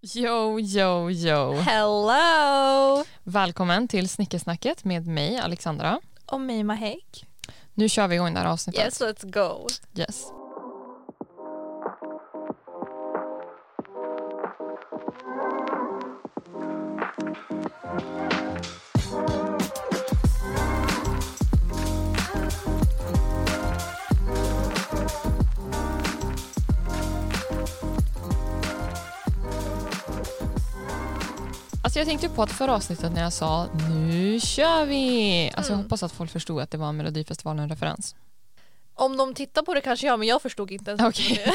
Yo, 0.00 0.60
yo, 0.60 1.10
yo. 1.10 1.52
Hello! 1.54 3.04
Välkommen 3.24 3.88
till 3.88 4.08
Snickersnacket 4.08 4.84
med 4.84 5.06
mig, 5.06 5.38
Alexandra. 5.38 6.00
Och 6.26 6.40
mig 6.40 6.64
Mahek. 6.64 7.26
Nu 7.74 7.88
kör 7.88 8.08
vi 8.08 8.14
igång 8.14 8.34
det 8.34 8.40
här 8.40 8.46
avsnittet. 8.46 8.84
Yes, 8.84 9.00
let's 9.00 9.30
go. 9.30 9.66
Yes. 9.94 10.24
Jag 31.98 32.06
tänkte 32.06 32.28
på 32.28 32.42
att 32.42 32.52
förra 32.52 32.74
avsnittet 32.74 33.12
när 33.12 33.22
jag 33.22 33.32
sa 33.32 33.66
nu 33.90 34.40
kör 34.40 34.84
vi. 34.84 35.50
Alltså 35.56 35.72
jag 35.72 35.76
Mm. 35.76 35.84
hoppas 35.84 36.02
att 36.02 36.12
folk 36.12 36.30
förstod 36.30 36.60
att 36.60 36.70
det 36.70 36.78
var 36.78 36.88
en 36.88 36.96
Melodifestivalen-referens. 36.96 38.14
Om 38.94 39.16
de 39.16 39.34
tittar 39.34 39.62
på 39.62 39.74
det 39.74 39.80
kanske 39.80 40.06
jag, 40.06 40.18
men 40.18 40.28
jag 40.28 40.42
förstod 40.42 40.70
inte 40.70 40.90
ens. 40.90 41.02
Okej. 41.02 41.52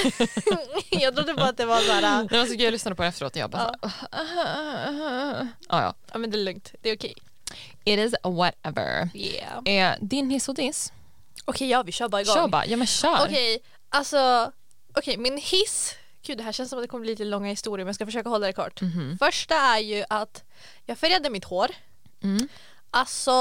jag 0.90 1.16
trodde 1.16 1.34
bara 1.34 1.50
att 1.50 1.58
det 1.58 1.66
var 1.66 1.80
såhär, 1.80 2.28
Det 2.30 2.38
var 2.40 2.46
så 2.46 2.52
kul, 2.52 2.62
jag 2.62 2.72
lyssnade 2.72 2.96
på 2.96 3.02
det 3.02 3.08
efteråt 3.08 3.32
och 3.36 3.38
jag 3.42 3.50
bara 3.50 3.74
Ja. 3.82 3.90
så 3.90 4.16
här, 4.16 5.48
ja, 5.70 5.82
ja. 5.82 5.94
ja 6.12 6.18
men 6.18 6.32
det 6.32 6.38
är 6.38 6.44
lugnt, 6.44 6.72
det 6.82 6.90
är 6.90 6.96
okej. 6.96 7.14
It 7.86 8.00
is 8.00 8.14
whatever. 8.24 9.10
Yeah. 9.14 9.92
Eh, 9.94 9.98
din 10.02 10.30
hiss 10.30 10.50
och 10.50 10.56
diss? 10.56 10.94
Okej, 11.46 11.70
ja 11.70 11.84
vi 11.84 11.92
kör 11.92 12.08
bara 12.10 12.22
igång. 12.22 12.36
Kör 12.36 12.48
bara, 12.48 12.66
ja 12.66 12.78
men 12.78 12.88
kör. 12.88 13.24
Okej, 13.26 13.60
alltså, 13.90 14.52
okej 14.98 15.18
min 15.18 15.38
hiss, 15.38 15.96
gud 16.24 16.38
det 16.38 16.44
här 16.44 16.52
känns 16.52 16.70
som 16.70 16.80
att 16.80 16.84
det 16.84 16.88
kommer 16.88 17.02
bli 17.02 17.12
lite 17.12 17.26
långa 17.26 17.50
historier 17.50 17.86
men 17.86 17.88
jag 17.90 17.96
ska 17.96 18.06
försöka 18.06 18.30
hålla 18.30 18.48
det 18.48 18.54
kort. 18.54 18.82
Mhm. 18.82 19.18
Första 19.20 19.56
är 19.56 19.80
ju 19.80 20.06
att 20.10 20.44
jag 20.86 20.98
färgade 20.98 21.30
mitt 21.30 21.46
hår. 21.46 21.72
Mm. 22.24 22.48
Alltså, 22.96 23.32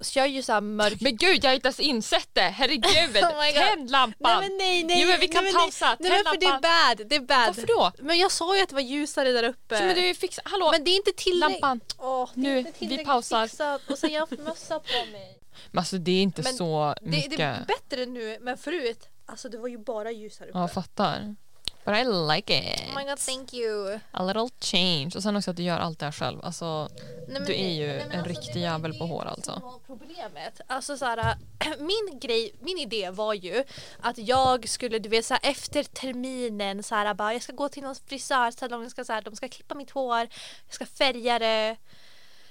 så 0.00 0.18
jag 0.18 0.26
är 0.26 0.30
ju 0.30 0.42
såhär 0.42 0.60
mörk. 0.60 1.00
Men 1.00 1.16
gud 1.16 1.44
jag 1.44 1.50
har 1.50 1.54
inte 1.54 1.66
ens 1.66 1.80
insett 1.80 2.28
det, 2.32 2.40
herregud. 2.40 3.16
Oh. 3.24 3.54
Tänd 3.54 3.90
lampan. 3.90 4.40
Nej 4.40 4.48
men 4.48 4.58
nej 4.58 4.84
nej. 4.84 5.02
Jo, 5.02 5.08
men 5.08 5.20
vi 5.20 5.28
kan 5.28 5.44
nej, 5.44 5.52
pausa. 5.54 5.96
Nej, 6.00 6.10
nej 6.10 6.22
för 6.24 6.40
det 6.40 6.46
är 6.46 6.60
bad, 6.60 7.06
det 7.08 7.16
är 7.16 7.20
bad. 7.20 7.46
Varför 7.46 7.66
då? 7.66 7.92
Men 7.98 8.18
jag 8.18 8.32
sa 8.32 8.56
ju 8.56 8.62
att 8.62 8.68
det 8.68 8.74
var 8.74 8.82
ljusare 8.82 9.32
där 9.32 9.42
uppe. 9.42 9.78
Så, 9.78 9.84
men 9.84 9.94
du 9.94 10.14
fixar, 10.14 10.44
hallå. 10.46 10.70
Men 10.72 10.84
det 10.84 10.90
är 10.90 10.96
inte 10.96 11.12
tillräckligt. 11.16 11.60
Lampan. 11.60 11.80
Är 11.98 12.28
Nu, 12.34 12.64
vi 12.78 13.04
pausar. 13.04 13.46
Fixat. 13.46 13.90
Och 13.90 13.98
sen 13.98 14.12
jag 14.12 14.20
har 14.20 14.26
haft 14.26 14.42
mössa 14.42 14.80
på 14.80 15.12
mig. 15.12 15.38
Men 15.70 15.78
alltså 15.78 15.98
det 15.98 16.10
är 16.12 16.22
inte 16.22 16.42
Men 16.42 16.54
så 16.54 16.94
Det, 17.00 17.10
mycket. 17.10 17.38
det 17.38 17.42
är 17.42 17.64
bättre 17.64 18.06
nu 18.06 18.38
men 18.40 18.58
förut, 18.58 19.08
alltså 19.26 19.48
det 19.48 19.58
var 19.58 19.68
ju 19.68 19.78
bara 19.78 20.10
ljus 20.10 20.40
här 20.40 20.46
uppe. 20.46 20.58
Ja, 20.58 20.68
fattar. 20.68 21.36
But 21.84 21.94
I 21.94 22.04
like 22.04 22.58
it. 22.58 22.80
Oh 22.90 22.94
my 22.94 23.04
god 23.04 23.18
thank 23.18 23.54
you. 23.54 23.98
A 24.10 24.22
little 24.24 24.48
change. 24.60 25.10
Och 25.16 25.22
sen 25.22 25.36
också 25.36 25.50
att 25.50 25.56
du 25.56 25.62
gör 25.62 25.78
allt 25.78 25.98
det 25.98 26.04
här 26.04 26.12
själv. 26.12 26.38
Alltså, 26.44 26.88
Nej, 27.28 27.42
Du 27.46 27.54
är 27.54 27.68
ju 27.68 27.86
nej, 27.86 28.00
en 28.00 28.12
alltså, 28.12 28.28
riktig 28.28 28.54
det 28.54 28.60
jävel 28.60 28.92
det 28.92 28.98
på 28.98 29.06
hår, 29.06 29.24
alltså. 29.24 29.80
Problemet. 29.86 30.60
Alltså 30.66 30.96
så 30.96 31.04
här, 31.04 31.36
min 31.78 32.18
grej, 32.20 32.52
min 32.60 32.78
idé 32.78 33.10
var 33.10 33.34
ju 33.34 33.64
att 34.00 34.18
jag 34.18 34.68
skulle 34.68 34.98
du 34.98 35.08
vet 35.08 35.24
så 35.26 35.34
här, 35.34 35.50
efter 35.50 35.84
terminen 35.84 36.82
så 36.82 36.94
här, 36.94 37.14
bara, 37.14 37.32
jag 37.32 37.42
ska 37.42 37.52
gå 37.52 37.68
till 37.68 37.82
någon 37.82 37.94
frisörsalong, 38.06 38.82
jag 38.82 38.90
ska, 38.90 39.04
så 39.04 39.12
här, 39.12 39.22
de 39.22 39.36
ska 39.36 39.48
klippa 39.48 39.74
mitt 39.74 39.90
hår, 39.90 40.18
jag 40.66 40.74
ska 40.74 40.86
färga 40.86 41.38
det. 41.38 41.76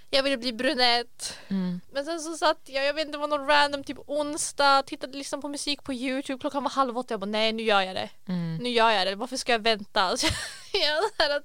Jag 0.09 0.23
ville 0.23 0.37
bli 0.37 0.53
brunett. 0.53 1.37
mm. 1.47 1.81
Men 1.91 2.05
sen 2.05 2.19
så 2.19 2.37
satt 2.37 2.59
jag, 2.65 2.85
jag 2.85 2.93
vet 2.93 3.05
inte, 3.05 3.17
det 3.17 3.21
var 3.21 3.27
någon 3.27 3.47
random 3.47 3.83
typ 3.83 3.97
onsdag, 4.07 4.83
tittade 4.83 5.17
liksom 5.17 5.41
på 5.41 5.47
musik 5.47 5.83
på 5.83 5.93
youtube, 5.93 6.39
klockan 6.39 6.63
var 6.63 6.71
halv 6.71 6.97
åtta, 6.97 7.13
jag 7.13 7.19
bara 7.19 7.25
nej 7.25 7.53
nu 7.53 7.63
gör 7.63 7.81
jag 7.81 7.95
det. 7.95 8.09
Mm. 8.27 8.57
Nu 8.57 8.69
gör 8.69 8.89
jag 8.89 9.07
det, 9.07 9.15
varför 9.15 9.37
ska 9.37 9.51
jag 9.51 9.59
vänta? 9.59 10.17
Så 10.17 10.27
jag 10.73 11.43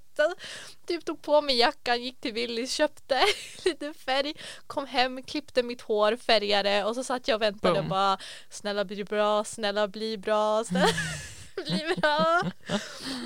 typ 0.86 1.04
tog 1.04 1.22
på 1.22 1.40
mig 1.40 1.56
jackan, 1.56 2.02
gick 2.02 2.20
till 2.20 2.32
Willys, 2.32 2.72
köpte 2.72 3.20
lite 3.64 3.94
färg, 3.94 4.34
kom 4.66 4.86
hem, 4.86 5.22
klippte 5.22 5.62
mitt 5.62 5.82
hår, 5.82 6.16
färgade 6.16 6.84
och 6.84 6.94
så 6.94 7.04
satt 7.04 7.28
jag 7.28 7.36
och 7.36 7.42
väntade 7.42 7.74
Boom. 7.74 7.84
och 7.84 7.90
bara 7.90 8.18
snälla 8.50 8.84
bli 8.84 9.04
bra, 9.04 9.44
snälla 9.44 9.88
bli 9.88 10.18
bra, 10.18 10.64
snälla 10.64 10.88
bli 11.64 11.94
bra. 11.96 12.42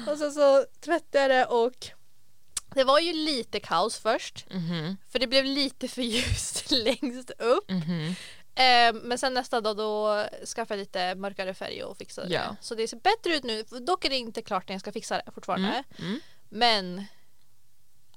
Och 0.07 0.19
sen 0.19 0.33
så 0.33 0.65
tvättade 0.81 1.19
jag 1.19 1.31
det 1.31 1.45
och 1.45 1.98
det 2.79 2.85
var 2.85 2.99
ju 2.99 3.13
lite 3.13 3.61
kaos 3.61 3.99
först 3.99 4.47
Mhm. 4.51 4.97
för 5.11 5.19
det 5.19 5.27
blev 5.27 5.45
lite 5.45 5.89
för 5.89 6.03
ljust 6.03 6.71
längst 6.85 7.31
upp. 7.39 7.71
Mhm. 7.71 8.15
Eh, 8.55 8.93
men 9.03 9.19
sen 9.19 9.35
nästa 9.35 9.61
dag 9.61 9.77
då 9.77 10.25
skaffade 10.47 10.75
jag 10.75 10.79
lite 10.85 11.15
mörkare 11.15 11.55
färg 11.55 11.83
och 11.85 11.97
fixade 11.97 12.35
Ja. 12.35 12.41
det. 12.41 12.57
Så 12.61 12.75
det 12.75 12.89
ser 12.89 12.97
bättre 12.97 13.35
ut 13.37 13.45
nu. 13.45 13.63
Dock 13.63 14.05
är 14.05 14.11
det 14.11 14.17
inte 14.17 14.43
klart 14.43 14.69
när 14.69 14.75
jag 14.75 14.81
ska 14.81 14.93
fixa 14.93 15.17
det 15.27 15.33
fortfarande. 15.35 15.69
Mm. 15.69 15.85
Mm. 16.11 16.21
Men 16.49 17.05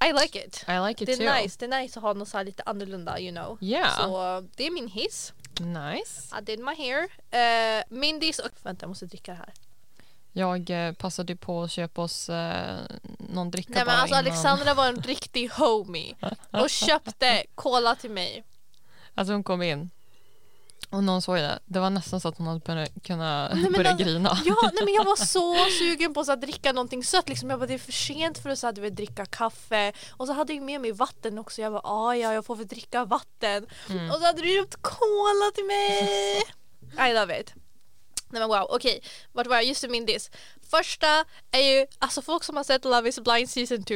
I 0.08 0.12
like 0.22 0.44
it. 0.46 0.64
I 0.68 0.88
like 0.88 1.04
it 1.04 1.06
Det 1.06 1.16
too. 1.16 1.26
är 1.26 1.42
nice. 1.42 1.56
Det 1.58 1.64
är 1.76 1.80
nice 1.82 1.98
att 1.98 2.02
ha 2.02 2.12
något 2.12 2.28
så 2.28 2.36
här 2.36 2.44
lite 2.44 2.62
annorlunda 2.66 3.20
you 3.20 3.32
know. 3.32 3.58
Yeah. 3.60 3.96
Så 3.96 4.40
det 4.56 4.66
är 4.66 4.70
min 4.70 4.88
hiss. 4.88 5.32
Nice. 5.60 6.36
I 6.38 6.44
did 6.44 6.58
my 6.58 6.74
hair. 6.74 7.02
Uh, 7.02 7.84
min 7.88 8.20
diss 8.20 8.38
och 8.38 8.50
vänta 8.62 8.82
jag 8.84 8.88
måste 8.88 9.06
dricka 9.06 9.32
det 9.32 9.38
här. 9.38 9.52
Jag 10.32 10.70
eh, 10.70 10.92
passade 10.92 11.36
på 11.36 11.62
att 11.62 11.70
köpa 11.70 12.02
oss 12.02 12.28
eh, 12.28 12.78
någon 13.18 13.50
dricka 13.50 13.72
Nej 13.74 13.84
men 13.84 13.94
alltså 13.94 14.14
innan. 14.14 14.26
Alexandra 14.26 14.74
var 14.74 14.88
en 14.88 15.02
riktig 15.02 15.48
homie 15.48 16.14
och 16.50 16.70
köpte 16.70 17.44
cola 17.54 17.94
till 17.94 18.10
mig. 18.10 18.44
Alltså 19.14 19.32
hon 19.32 19.44
kom 19.44 19.62
in 19.62 19.90
och 20.92 21.04
någon 21.04 21.22
såg 21.22 21.36
det. 21.36 21.58
Det 21.64 21.80
var 21.80 21.90
nästan 21.90 22.20
så 22.20 22.28
att 22.28 22.38
hon 22.38 22.46
hade 22.46 22.60
börjat, 22.60 22.90
kunna 23.02 23.48
Nej, 23.54 23.70
börja 23.70 23.90
alltså, 23.90 24.04
grina. 24.04 24.38
Ja, 24.44 24.70
nej, 24.74 24.84
men 24.84 24.94
jag 24.94 25.04
var 25.04 25.16
så 25.26 25.54
sugen 25.78 26.14
på 26.14 26.20
att 26.20 26.40
dricka 26.40 26.72
någonting 26.72 27.04
sött. 27.04 27.28
Liksom. 27.28 27.50
Jag 27.50 27.58
bara, 27.58 27.66
det 27.66 27.74
är 27.74 27.78
för 27.78 27.92
sent 27.92 28.38
för 28.38 28.50
att 28.50 28.58
så 28.58 28.66
här, 28.66 28.72
du 28.72 28.80
vet, 28.80 28.96
dricka 28.96 29.26
kaffe. 29.26 29.92
Och 30.10 30.26
så 30.26 30.32
hade 30.32 30.52
jag 30.52 30.62
med 30.62 30.80
mig 30.80 30.92
vatten 30.92 31.38
också. 31.38 31.62
Jag 31.62 31.72
bara, 31.72 31.82
ah, 31.84 32.14
ja, 32.14 32.34
jag 32.34 32.46
får 32.46 32.56
väl 32.56 32.66
dricka 32.66 33.04
vatten. 33.04 33.66
Mm. 33.90 34.10
Och 34.10 34.16
så 34.16 34.24
hade 34.24 34.42
du 34.42 34.48
köpt 34.48 34.82
cola 34.82 35.50
till 35.54 35.64
mig. 35.64 36.42
I 37.10 37.14
love 37.14 37.40
it. 37.40 37.54
Nej 38.32 38.40
men 38.40 38.48
wow, 38.48 38.66
okej. 38.70 39.02
Vart 39.32 39.46
var 39.46 39.56
jag? 39.56 39.64
Just 39.64 39.82
det, 39.82 39.88
min 39.88 40.06
diss. 40.06 40.30
Första 40.70 41.24
är 41.50 41.60
ju, 41.60 41.86
alltså 41.98 42.22
folk 42.22 42.44
som 42.44 42.56
har 42.56 42.64
sett 42.64 42.84
Love 42.84 43.08
is 43.08 43.20
blind 43.20 43.50
season 43.50 43.84
2. 43.84 43.94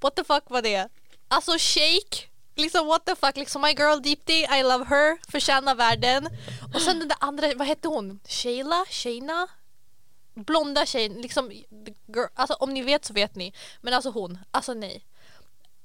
What 0.00 0.16
the 0.16 0.24
fuck 0.24 0.42
var 0.46 0.62
det? 0.62 0.88
Alltså 1.28 1.52
Shake. 1.58 2.28
Liksom 2.56 2.86
what 2.86 3.04
the 3.04 3.14
fuck, 3.16 3.36
liksom 3.36 3.62
my 3.62 3.72
girl 3.72 4.00
Deepti, 4.02 4.46
I 4.58 4.62
love 4.62 4.84
her, 4.84 5.18
förtjänar 5.30 5.74
världen. 5.74 6.28
Och 6.74 6.82
sen 6.82 6.98
den 6.98 7.08
där 7.08 7.16
andra, 7.20 7.54
vad 7.54 7.66
hette 7.66 7.88
hon? 7.88 8.20
Shayla? 8.28 8.84
Shayna? 8.90 9.48
Blonda 10.34 10.86
tjejen, 10.86 11.12
liksom, 11.12 11.50
girl, 12.06 12.26
alltså 12.34 12.54
om 12.54 12.74
ni 12.74 12.82
vet 12.82 13.04
så 13.04 13.12
vet 13.12 13.34
ni. 13.34 13.52
Men 13.80 13.94
alltså 13.94 14.10
hon, 14.10 14.38
alltså 14.50 14.74
nej. 14.74 15.04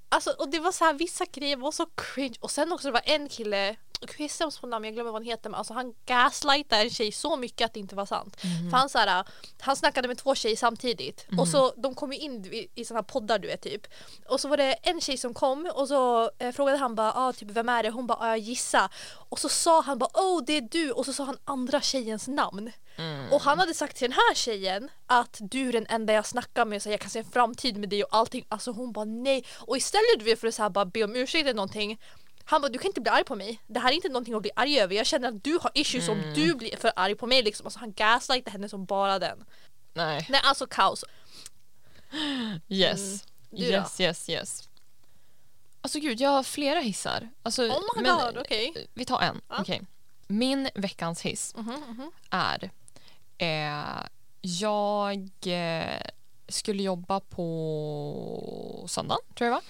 Alltså 0.10 0.30
och 0.30 0.50
det 0.50 0.60
var 0.60 0.72
så 0.72 0.86
här 0.86 0.94
vissa 0.94 1.26
grejer 1.26 1.58
var 1.58 1.72
så 1.72 1.86
cringe 1.86 2.36
och 2.40 2.52
sen 2.52 2.72
också 2.72 2.88
det 2.88 2.92
var 2.92 3.02
en 3.06 3.30
kille 3.30 3.76
jag 4.18 4.62
på 4.62 4.68
namn, 4.68 4.86
jag 4.86 4.94
glömmer 4.94 5.12
vad 5.12 5.22
han 5.22 5.28
heter 5.32 5.50
men 5.50 5.58
alltså 5.58 5.74
han 5.74 5.94
gaslightade 6.06 6.82
en 6.82 6.90
tjej 6.90 7.12
så 7.12 7.38
mycket 7.38 7.66
att 7.66 7.74
det 7.74 7.80
inte 7.80 7.96
var 7.96 8.06
sant. 8.06 8.38
För 8.42 8.78
han, 8.78 8.90
så 8.90 8.98
här, 8.98 9.26
han 9.60 9.76
snackade 9.76 10.08
med 10.08 10.18
två 10.18 10.36
tjejer 10.36 10.56
samtidigt 10.56 11.28
och 11.38 11.48
så 11.48 11.74
de 11.78 11.96
kom 11.96 12.14
ju 12.14 12.20
in 12.20 12.46
i, 12.46 12.68
i 12.76 12.86
såna 12.86 12.98
här 12.98 13.04
poddar 13.04 13.40
du 13.40 13.48
vet 13.48 13.62
typ. 13.62 13.88
Och 14.28 14.40
så 14.40 14.48
var 14.48 14.58
det 14.58 14.74
en 14.74 15.02
tjej 15.02 15.18
som 15.18 15.34
kom 15.34 15.72
och 15.76 15.88
så 15.88 16.32
eh, 16.40 16.52
frågade 16.52 16.78
han 16.78 16.96
bara 16.96 17.14
ah, 17.14 17.34
typ 17.34 17.52
vem 17.52 17.70
är 17.70 17.84
det? 17.84 17.90
Hon 17.90 18.08
bara 18.08 18.18
ah, 18.22 18.28
jag 18.28 18.40
gissa. 18.40 18.90
Och 19.30 19.40
så 19.40 19.50
sa 19.50 19.82
han 19.82 19.98
bara 20.00 20.10
oh 20.14 20.44
det 20.46 20.58
är 20.58 20.62
du 20.62 20.92
och 20.92 21.06
så 21.06 21.14
sa 21.14 21.24
han 21.24 21.38
andra 21.46 21.82
tjejens 21.82 22.28
namn. 22.28 22.72
Mm. 23.00 23.34
Och 23.34 23.42
han 23.42 23.60
hade 23.60 23.74
sagt 23.74 23.98
till 23.98 24.10
den 24.10 24.18
här 24.18 24.36
tjejen 24.36 24.90
att 25.08 25.38
du 25.42 25.70
är 25.70 25.74
den 25.74 25.86
enda 25.90 26.14
jag 26.14 26.26
snackar 26.26 26.66
med 26.66 26.82
så 26.82 26.90
jag 26.90 27.00
kan 27.00 27.10
se 27.10 27.20
en 27.20 27.26
framtid 27.26 27.78
med 27.78 27.90
dig 27.90 28.04
och 28.04 28.16
allting. 28.16 28.46
Alltså 28.50 28.72
hon 28.72 28.92
bara 28.92 29.06
nej. 29.06 29.46
Och 29.58 29.78
istället 29.78 30.40
för 30.40 30.48
att 30.48 30.56
så 30.56 30.64
här, 30.64 30.70
bara 30.70 30.86
be 30.86 31.04
om 31.04 31.16
ursäkt 31.16 31.42
eller 31.42 31.54
någonting 31.54 32.00
han 32.50 32.62
bara 32.62 32.70
du 32.70 32.80
kan 32.80 32.88
inte 32.90 33.02
bli 33.02 33.10
arg 33.10 33.24
på 33.24 33.36
mig. 33.36 33.60
Det 33.68 33.80
här 33.80 33.90
är 33.92 33.96
inte 33.96 34.10
någonting 34.10 34.34
att 34.34 34.42
bli 34.42 34.52
arg 34.56 34.80
över. 34.80 34.96
Jag 34.96 35.06
känner 35.06 35.28
att 35.30 35.44
du 35.44 35.60
har 35.62 35.72
issues 35.74 36.10
om 36.10 36.22
du 36.36 36.56
blir 36.56 36.78
för 36.78 36.92
arg 36.96 37.16
på 37.16 37.28
mig 37.28 37.44
liksom. 37.44 37.68
Alltså 37.68 37.80
han 37.80 37.94
gaslightade 37.94 38.52
henne 38.52 38.70
som 38.70 38.86
bara 38.86 39.20
den. 39.20 39.46
Nej. 39.94 40.28
Nej 40.30 40.42
alltså 40.44 40.68
kaos. 40.68 41.06
Yes. 42.70 43.00
Mm. 43.02 43.20
Du 43.50 43.66
då? 43.66 43.78
yes, 43.78 44.00
yes, 44.00 44.30
yes. 44.30 44.70
Alltså 45.82 46.00
gud, 46.00 46.22
jag 46.22 46.30
har 46.30 46.44
flera 46.44 46.80
hissar. 46.80 47.30
Alltså, 47.44 47.64
Oh 47.64 47.82
my 47.96 48.02
men, 48.02 48.18
god 48.18 48.38
okej. 48.38 48.88
Vi 48.94 49.06
tar 49.06 49.22
en. 49.22 49.42
Ja. 49.50 49.58
Okej. 49.62 49.82
Min 50.28 50.70
veckans 50.76 51.22
hiss 51.22 51.56
Mhm, 51.56 51.84
mhm. 51.88 52.12
är 52.30 52.72
eh, 53.38 54.08
jag 54.42 55.30
eh, 55.46 56.02
skulle 56.48 56.84
jobba 56.84 57.20
på 57.20 58.86
söndagen, 58.88 59.22
tror 59.36 59.48
jag 59.50 59.56
va? 59.56 59.62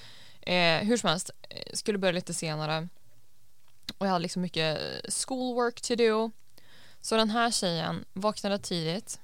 Eh, 0.53 0.83
hur 0.83 0.97
som 0.97 1.09
helst, 1.09 1.29
eh, 1.49 1.73
skulle 1.73 1.97
börja 1.97 2.11
lite 2.11 2.33
senare 2.33 2.87
och 3.97 4.05
jag 4.05 4.11
hade 4.11 4.21
liksom 4.23 4.41
mycket 4.41 4.79
schoolwork 5.13 5.81
to 5.81 5.95
do. 5.95 6.31
Så 7.01 7.17
den 7.17 7.29
här 7.29 7.51
tjejen 7.51 8.05
vaknade 8.13 8.59
tidigt, 8.59 9.19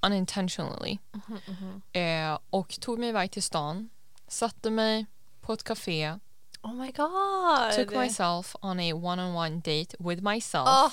unintentionally, 0.00 0.98
Mhm, 1.12 1.38
mhm. 1.46 1.82
eh, 1.92 2.38
och 2.50 2.80
tog 2.80 2.98
mig 2.98 3.08
iväg 3.08 3.30
till 3.30 3.42
stan, 3.42 3.90
satte 4.28 4.70
mig 4.70 5.06
på 5.40 5.52
ett 5.52 5.62
café, 5.64 6.18
Oh 6.62 6.74
my 6.74 6.90
god. 6.92 7.72
took 7.76 7.90
myself 7.98 8.56
on 8.60 8.80
a 8.80 8.94
one-on-one 8.94 9.56
date 9.56 9.96
with 9.98 10.22
myself, 10.22 10.68
Åh, 10.68 10.92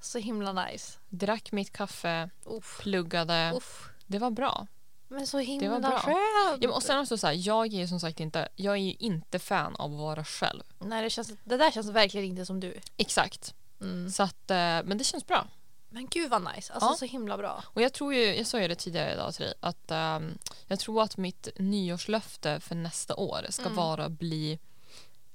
så 0.00 0.18
himla 0.18 0.52
nice. 0.52 0.98
drack 1.08 1.52
mitt 1.52 1.72
kaffe, 1.72 2.30
Uff. 2.46 2.78
pluggade. 2.80 3.52
Uff. 3.56 3.88
Det 4.06 4.18
var 4.18 4.30
bra. 4.30 4.66
Men 5.08 5.26
så 5.26 5.38
himla 5.38 5.68
var 5.70 5.80
bra. 5.80 5.98
skönt. 5.98 6.16
Ja, 6.62 6.68
men 6.68 6.70
och 6.70 6.82
sen 6.82 6.98
också 7.00 7.18
så 7.18 7.26
här, 7.26 7.34
jag 7.48 7.66
är 7.66 7.78
ju 7.78 7.88
som 7.88 8.00
sagt 8.00 8.20
inte, 8.20 8.48
jag 8.56 8.74
är 8.74 8.78
ju 8.78 8.92
inte 8.98 9.38
fan 9.38 9.76
av 9.76 9.92
att 9.92 9.98
vara 9.98 10.24
själv. 10.24 10.62
Nej, 10.78 11.02
det, 11.02 11.10
känns, 11.10 11.32
det 11.44 11.56
där 11.56 11.70
känns 11.70 11.88
verkligen 11.88 12.26
inte 12.26 12.46
som 12.46 12.60
du. 12.60 12.74
Exakt. 12.96 13.54
Mm. 13.80 14.10
Så 14.10 14.22
att, 14.22 14.50
eh, 14.50 14.56
men 14.56 14.98
det 14.98 15.04
känns 15.04 15.26
bra. 15.26 15.46
Men 15.90 16.06
gud 16.06 16.30
vad 16.30 16.42
nice. 16.42 16.72
Alltså 16.72 16.88
Ja. 16.90 16.96
så 16.98 17.04
himla 17.04 17.36
bra. 17.36 17.64
Och 17.66 17.82
jag 17.82 17.92
tror 17.92 18.14
ju, 18.14 18.36
jag 18.36 18.46
sa 18.46 18.60
ju 18.60 18.68
det 18.68 18.74
tidigare 18.74 19.12
idag 19.12 19.34
till 19.34 19.44
dig, 19.44 19.54
att 19.60 19.90
ehm, 19.90 20.38
jag 20.66 20.78
tror 20.78 21.02
att 21.02 21.16
mitt 21.16 21.48
nyårslöfte 21.58 22.60
för 22.60 22.74
nästa 22.74 23.14
år 23.16 23.46
ska 23.50 23.62
Mm. 23.64 23.76
vara 23.76 24.08
bli 24.08 24.58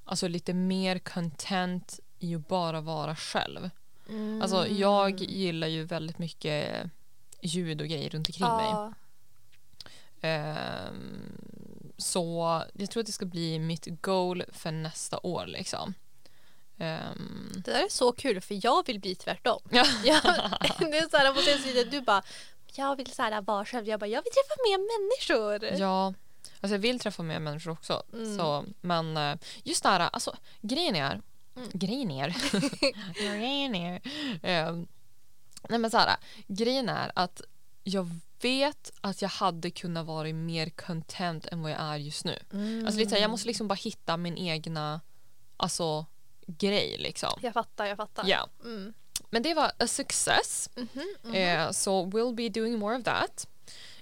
alltså 0.06 0.28
lite 0.28 0.54
mer 0.54 1.00
content 1.00 2.00
i 2.20 2.36
att 2.36 2.48
bara 2.48 2.82
vara 2.82 3.16
själv. 3.16 3.70
Mm. 4.10 4.42
Alltså 4.42 4.68
jag 4.68 5.20
gillar 5.20 5.68
ju 5.68 5.84
väldigt 5.84 6.18
mycket 6.18 6.90
ljud 7.42 7.82
och 7.82 7.88
grejer 7.88 8.10
runt 8.10 8.28
omkring 8.30 8.48
mig. 8.48 8.66
Ja. 8.70 8.86
Ehm, 8.86 8.94
så 11.98 12.64
jag 12.74 12.90
tror 12.90 13.02
att 13.02 13.08
det 13.08 13.14
ska 13.14 13.26
bli 13.26 13.60
mitt 13.60 13.88
goal 14.02 14.44
för 14.52 14.72
nästa 14.72 15.20
år 15.24 15.46
liksom. 15.48 15.94
Ehm, 16.78 17.52
Det 17.56 17.72
där 17.72 17.84
är 17.84 17.90
så 17.90 18.12
kul 18.12 18.42
för 18.42 18.66
jag 18.66 18.86
vill 18.88 19.00
bli 19.00 19.16
tvärtom. 19.16 19.62
ja. 19.72 19.86
Jag, 20.04 20.22
det 20.92 20.98
är 20.98 21.10
så 21.10 21.18
här, 21.18 21.34
på 21.34 21.42
senaste 21.42 21.84
du 21.84 22.02
bara 22.02 22.24
jag 22.76 22.96
vill 22.96 23.12
så 23.14 23.22
här 23.22 23.42
vara 23.42 23.66
själv. 23.66 23.88
Jag 23.88 24.00
bara 24.00 24.08
jag 24.08 24.22
vill 24.24 24.32
träffa 24.32 24.56
mer 24.70 24.78
människor. 24.78 25.80
ja, 25.80 26.14
alltså 26.62 26.74
jag 26.76 26.80
vill 26.80 27.00
träffa 27.00 27.24
mer 27.24 27.40
människor 27.40 27.72
också. 27.72 28.04
Mm. 28.14 28.38
Så, 28.38 28.66
men 28.82 29.18
eh, 29.18 29.36
just 29.64 29.84
det 29.84 29.90
här, 29.90 30.00
alltså 30.14 30.36
grejen 30.62 30.96
är, 30.96 31.22
Mm. 31.56 31.70
grejen 31.74 32.12
är, 32.12 32.30
grejen 33.40 33.76
är, 33.76 34.02
Ehm, 34.44 34.88
nej 35.70 35.80
men 35.80 35.92
så 35.92 35.98
här, 35.98 36.16
grejen 36.48 36.90
är 36.90 37.12
att 37.16 37.42
jag 37.84 38.10
vet 38.44 38.92
att 39.02 39.22
jag 39.22 39.30
hade 39.30 39.72
kunnat 39.72 40.06
vara 40.06 40.34
mer 40.34 40.70
content 40.70 41.46
än 41.46 41.62
vad 41.62 41.72
jag 41.72 41.80
är 41.80 41.96
just 41.98 42.26
nu. 42.26 42.40
Mm. 42.54 42.86
Alltså 42.86 43.00
lite 43.00 43.10
så 43.10 43.16
här, 43.16 43.22
jag 43.22 43.32
måste 43.32 43.48
liksom 43.48 43.68
bara 43.68 43.76
hitta 43.76 44.18
min 44.18 44.38
egna 44.38 45.02
alltså, 45.58 46.06
grej 46.48 46.98
liksom. 47.00 47.40
Jag 47.42 47.54
fattar, 47.54 47.86
jag 47.86 47.98
fattar. 47.98 48.24
Ja. 48.28 48.50
Mm. 48.64 48.94
Men 49.30 49.44
det 49.44 49.54
var 49.54 49.72
a 49.80 49.88
success. 49.88 50.70
Mhm, 50.76 50.88
mhm. 51.24 51.36
Eh, 51.36 51.72
so 51.72 52.06
we'll 52.06 52.36
be 52.36 52.50
doing 52.50 52.80
more 52.80 52.98
of 52.98 53.04
that. 53.04 53.48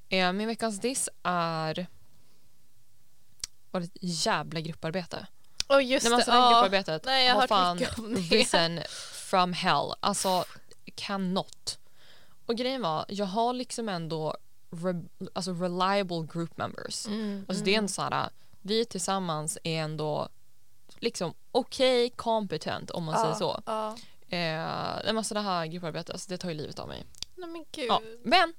Eh, 0.10 0.34
min 0.34 0.48
veckans 0.48 0.80
diss 0.80 1.10
är 1.24 1.88
var 3.72 3.82
ett 3.82 3.98
jävla 4.02 4.60
grupparbete. 4.60 5.28
Och 5.68 5.84
just 5.84 6.04
Nej, 6.04 6.10
men 6.10 6.16
alltså, 6.18 6.32
det, 6.32 6.38
ja. 6.38 6.50
grupparbetet 6.50 7.06
Nej, 7.06 7.28
jag 7.28 7.34
har 7.34 7.36
har 7.36 7.42
hört 7.42 7.50
fan 7.50 7.78
mycket 7.78 8.00
om 8.00 8.14
det. 8.14 8.20
risen 8.20 8.82
from 9.30 9.54
hell. 9.54 9.94
Alltså 10.00 10.46
cannot. 10.96 11.80
Och 12.52 12.58
grejen 12.58 12.82
var, 12.82 13.06
jag 13.08 13.26
har 13.26 13.54
liksom 13.54 13.90
ändå 13.90 14.36
re, 14.72 15.04
alltså 15.34 15.52
reliable 15.54 16.28
group 16.34 16.58
members. 16.58 17.08
Mm, 17.08 17.46
Alltså 17.50 17.64
det 17.64 17.74
är 17.74 17.78
en 17.78 17.90
sån 17.90 18.14
här, 18.14 18.30
vi 18.62 18.86
tillsammans 18.86 19.58
är 19.64 19.82
ändå 19.82 20.30
liksom 21.00 21.34
okej 21.52 22.10
competent 22.10 22.92
om 22.92 23.04
man 23.04 23.20
säger 23.22 23.34
så. 23.34 23.62
Ja. 23.66 23.88
Eh, 24.30 25.04
men 25.06 25.18
alltså 25.18 25.34
det 25.34 25.40
här 25.40 25.66
grupparbetet, 25.66 26.10
alltså, 26.10 26.30
det 26.30 26.38
tar 26.38 26.50
ju 26.50 26.56
livet 26.56 26.80
av 26.80 26.88
mig. 26.88 27.06
Nej 27.36 27.50
men 27.50 27.66
gud. 27.72 27.86
Ja. 27.90 28.02
Men 28.24 28.54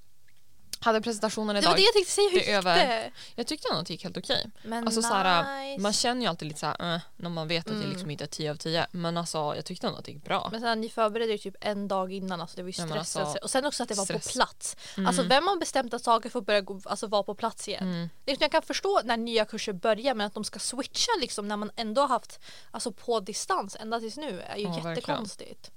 hade 0.84 1.00
presentationen 1.00 1.54
det 1.54 1.58
idag. 1.58 1.70
var 1.70 1.76
det 1.76 1.82
jag 1.82 1.92
tänkte 1.94 2.12
säga, 2.12 2.28
hur 2.28 2.34
Det 2.38 2.40
gick 2.44 2.48
är 2.48 2.56
över. 2.58 2.76
det? 2.76 3.10
Jag 3.34 3.46
tyckte 3.46 3.68
ändå 3.68 3.80
att 3.80 3.86
det 3.86 3.92
gick 3.92 4.02
helt 4.04 4.16
okej. 4.16 4.50
Men 4.62 4.84
Alltså, 4.84 5.00
nice. 5.00 5.08
såhär, 5.08 5.78
Man 5.78 5.92
känner 5.92 6.22
ju 6.22 6.26
alltid 6.28 6.48
lite 6.48 6.60
såhär, 6.60 6.94
äh, 6.94 7.00
när 7.16 7.30
man 7.30 7.48
vet 7.48 7.66
att 7.66 7.72
det 7.72 7.78
Mm. 7.78 7.90
liksom 7.90 8.10
inte 8.10 8.24
är 8.24 8.28
10 8.28 8.50
av 8.50 8.56
10. 8.56 8.86
Men 8.90 9.16
alltså 9.16 9.38
jag 9.56 9.64
tyckte 9.64 9.86
ändå 9.86 9.98
att 9.98 10.04
det 10.04 10.12
gick 10.12 10.24
bra. 10.24 10.48
Men 10.52 10.60
sen, 10.60 10.80
ni 10.80 10.88
förberedde 10.88 11.32
ju 11.32 11.38
typ 11.38 11.54
en 11.60 11.88
dag 11.88 12.12
innan, 12.12 12.40
alltså 12.40 12.56
det 12.56 12.62
var 12.62 12.68
ju 12.68 12.72
stress. 12.72 13.16
alltså, 13.16 13.38
och 13.42 13.50
sen 13.50 13.64
också 13.66 13.82
att 13.82 13.88
det 13.88 13.94
var 13.94 14.04
stress. 14.04 14.26
på 14.26 14.32
plats. 14.32 14.76
Mm. 14.96 15.06
Alltså 15.06 15.22
vem 15.22 15.46
har 15.46 15.56
bestämt 15.56 15.94
att 15.94 16.04
saker 16.04 16.30
får 16.30 16.40
börja 16.40 16.60
gå, 16.60 16.80
alltså, 16.84 17.06
vara 17.06 17.22
på 17.22 17.34
plats 17.34 17.68
igen? 17.68 17.82
Mm. 17.82 18.08
Jag 18.40 18.50
kan 18.52 18.62
förstå 18.62 19.00
när 19.04 19.16
nya 19.16 19.44
kurser 19.44 19.72
börjar 19.72 20.14
men 20.14 20.26
att 20.26 20.34
de 20.34 20.44
ska 20.44 20.58
switcha 20.58 21.12
liksom 21.20 21.48
när 21.48 21.56
man 21.56 21.70
ändå 21.76 22.00
har 22.00 22.08
haft 22.08 22.40
alltså, 22.70 22.92
på 22.92 23.20
distans 23.20 23.76
ända 23.80 24.00
tills 24.00 24.16
nu 24.16 24.40
är 24.40 24.56
ju 24.56 24.62
Ja, 24.62 24.68
verkligen. 24.70 24.94
jättekonstigt. 24.96 25.70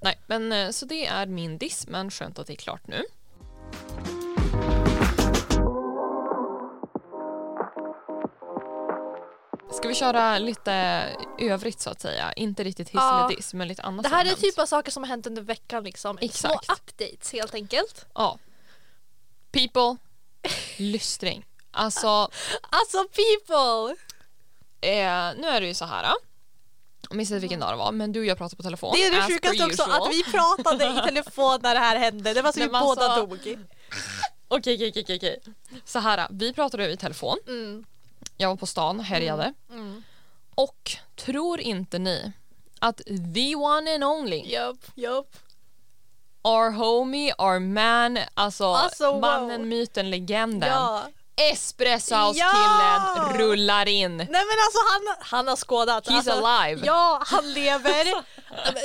Nej, 0.00 0.18
men 0.26 0.52
eh, 0.52 0.70
så 0.70 0.86
det 0.86 1.06
är 1.06 1.26
min 1.26 1.58
diss, 1.58 1.86
men 1.86 2.10
skönt 2.10 2.38
att 2.38 2.46
det 2.46 2.52
är 2.52 2.56
klart 2.56 2.86
nu. 2.86 3.04
Ska 9.72 9.88
vi 9.88 9.94
köra 9.94 10.38
lite 10.38 10.72
övrigt 11.38 11.80
så 11.80 11.90
att 11.90 12.00
säga? 12.00 12.32
Inte 12.32 12.64
riktigt 12.64 12.88
hiss 12.88 12.94
Ja. 12.94 13.26
eller 13.26 13.36
diss, 13.36 13.54
men 13.54 13.68
lite 13.68 13.82
annat 13.82 14.02
Det 14.02 14.08
här 14.08 14.24
är 14.24 14.28
hänt. 14.28 14.40
typ 14.40 14.58
av 14.58 14.66
saker 14.66 14.90
som 14.92 15.02
har 15.02 15.08
hänt 15.08 15.26
under 15.26 15.42
veckan 15.42 15.84
liksom. 15.84 16.18
Exakt. 16.20 16.64
Små 16.64 16.74
updates 16.74 17.32
helt 17.32 17.54
enkelt. 17.54 18.06
Ja. 18.14 18.38
People, 19.52 19.96
lystring. 20.76 21.44
Alltså, 21.70 22.08
Alltså 22.62 23.04
people! 23.04 23.96
eh, 24.80 25.40
nu 25.40 25.46
är 25.48 25.60
det 25.60 25.66
ju 25.66 25.74
så 25.74 25.84
här. 25.84 26.12
Jag 27.08 27.16
minns 27.16 27.30
inte 27.30 27.40
vilken 27.40 27.60
dag 27.60 27.72
det 27.72 27.76
var, 27.76 27.92
men 27.92 28.12
du 28.12 28.20
och 28.20 28.26
jag 28.26 28.38
pratade 28.38 28.56
på 28.56 28.62
telefon. 28.62 28.92
Det 28.94 29.02
är 29.02 29.10
det 29.10 29.18
as 29.18 29.26
sjukaste 29.26 29.64
också 29.64 29.82
usual. 29.82 30.02
att 30.02 30.14
vi 30.14 30.24
pratade 30.24 30.84
i 30.86 30.94
telefon 31.08 31.58
när 31.62 31.74
det 31.74 31.80
här 31.80 31.96
hände. 31.96 32.34
Det 32.34 32.42
var 32.42 32.52
Nej, 32.56 32.66
vi 32.66 32.72
båda 32.72 33.06
alltså- 33.08 33.26
dog. 33.26 33.58
Okej, 34.56 34.74
okej, 34.74 35.02
okej, 35.02 35.16
okej. 35.16 35.40
Så 35.84 35.98
här, 35.98 36.26
vi 36.30 36.52
pratade 36.52 36.84
över 36.84 36.96
telefon. 36.96 37.36
Mm. 37.46 37.84
Jag 38.36 38.48
var 38.48 38.56
på 38.56 38.66
stan, 38.66 39.00
härjade. 39.00 39.52
Mm. 39.70 40.02
Och 40.54 40.92
tror 41.16 41.60
inte 41.60 41.98
ni 41.98 42.32
att 42.78 42.96
the 43.34 43.54
one 43.56 43.94
and 43.94 44.04
only, 44.04 44.42
Japp, 44.52 44.76
japp. 44.94 45.36
our 46.42 46.70
homie, 46.70 47.32
our 47.38 47.58
man, 47.58 48.18
alltså, 48.34 48.64
Alltså, 48.64 49.10
wow. 49.12 49.20
mannen, 49.20 49.68
myten, 49.68 50.10
legenden. 50.10 50.68
Ja. 50.68 51.08
Espressohouse-killen 51.36 53.02
Ja! 53.16 53.32
rullar 53.34 53.88
in. 53.88 54.16
Nej 54.16 54.26
men 54.28 54.36
alltså 54.64 54.78
han, 54.90 55.16
han 55.20 55.48
har 55.48 55.56
skådat. 55.56 56.08
He's 56.08 56.16
alltså, 56.16 56.44
alive. 56.46 56.86
Ja, 56.86 57.22
han 57.26 57.52
lever. 57.52 58.04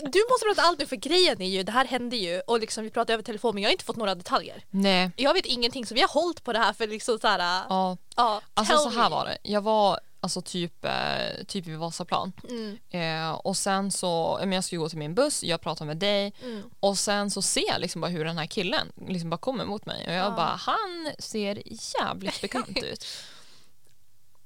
Du 0.04 0.25
måste 0.30 0.46
berätta 0.46 0.62
allt 0.62 0.80
nu 0.80 0.86
för 0.86 0.96
grejen 0.96 1.42
är 1.42 1.48
ju, 1.50 1.63
det 1.63 1.72
här 1.72 1.86
hände 1.86 2.16
ju 2.16 2.42
och 2.48 2.60
liksom 2.60 2.84
vi 2.84 2.90
pratade 2.90 3.13
över 3.13 3.24
telefon 3.24 3.54
men 3.56 3.63
jag 3.63 3.68
har 3.68 3.72
inte 3.72 3.86
fått 3.86 3.96
några 3.96 4.16
detaljer. 4.16 4.63
Nej, 4.69 5.12
Jag 5.16 5.34
vet 5.34 5.46
ingenting 5.46 5.86
så 5.86 5.94
vi 5.94 6.01
har 6.01 6.07
hållit 6.07 6.44
på 6.44 6.54
det 6.54 6.60
här 6.60 6.74
för 6.74 6.88
liksom 6.88 7.19
såhär, 7.19 7.40
ja. 7.69 7.98
ja. 8.16 8.42
Alltså 8.54 8.78
så 8.78 8.90
här 8.90 9.10
me. 9.10 9.16
var 9.16 9.25
det. 9.25 9.38
Jag 9.44 9.62
var 9.62 10.00
alltså 10.21 10.42
typ, 10.42 10.86
eh, 10.86 11.44
typ 11.48 11.68
vid 11.68 11.77
Vasaplan. 11.77 12.31
Mm, 12.50 12.77
Eh, 12.89 13.31
och 13.31 13.57
sen 13.57 13.92
så, 13.92 14.38
men 14.39 14.51
jag 14.51 14.63
skulle 14.63 14.80
gå 14.80 14.89
till 14.89 14.98
min 14.98 15.16
buss, 15.16 15.44
jag 15.44 15.62
pratar 15.62 15.86
med 15.86 15.98
dig 15.98 16.33
mm. 16.44 16.63
och 16.80 16.98
sen 16.98 17.31
så 17.31 17.42
ser 17.42 17.68
jag 17.68 17.81
liksom 17.81 18.01
bara 18.01 18.12
hur 18.12 18.25
den 18.25 18.38
här 18.38 18.45
killen 18.45 18.92
liksom 19.07 19.30
bara 19.30 19.38
kommer 19.38 19.66
mot 19.66 19.86
mig 19.86 20.06
och 20.07 20.13
jag 20.13 20.25
Ja. 20.25 20.31
bara, 20.36 20.56
han 20.56 21.12
ser 21.19 21.62
jävligt 22.00 22.42
bekant 22.42 22.83
ut. 22.83 23.06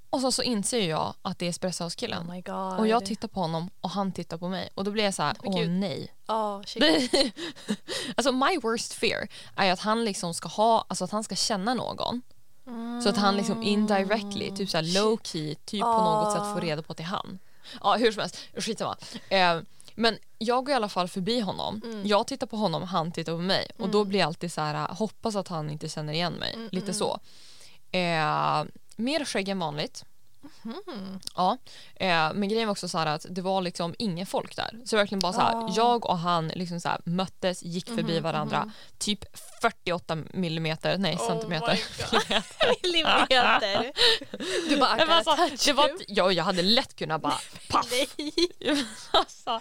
Och 0.10 0.22
så, 0.22 0.32
så 0.32 0.42
inser 0.44 0.90
jag 0.90 1.14
att 1.22 1.40
det 1.40 1.46
är 1.46 1.50
Espressohouse-killen. 1.50 2.44
Oh 2.48 2.80
och 2.80 2.88
jag 2.88 3.06
tittar 3.06 3.28
på 3.28 3.40
honom 3.40 3.70
och 3.82 3.90
han 3.90 4.12
tittar 4.12 4.38
på 4.38 4.50
mig 4.50 4.70
och 4.74 4.84
då 4.84 4.92
blir 4.92 5.04
jag 5.04 5.14
så 5.14 5.24
här, 5.24 5.36
åh 5.44 5.60
gud. 5.60 5.70
nej. 5.70 6.14
Shit. 6.66 6.84
alltså 8.18 8.32
my 8.32 8.58
worst 8.58 8.94
fear 8.94 9.28
är 9.56 9.72
att 9.72 9.80
han 9.80 10.06
liksom 10.06 10.34
ska 10.34 10.50
ha, 10.50 10.86
alltså 10.88 11.04
att 11.04 11.12
han 11.12 11.24
ska 11.24 11.36
känna 11.36 11.74
någon. 11.74 12.22
Så 13.04 13.10
att 13.10 13.18
han 13.18 13.38
liksom 13.38 13.64
indirectly, 13.64 14.52
typ 14.52 14.70
såhär 14.70 15.02
low 15.02 15.20
key, 15.24 15.56
typ 15.56 15.82
på 15.82 16.02
något 16.02 16.34
sätt 16.34 16.54
får 16.54 16.62
reda 16.62 16.82
på 16.82 16.92
att 16.92 16.98
det 16.98 17.04
är 17.04 17.08
han. 17.08 17.40
Ja 17.82 17.96
hur 17.96 18.12
som 18.12 18.22
helst, 18.22 18.40
skitsamma. 18.58 18.98
Eh, 19.30 19.60
men 19.96 20.18
jag 20.38 20.66
går 20.66 20.72
i 20.72 20.76
alla 20.76 20.90
fall 20.90 21.08
förbi 21.08 21.40
honom. 21.40 21.82
Mm. 21.84 22.08
Jag 22.08 22.28
tittar 22.28 22.48
på 22.48 22.58
honom, 22.58 22.84
han 22.84 23.12
tittar 23.12 23.32
på 23.32 23.38
mig. 23.38 23.72
Och 23.78 23.90
då 23.90 24.04
blir 24.04 24.20
jag 24.20 24.28
alltid 24.28 24.52
så 24.52 24.62
här, 24.62 24.88
hoppas 24.88 25.36
att 25.36 25.48
han 25.48 25.70
inte 25.70 25.90
känner 25.90 26.14
igen 26.14 26.34
mig. 26.34 26.54
Mm, 26.54 26.70
Lite 26.72 26.86
mm, 26.86 26.94
så. 26.94 27.20
Eh, 27.92 28.64
mer 28.96 29.26
skägg 29.26 29.50
än 29.50 29.60
vanligt. 29.60 30.06
Mhm. 30.62 31.20
Ja, 31.36 31.58
eh, 31.96 32.34
men 32.34 32.50
grejen 32.50 32.68
var 32.68 32.72
också 32.72 32.88
så 32.90 32.98
här 32.98 33.06
att 33.06 33.26
det 33.30 33.42
var 33.42 33.62
liksom 33.62 33.96
ingen 34.00 34.26
folk 34.26 34.56
där. 34.56 34.80
Så 34.86 34.98
verkligen 34.98 35.20
bara 35.20 35.34
så 35.34 35.42
här, 35.42 35.56
Ah. 35.56 35.70
jag 35.76 36.06
och 36.06 36.18
han 36.18 36.48
liksom 36.48 36.80
så 36.80 36.90
här 36.90 37.02
möttes, 37.06 37.64
gick 37.64 37.88
förbi 37.90 38.14
Mhm, 38.14 38.24
varandra. 38.24 38.60
mhm. 38.60 38.72
Typ 38.98 39.26
48 39.62 40.16
millimeter, 40.34 40.98
nej 40.98 41.16
Oh 41.16 41.28
centimeter. 41.28 41.80
Millimeter. 42.84 43.92
Du 44.70 44.78
bara, 44.80 44.98
gotta 44.98 45.14
alltså, 45.16 45.36
touch 45.36 45.66
det 45.66 45.74
var, 45.74 45.90
you. 45.90 46.00
ja, 46.08 46.32
jag 46.32 46.44
hade 46.44 46.62
lätt 46.62 46.96
kunnat 46.96 47.22
bara 47.22 47.38
paff. 47.70 47.88
Nej. 47.92 48.34
alltså. 49.12 49.60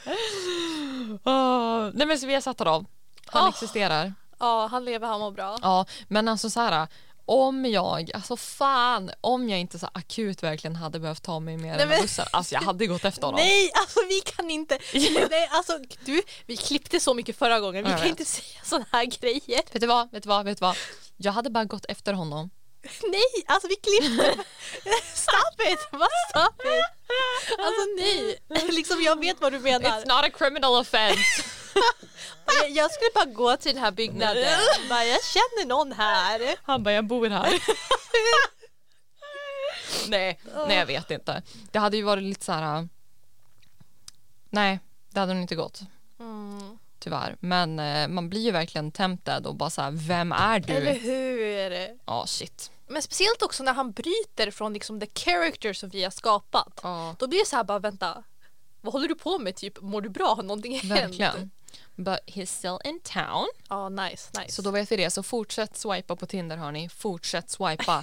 Åh, 1.25 1.91
nej 1.95 2.07
men 2.07 2.19
så 2.19 2.27
vi 2.27 2.35
har 2.35 2.41
satt 2.41 2.61
av. 2.61 2.87
Han 3.27 3.43
Åh. 3.43 3.49
existerar. 3.49 4.15
Ja, 4.39 4.67
han 4.67 4.85
lever, 4.85 5.07
han 5.07 5.21
mår 5.21 5.31
bra. 5.31 5.59
Ja, 5.63 5.87
men 6.09 6.29
alltså 6.29 6.51
så 6.51 6.61
här. 6.61 6.89
Om 7.33 7.65
jag, 7.67 8.11
alltså 8.15 8.37
fan, 8.37 9.11
om 9.21 9.49
jag 9.49 9.61
inte 9.61 9.79
så 9.79 9.89
akut 9.95 10.43
verkligen 10.43 10.77
hade 10.77 11.01
behövt 11.01 11.23
ta 11.23 11.41
mig 11.41 11.57
med 11.57 11.79
den 11.79 11.89
här 11.89 12.03
bussen. 12.03 12.27
Alltså 12.33 12.55
jag 12.55 12.63
hade 12.63 12.87
gått 12.87 13.05
efter 13.05 13.23
honom. 13.27 13.41
Nej, 13.41 13.71
alltså 13.75 14.01
vi 14.09 14.21
kan 14.21 14.51
inte. 14.51 14.79
Nej, 15.31 15.49
alltså, 15.51 15.79
du, 16.05 16.23
vi 16.47 16.57
klippte 16.57 17.01
så 17.01 17.15
mycket 17.15 17.39
förra 17.39 17.61
gången. 17.61 17.85
Vi 17.85 17.91
Jag 17.91 17.99
kan 17.99 18.09
vet. 18.09 18.21
inte 18.21 18.31
säga 18.31 18.61
såna 18.65 18.85
här 18.93 19.05
grejer. 19.05 19.63
Vet 19.73 19.81
du 19.81 19.87
vad, 19.87 20.11
vet 20.13 20.23
du 20.23 20.29
vad, 20.29 20.45
vet 20.45 20.59
du 20.59 20.63
vad? 20.63 20.77
Jag 21.17 21.33
hade 21.33 21.51
bara 21.51 21.65
gått 21.65 21.85
efter 21.89 22.13
honom. 22.13 22.51
Nej, 23.03 23.45
alltså 23.47 23.69
vi 23.69 23.77
klippte. 23.77 24.35
Stop 25.15 25.63
it! 25.73 25.89
Vad 25.91 26.09
stop 26.29 26.63
it? 26.65 26.85
Alltså 27.59 27.83
nej. 27.97 28.39
Liksom 28.73 29.03
jag 29.03 29.21
vet 29.21 29.41
vad 29.41 29.53
du 29.53 29.59
menar. 29.59 29.91
It's 29.91 30.09
not 30.09 30.25
a 30.25 30.31
criminal 30.39 30.81
offense. 30.81 31.43
Jag, 32.69 32.93
skulle 32.93 33.11
bara 33.15 33.25
gå 33.25 33.57
till 33.57 33.75
den 33.75 33.85
här 33.85 33.91
byggnaden. 33.91 34.59
Bara, 34.89 35.05
jag 35.05 35.25
känner 35.25 35.67
någon 35.67 35.93
här. 35.93 36.57
Han 36.63 36.83
bara, 36.83 36.95
jag 36.95 37.05
bor 37.05 37.29
här. 37.29 37.63
nej, 40.09 40.41
nej 40.67 40.77
jag 40.77 40.87
vet 40.87 41.11
inte. 41.11 41.43
Det 41.71 41.79
hade 41.79 41.97
ju 41.97 42.03
varit 42.03 42.23
lite 42.23 42.45
så 42.45 42.53
här. 42.53 42.89
Nej, 44.51 44.79
det 45.11 45.21
hade 45.21 45.35
nog 45.35 45.43
inte 45.43 45.55
gått. 45.55 45.81
Mm. 46.21 46.79
Tyvärr. 47.03 47.37
Men 47.41 47.79
eh, 47.79 48.09
man 48.09 48.29
blir 48.29 48.41
ju 48.41 48.51
verkligen 48.51 48.93
tempted 48.93 49.47
och 49.47 49.55
bara 49.55 49.71
så 49.71 49.83
här, 49.83 49.91
vem 49.91 50.33
är 50.33 50.61
du? 50.61 50.73
Eller 50.73 50.95
hur? 50.95 51.99
Ja, 52.07 52.27
shit. 52.27 52.71
Men 52.87 53.03
speciellt 53.03 53.43
också 53.43 53.63
när 53.63 53.73
han 53.75 53.93
bryter 53.93 54.51
från 54.51 54.73
liksom 54.73 55.01
the 55.01 55.07
character 55.07 55.73
som 55.73 55.89
vi 55.89 56.05
har 56.05 56.11
skapat. 56.11 56.81
Ja, 56.83 57.17
Då 57.19 57.27
blir 57.27 57.39
det 57.39 57.47
så 57.47 57.57
här 57.57 57.65
bara 57.65 57.79
vänta. 57.79 58.25
Vad 58.81 58.93
håller 58.93 59.09
du 59.09 59.15
på 59.15 59.39
med? 59.39 59.57
Typ, 59.57 59.81
mår 59.81 60.01
du 60.01 60.09
bra? 60.09 60.35
Har 60.35 60.43
någonting 60.43 60.79
hänt? 60.79 60.93
verkligen. 60.93 61.51
But 61.95 62.19
he's 62.27 62.47
still 62.47 62.79
in 62.85 63.01
town. 63.01 63.49
Ja, 63.69 63.89
nice, 63.89 64.31
nice. 64.41 64.53
Så 64.53 64.63
då 64.63 64.71
vet 64.71 64.93
vi 64.93 64.97
det. 64.97 65.11
Så 65.11 65.23
fortsätt 65.23 65.77
swipa 65.77 66.17
på 66.17 66.27
Tinder 66.27 66.57
hörni. 66.57 66.89
Fortsätt 66.89 67.51
swipa. 67.51 68.03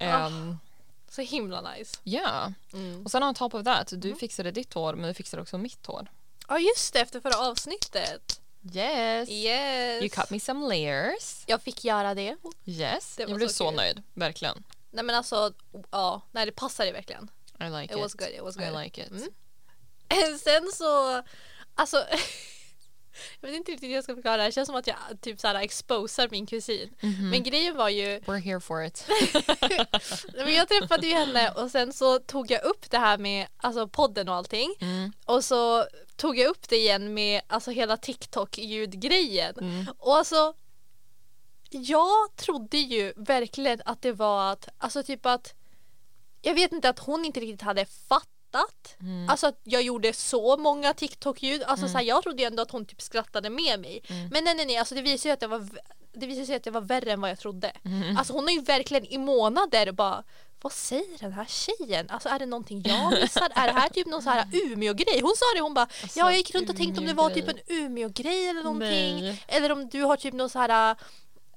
um, 0.00 0.58
Så 1.10 1.22
himla 1.22 1.72
nice. 1.72 1.98
Ja. 2.04 2.52
Mm. 2.72 3.04
Och 3.04 3.10
sen 3.10 3.22
on 3.22 3.34
top 3.34 3.54
of 3.54 3.64
that, 3.64 3.92
du 3.96 4.14
fixade 4.14 4.50
ditt 4.50 4.74
hår 4.74 4.94
men 4.94 5.08
du 5.08 5.14
fixade 5.14 5.42
också 5.42 5.58
mitt 5.58 5.86
hår. 5.86 6.08
Ja 6.48 6.58
just 6.58 6.92
det, 6.92 7.00
efter 7.00 7.20
förra 7.20 7.38
avsnittet. 7.38 8.40
Yes. 8.74 9.28
Yes. 9.28 10.00
You 10.02 10.08
cut 10.08 10.30
me 10.30 10.40
some 10.40 10.68
layers. 10.68 11.42
Jag 11.46 11.62
fick 11.62 11.84
göra 11.84 12.14
det. 12.14 12.36
Yes. 12.64 13.16
Det 13.16 13.22
jag 13.22 13.36
blev 13.36 13.48
så 13.48 13.54
så, 13.54 13.70
nöjd. 13.70 14.02
Verkligen. 14.14 14.64
Nej 14.90 15.04
men 15.04 15.14
alltså, 15.16 15.52
ja, 15.90 16.22
nej 16.32 16.46
det 16.46 16.52
passade 16.52 16.92
verkligen. 16.92 17.30
I 17.60 17.64
like 17.64 17.84
It 17.84 17.90
it. 17.90 17.96
was 17.98 18.14
good, 18.14 18.28
it 18.28 18.42
was 18.42 18.56
I 18.56 18.60
good. 18.60 18.82
like 18.82 19.02
it. 19.02 19.10
Mm. 19.10 20.38
Sen 20.38 20.70
så, 20.74 21.22
alltså 21.74 22.04
jag 23.40 23.48
vet 23.48 23.56
inte 23.56 23.72
riktigt 23.72 23.88
hur 23.88 23.94
jag 23.94 24.04
ska 24.04 24.14
förklara 24.14 24.44
det 24.44 24.52
känns 24.52 24.66
som 24.66 24.76
att 24.76 24.86
jag 24.86 24.96
typ 25.20 25.40
såhär 25.40 25.54
exposar 25.54 26.28
min 26.30 26.46
kusin. 26.46 26.90
Mhm. 27.00 27.30
Men 27.30 27.42
grejen 27.42 27.76
var 27.76 27.88
ju, 27.88 28.18
We're 28.26 28.40
here 28.40 28.60
for 28.60 28.84
it. 28.84 29.06
Men 30.34 30.54
jag 30.54 30.68
träffade 30.68 31.06
ju 31.06 31.14
henne 31.14 31.50
och 31.50 31.70
sen 31.70 31.92
så 31.92 32.18
tog 32.18 32.50
jag 32.50 32.64
upp 32.64 32.90
det 32.90 32.98
här 32.98 33.18
med 33.18 33.46
alltså, 33.56 33.88
podden 33.88 34.28
och 34.28 34.34
allting. 34.34 34.74
Mm. 34.80 35.12
Och 35.24 35.44
så 35.44 35.86
tog 36.16 36.38
jag 36.38 36.50
upp 36.50 36.68
det 36.68 36.76
igen 36.76 37.14
med 37.14 37.40
alltså, 37.46 37.70
hela 37.70 37.96
TikTok-ljudgrejen. 37.96 39.54
Mm. 39.60 39.86
Och 39.98 40.16
alltså 40.16 40.54
jag 41.70 42.36
trodde 42.36 42.78
ju 42.78 43.12
verkligen 43.16 43.82
att 43.84 44.02
det 44.02 44.12
var 44.12 44.52
att, 44.52 44.68
alltså 44.78 45.02
typ 45.02 45.26
att 45.26 45.54
jag 46.42 46.54
vet 46.54 46.72
inte 46.72 46.88
att 46.88 46.98
hon 46.98 47.24
inte 47.24 47.40
riktigt 47.40 47.62
hade 47.62 47.84
fattat. 47.84 48.28
Mm. 49.00 49.28
Alltså 49.28 49.46
att 49.46 49.60
jag 49.64 49.82
gjorde 49.82 50.12
så 50.12 50.56
många 50.56 50.94
TikTok-ljud. 50.94 51.62
Alltså 51.62 51.88
så 51.88 51.96
här, 51.96 52.04
jag 52.04 52.22
trodde 52.22 52.42
ju 52.42 52.46
ändå 52.46 52.62
att 52.62 52.70
hon 52.70 52.86
typ 52.86 53.02
skrattade 53.02 53.50
med 53.50 53.80
mig. 53.80 54.02
Mm. 54.08 54.28
Men 54.28 54.44
nej 54.44 54.54
nej 54.54 54.66
nej, 54.66 54.76
alltså 54.76 54.94
det 54.94 55.02
visade 55.02 55.18
sig 55.18 55.30
att 55.30 55.40
det 55.40 55.46
var 55.46 55.68
det 56.12 56.26
visade 56.26 56.46
sig 56.46 56.56
att 56.56 56.64
det 56.64 56.70
var 56.70 56.80
värre 56.80 57.12
än 57.12 57.20
vad 57.20 57.30
jag 57.30 57.38
trodde. 57.38 57.72
Mm. 57.84 58.16
Alltså 58.16 58.32
hon 58.32 58.44
har 58.44 58.50
ju 58.50 58.60
verkligen 58.60 59.04
i 59.04 59.18
månader 59.18 59.92
bara 59.92 60.24
vad 60.62 60.72
säger 60.72 61.18
den 61.18 61.32
här 61.32 61.44
tjejen? 61.48 62.06
Alltså 62.10 62.28
är 62.28 62.38
det 62.38 62.46
någonting 62.46 62.82
jag 62.86 63.12
missar? 63.20 63.48
är 63.54 63.66
det 63.66 63.80
här 63.80 63.88
typ 63.88 64.06
någon 64.06 64.22
så 64.22 64.30
här 64.30 64.46
Umeå-grej? 64.52 65.20
Hon 65.20 65.34
sa 65.36 65.44
det, 65.54 65.60
hon 65.60 65.74
bara 65.74 65.88
Alltså, 66.02 66.18
ja 66.18 66.30
jag 66.30 66.36
gick 66.36 66.54
runt 66.54 66.70
och 66.70 66.76
tänkte 66.76 67.00
om 67.00 67.06
det 67.06 67.12
var 67.12 67.30
typ 67.30 67.48
en. 67.48 67.58
Umeå-grej 67.66 68.48
eller 68.48 68.62
någonting. 68.62 69.20
Nej. 69.20 69.44
Eller 69.48 69.72
om 69.72 69.88
du 69.88 70.02
har 70.02 70.16
typ 70.16 70.34
någon 70.34 70.50
så 70.50 70.58
här 70.58 70.96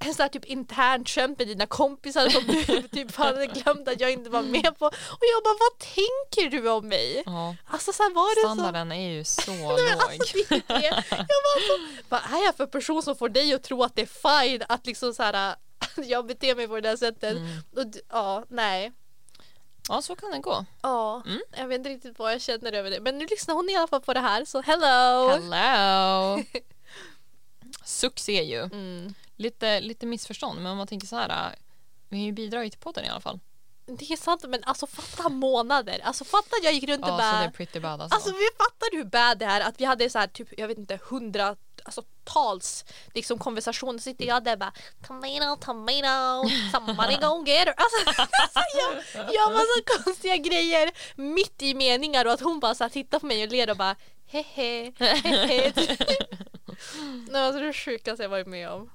en 0.02 0.14
sån 0.14 0.24
här 0.24 0.30
typ 0.30 0.46
internt 0.46 1.10
skämt 1.10 1.38
med 1.40 1.48
dina 1.48 1.66
kompisar 1.66 2.30
som 2.30 2.44
du 2.48 2.88
typ 2.92 3.16
hade 3.16 3.46
glömt 3.48 3.88
att 3.88 4.00
jag 4.02 4.12
inte 4.12 4.30
var 4.30 4.42
med 4.42 4.78
på. 4.80 4.86
Och 4.86 5.24
jag 5.34 5.44
bara, 5.44 5.58
vad 5.60 5.80
tänker 5.80 6.50
du 6.62 6.70
om 6.70 6.88
mig? 6.88 7.24
Ja. 7.26 7.56
Alltså 7.68 7.94
så 7.94 8.04
var 8.04 8.36
det 8.36 8.42
så? 8.50 8.56
Standarden 8.56 8.92
är 8.92 9.10
ju 9.10 9.24
så 9.24 9.52
låg. 9.70 9.80
alltså, 9.80 10.10
det 10.50 10.68
det. 10.68 11.04
Jag 11.10 11.28
bara, 11.28 11.62
så, 11.68 11.88
vad 12.10 12.20
är 12.40 12.46
jag 12.46 12.56
för 12.56 12.66
person 12.66 13.04
som 13.04 13.16
får 13.16 13.30
dig 13.30 13.54
att 13.54 13.64
tro 13.64 13.84
att 13.84 13.96
det 13.96 14.02
är 14.02 14.46
fine 14.48 14.64
att 14.70 14.86
liksom 14.86 15.14
så 15.14 15.24
här 15.24 15.56
jag 15.96 16.26
beter 16.26 16.56
mig 16.56 16.68
på 16.68 16.76
det 16.76 16.82
där 16.82 16.98
sättet. 16.98 17.38
Mm. 17.38 17.58
Och, 17.76 17.94
ja, 18.10 18.44
nej. 18.50 18.92
Ja, 19.90 20.02
så 20.02 20.16
kan 20.16 20.32
det 20.32 20.40
gå. 20.40 20.66
Ja, 20.82 21.22
Mm. 21.26 21.42
jag 21.58 21.68
vet 21.68 21.76
inte 21.78 21.90
riktigt 21.90 22.20
vad 22.20 22.34
jag 22.34 22.42
känner 22.42 22.72
över 22.74 22.90
det. 22.92 23.00
Men 23.00 23.18
nu 23.18 23.26
lyssnar 23.30 23.56
hon 23.56 23.70
i 23.70 23.76
alla 23.76 23.88
fall 23.88 24.02
på 24.02 24.14
det 24.14 24.20
här 24.20 24.46
så 24.46 24.62
hello! 24.62 25.30
Hello! 25.30 26.44
Succé 27.86 28.44
ju. 28.44 28.60
Mm. 28.62 29.14
Lite, 29.42 29.80
lite 29.80 30.06
missförstånd, 30.06 30.62
men 30.62 30.72
om 30.72 30.78
man 30.78 30.88
tänker 30.88 31.08
så 31.08 31.16
här. 31.16 31.30
äh, 31.30 31.56
Vi 32.10 32.50
har 32.56 32.64
ju 32.64 32.70
till 32.70 32.80
podden 32.80 33.06
i 33.06 33.10
alla 33.10 33.22
fall. 33.22 33.40
Det 33.86 34.12
är 34.12 34.18
sant 34.18 34.46
men 34.48 34.64
alltså 34.64 34.88
fatta 34.88 35.30
månader. 35.30 36.00
Alltså 36.04 36.26
fatta 36.26 36.56
att 36.58 36.64
jag 36.64 36.74
gick 36.74 36.90
runt 36.90 37.04
och 37.04 37.10
Ja, 37.10 37.18
så 37.18 37.18
det 37.18 37.32
bara 37.32 37.44
är 37.44 37.50
pretty 37.50 37.80
bad 37.80 38.02
alltså. 38.02 38.16
Alltså 38.16 38.32
vi 38.32 38.48
fattar 38.58 38.98
hur 38.98 39.04
bad 39.04 39.38
det 39.38 39.46
är 39.46 39.62
att 39.62 39.82
vi 39.82 39.86
hade 39.86 40.10
så 40.10 40.20
här 40.20 40.28
typ, 40.28 40.48
jag 40.60 40.68
vet 40.68 40.78
inte, 40.78 41.00
hundra 41.10 41.56
alltså 41.84 42.04
tals 42.24 42.86
liksom 43.14 43.40
konversationer. 43.40 44.00
Så 44.00 44.04
sitter 44.04 44.26
jag 44.26 44.44
där 44.44 44.58
bara 44.58 44.74
tomato, 45.08 45.56
tomato, 45.66 46.50
somebody 46.72 47.16
go 47.16 47.44
get 47.48 47.68
her. 47.68 47.74
Alltså, 47.78 48.22
alltså 48.42 48.60
jag, 48.78 49.26
jag 49.34 49.52
var 49.52 49.78
så 49.78 50.04
konstiga 50.04 50.38
grejer 50.38 50.92
mitt 51.16 51.62
i 51.62 51.74
meningar 51.74 52.26
och 52.26 52.32
att 52.32 52.42
hon 52.42 52.60
bara 52.60 52.76
så 52.76 52.84
här 52.84 52.90
tittar 52.90 53.20
på 53.20 53.26
mig 53.26 53.44
och 53.44 53.52
ler 53.52 53.70
och 53.70 53.78
bara 53.78 53.96
hehe, 54.28 54.92
hehe. 55.00 55.74
Nej, 57.30 57.42
alltså 57.42 57.62
det 57.62 57.74
sjukaste 57.74 58.24
jag 58.24 58.30
varit 58.30 58.48
med 58.48 58.70
om. 58.70 58.90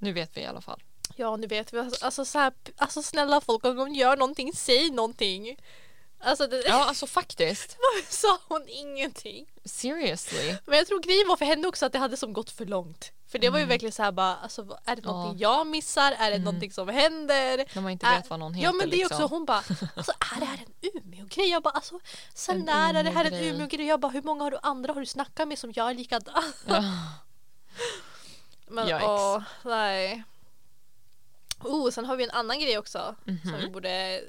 Nu 0.00 0.12
vet 0.12 0.36
vi 0.36 0.40
i 0.40 0.46
alla 0.46 0.60
fall. 0.60 0.82
Ja, 1.16 1.36
nu 1.36 1.46
vet 1.46 1.72
vi. 1.72 1.78
Alltså, 2.00 2.24
så 2.24 2.38
här, 2.38 2.52
alltså 2.76 3.02
snälla 3.02 3.40
folk, 3.40 3.64
om 3.64 3.76
de 3.76 3.94
gör 3.94 4.16
någonting, 4.16 4.52
säg 4.54 4.90
någonting. 4.90 5.56
Alltså, 6.22 6.46
det, 6.46 6.62
Ja, 6.66 6.84
alltså 6.84 7.06
faktiskt. 7.06 7.76
varför 7.96 8.12
sa 8.12 8.38
hon 8.48 8.68
ingenting? 8.68 9.46
Seriously. 9.64 10.56
Men 10.66 10.78
jag 10.78 10.86
tror 10.86 11.00
grejen 11.00 11.28
var 11.28 11.36
för 11.36 11.44
henne 11.44 11.68
också 11.68 11.86
att 11.86 11.92
det 11.92 11.98
hade 11.98 12.16
som 12.16 12.32
gått 12.32 12.50
för 12.50 12.66
långt. 12.66 13.12
För 13.28 13.38
det 13.38 13.48
var 13.50 13.58
ju 13.58 13.64
verkligen 13.64 13.92
så 13.92 14.02
här 14.02 14.12
bara, 14.12 14.36
alltså, 14.36 14.62
är 14.84 14.96
det 14.96 15.02
Mm. 15.02 15.04
Ja. 15.04 15.12
någonting 15.12 15.38
jag 15.40 15.66
missar? 15.66 16.12
Är 16.12 16.30
det 16.30 16.38
någonting 16.38 16.72
som 16.72 16.88
händer? 16.88 17.74
När 17.74 17.82
man 17.82 17.92
inte 17.92 18.06
vet 18.06 18.30
vad 18.30 18.38
någon 18.38 18.54
heter. 18.54 18.68
Ja 18.68 18.72
men 18.72 18.90
det 18.90 18.96
är 18.96 18.98
liksom. 18.98 19.24
också 19.24 19.34
hon 19.34 19.44
bara, 19.44 19.62
alltså 19.96 20.12
är 20.36 20.40
det 20.40 20.46
här 20.46 20.58
en 20.66 20.90
Umeå-grej? 21.02 21.48
Jag 21.50 21.62
bara 21.62 21.70
alltså, 21.74 22.00
sen 22.34 22.60
när 22.60 22.94
är 22.94 23.02
det 23.04 23.10
här 23.10 23.24
en. 23.24 23.34
Umeå-grej? 23.34 23.86
Jag 23.86 24.00
bara 24.00 24.12
hur 24.12 24.22
många 24.22 24.44
har 24.44 24.50
du 24.50 24.58
andra 24.62 24.92
har 24.92 25.00
du 25.00 25.06
snackat 25.06 25.48
med 25.48 25.58
som 25.58 25.70
gör 25.72 25.94
likadant? 25.94 26.56
Ja. 26.66 26.84
Men 28.70 28.86
Yikes. 28.88 29.02
åh, 29.02 29.42
nej. 29.62 30.22
Oh, 31.60 31.90
sen 31.90 32.04
har 32.04 32.16
vi 32.16 32.24
en 32.24 32.30
annan 32.30 32.60
grej 32.60 32.78
också 32.78 33.14
Mhm. 33.24 33.38
som 33.44 33.58
vi 33.60 33.68
borde 33.68 34.20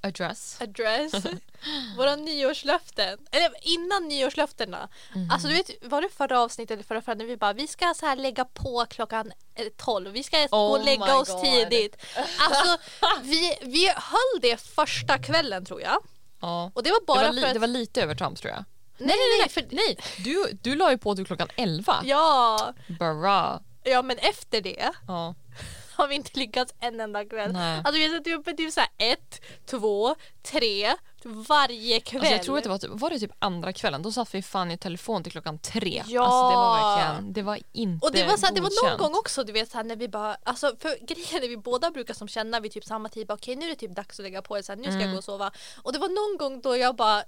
Address. 0.00 0.58
address. 0.60 1.12
Våra 1.96 2.16
nyårslöften. 2.16 3.18
Eller 3.30 3.50
innan 3.62 4.08
nyårslöftena. 4.08 4.88
Mhm. 5.14 5.30
Alltså 5.30 5.48
du 5.48 5.54
vet, 5.54 5.70
var 5.82 6.02
det 6.02 6.08
förra 6.08 6.40
avsnittet 6.40 6.70
eller 6.74 6.82
förra 6.84 7.02
förra 7.02 7.14
när 7.14 7.24
vi 7.24 7.36
bara 7.36 7.52
vi 7.52 7.66
ska 7.66 7.94
så 7.96 8.06
här 8.06 8.16
lägga 8.16 8.44
på 8.44 8.86
klockan 8.90 9.32
eh, 9.54 9.66
12. 9.76 10.10
Vi 10.12 10.22
ska 10.22 10.46
gå 10.46 10.56
Oh 10.56 10.70
och 10.78 10.84
lägga 10.84 11.16
oss 11.18 11.28
God. 11.28 11.42
tidigt. 11.44 11.96
Alltså 12.38 12.78
vi, 13.22 13.58
vi 13.62 13.88
höll 13.88 14.40
det 14.42 14.56
första 14.60 15.18
kvällen 15.18 15.64
tror 15.64 15.80
jag. 15.82 15.98
Ja. 16.40 16.70
Och 16.74 16.82
det 16.82 16.90
var 16.90 17.00
Det 17.00 17.06
bara 17.06 17.22
var, 17.26 17.32
li- 17.32 17.40
för 17.40 17.48
att... 17.48 17.54
det 17.54 17.60
var 17.60 17.66
lite 17.66 18.02
övertramp 18.02 18.38
tror 18.38 18.52
jag. 18.52 18.64
nej, 18.98 19.16
nej, 19.16 19.38
nej, 19.40 19.48
för... 19.48 19.64
Nej, 19.70 19.98
du, 20.24 20.58
du 20.62 20.76
la 20.76 20.90
ju 20.90 20.98
på 20.98 21.16
till 21.16 21.26
klockan 21.26 21.48
11. 21.56 22.00
Ja, 22.04 22.74
Bara. 22.98 23.62
Ja, 23.82 24.02
men 24.02 24.18
efter 24.18 24.60
det 24.60 24.90
Ja. 25.06 25.34
har 25.94 26.08
vi 26.08 26.14
inte 26.14 26.38
lyckats 26.38 26.74
en 26.80 27.00
enda 27.00 27.24
kväll. 27.24 27.52
Nej. 27.52 27.82
Alltså 27.84 27.92
vi 28.00 28.06
har 28.08 28.14
suttit 28.16 28.34
uppe 28.34 28.52
typ 28.52 28.72
såhär 28.72 28.88
ett, 28.98 29.40
två, 29.66 30.14
tre 30.42 30.94
varje 31.24 32.00
kväll. 32.00 32.20
Alltså 32.20 32.32
jag 32.34 32.42
tror 32.42 32.56
att 32.58 32.62
det 32.64 32.68
var, 32.70 32.78
typ, 32.78 32.90
var 32.92 33.10
det 33.10 33.18
typ 33.18 33.32
andra 33.38 33.72
kvällen, 33.72 34.02
då 34.02 34.12
satt 34.12 34.34
vi 34.34 34.42
fan 34.42 34.70
i 34.70 34.78
telefon 34.78 35.22
till 35.22 35.32
klockan 35.32 35.58
tre. 35.58 36.02
Ja. 36.06 36.22
Alltså 36.22 36.48
det 36.50 36.56
var 36.56 36.96
verkligen, 36.96 37.32
det 37.32 37.42
var 37.42 37.58
inte 37.72 38.06
Och 38.06 38.12
det 38.12 38.24
var, 38.24 38.36
så 38.36 38.46
här, 38.46 38.52
det 38.54 38.60
var 38.60 38.88
någon 38.90 38.98
gång 38.98 39.14
också 39.18 39.44
du 39.44 39.52
vet 39.52 39.70
så 39.70 39.76
här, 39.76 39.84
när 39.84 39.96
vi 39.96 40.08
bara, 40.08 40.36
alltså 40.44 40.76
för 40.78 41.06
grejen 41.06 41.44
är 41.44 41.48
vi 41.48 41.56
båda 41.56 41.90
brukar 41.90 42.14
som 42.14 42.28
känna 42.28 42.60
vid 42.60 42.72
typ 42.72 42.84
samma 42.84 43.08
tid, 43.08 43.26
bara, 43.26 43.34
okej 43.34 43.56
nu 43.56 43.64
är 43.66 43.70
det 43.70 43.76
typ 43.76 43.90
dags 43.96 44.18
att 44.20 44.22
lägga 44.24 44.42
på 44.42 44.56
det, 44.56 44.62
så 44.62 44.72
här, 44.72 44.76
nu 44.76 44.82
ska 44.84 44.90
Mm. 44.92 45.02
jag 45.02 45.10
gå 45.12 45.18
och 45.18 45.24
sova. 45.24 45.50
Och 45.82 45.92
det 45.92 45.98
var 45.98 46.08
någon 46.08 46.38
gång 46.38 46.60
då 46.60 46.76
jag 46.76 46.96
bara, 46.96 47.24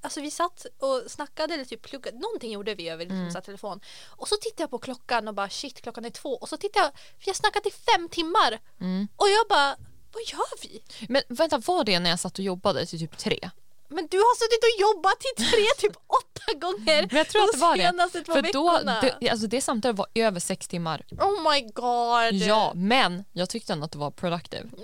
alltså 0.00 0.20
vi 0.20 0.30
satt 0.30 0.66
och 0.78 1.02
snackade 1.10 1.54
eller 1.54 1.64
typ 1.64 1.82
pluggade, 1.82 2.18
någonting 2.18 2.52
gjorde 2.52 2.74
vi 2.74 2.88
över 2.88 3.04
liksom, 3.04 3.18
Mm. 3.20 3.34
här, 3.34 3.40
telefon. 3.40 3.80
Och 4.08 4.28
så 4.28 4.36
tittade 4.36 4.62
jag 4.62 4.70
på 4.70 4.78
klockan 4.78 5.28
och 5.28 5.34
bara 5.34 5.48
shit 5.48 5.80
klockan 5.80 6.04
är 6.04 6.10
två 6.10 6.36
och 6.36 6.48
så 6.48 6.56
tittade 6.56 6.84
jag, 6.86 6.92
vi 7.24 7.30
har 7.30 7.34
snackat 7.34 7.66
i 7.66 7.70
fem 7.70 8.08
timmar 8.08 8.58
Mm. 8.80 9.08
och 9.16 9.28
jag 9.28 9.48
bara, 9.48 9.76
vad 10.16 10.38
gör 10.38 10.62
vi? 10.62 10.82
Men 11.08 11.22
vänta, 11.28 11.58
var 11.58 11.84
det 11.84 11.98
när 12.00 12.10
jag 12.10 12.20
satt 12.20 12.38
och 12.38 12.44
jobbade 12.44 12.86
till 12.86 12.98
typ 12.98 13.18
tre? 13.18 13.50
Men 13.88 14.06
du 14.10 14.16
har 14.18 14.36
suttit 14.36 14.62
och 14.64 14.80
jobbat 14.80 15.16
i 15.24 15.42
tre, 15.42 15.66
typ 15.88 15.96
åtta 16.06 16.58
gånger 16.58 17.06
Men 17.10 17.16
jag 17.18 17.28
tror 17.28 17.42
att 17.42 17.52
det 17.52 17.58
var 17.58 17.76
de 17.76 17.82
det. 17.82 18.24
För 18.24 18.52
då, 18.52 18.72
veckorna. 18.72 19.00
det, 19.20 19.28
alltså 19.30 19.46
det 19.46 19.60
samtalet 19.60 19.96
var 19.98 20.06
över 20.14 20.40
sex 20.40 20.68
timmar. 20.68 21.02
Oh 21.20 21.52
my 21.52 21.60
god. 21.60 22.34
Ja, 22.48 22.72
men 22.74 23.24
jag 23.32 23.48
tyckte 23.50 23.72
ändå 23.72 23.84
att 23.84 23.92
det 23.92 23.98
var 23.98 24.10
productive. 24.10 24.68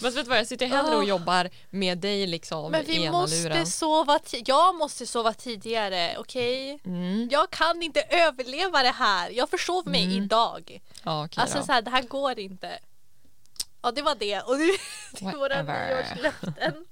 Men 0.00 0.12
vet 0.12 0.24
du 0.24 0.28
vad, 0.28 0.38
jag 0.38 0.46
sitter 0.46 0.66
hellre 0.66 0.96
och 0.96 1.02
Ah. 1.02 1.06
jobbar 1.06 1.50
med 1.70 1.98
dig 1.98 2.26
liksom 2.26 2.72
Men 2.72 2.84
vi 2.84 3.10
måste 3.10 3.36
luren. 3.36 3.66
sova 3.66 4.18
Jag 4.46 4.74
måste 4.74 5.06
sova 5.06 5.32
tidigare, 5.32 6.16
okej? 6.18 6.80
Mm. 6.84 7.28
Jag 7.30 7.50
kan 7.50 7.82
inte 7.82 8.00
överleva 8.00 8.82
det 8.82 8.90
här. 8.90 9.30
Jag 9.30 9.50
försov 9.50 9.88
mig 9.88 10.04
Mm. 10.04 10.16
idag. 10.24 10.80
Ja, 11.02 11.24
okej 11.24 11.42
Alltså 11.42 11.58
då. 11.58 11.64
så 11.64 11.72
här, 11.72 11.82
det 11.82 11.90
här 11.90 12.02
går 12.02 12.38
inte. 12.38 12.78
Ja 13.86 13.92
det 13.92 14.02
var 14.02 14.14
det. 14.14 14.40
Och 14.40 14.58
nu 14.58 14.68
till 15.14 15.38
våra 15.38 15.62
nyårslöften. 15.62 16.86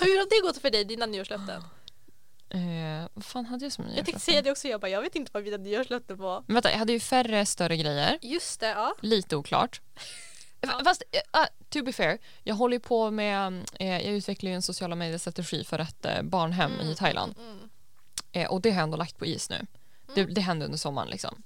Hur 0.00 0.18
har 0.18 0.40
det 0.40 0.46
gått 0.46 0.62
för 0.62 0.70
dig, 0.70 0.84
dina 0.84 1.06
nyårslöften? 1.06 1.62
Eh, 2.50 3.08
vad 3.14 3.24
fan 3.24 3.46
hade 3.46 3.64
jag 3.64 3.72
som 3.72 3.84
Jag 3.96 4.04
tänkte 4.04 4.24
säga 4.24 4.42
det 4.42 4.50
också, 4.50 4.68
jag 4.68 4.80
bara 4.80 4.88
jag 4.88 5.02
vet 5.02 5.14
inte 5.14 5.30
vad 5.34 5.42
mina 5.44 5.56
nyårslöften 5.56 6.16
var. 6.16 6.44
Men 6.46 6.54
vänta, 6.54 6.70
jag 6.70 6.78
hade 6.78 6.92
ju 6.92 7.00
färre 7.00 7.46
större 7.46 7.76
grejer. 7.76 8.18
Just 8.22 8.60
det, 8.60 8.66
ja. 8.66 8.94
Lite 9.00 9.36
oklart. 9.36 9.80
Ja. 10.60 10.80
Fast 10.84 11.02
uh, 11.36 11.44
to 11.68 11.82
be 11.82 11.92
fair, 11.92 12.18
jag 12.42 12.54
håller 12.54 12.76
ju 12.76 12.80
på 12.80 13.10
med, 13.10 13.64
eh, 13.78 13.88
jag 13.88 14.14
utvecklar 14.14 14.50
ju 14.50 14.54
en 14.54 14.62
sociala 14.62 14.96
medier-strategi 14.96 15.64
för 15.64 15.78
ett 15.78 16.04
eh, 16.04 16.22
barnhem 16.22 16.80
i 16.80 16.94
Thailand. 16.94 17.34
Mm, 17.38 17.50
mm, 17.50 17.68
Eh, 18.32 18.50
och 18.50 18.60
det 18.60 18.70
har 18.70 18.76
jag 18.76 18.82
ändå 18.82 18.96
lagt 18.96 19.18
på 19.18 19.26
is 19.26 19.50
nu. 19.50 19.66
Det, 20.14 20.24
det 20.24 20.40
hände 20.40 20.64
under 20.64 20.78
sommaren 20.78 21.08
liksom. 21.08 21.42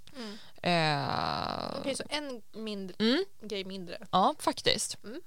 Eh, 0.62 1.78
Okej, 1.80 1.94
så 1.96 2.02
en 2.08 2.42
mindre, 2.52 2.96
mm, 2.98 3.24
grej 3.40 3.64
mindre. 3.64 4.06
ja, 4.10 4.34
faktiskt. 4.38 5.04
Mm. 5.04 5.20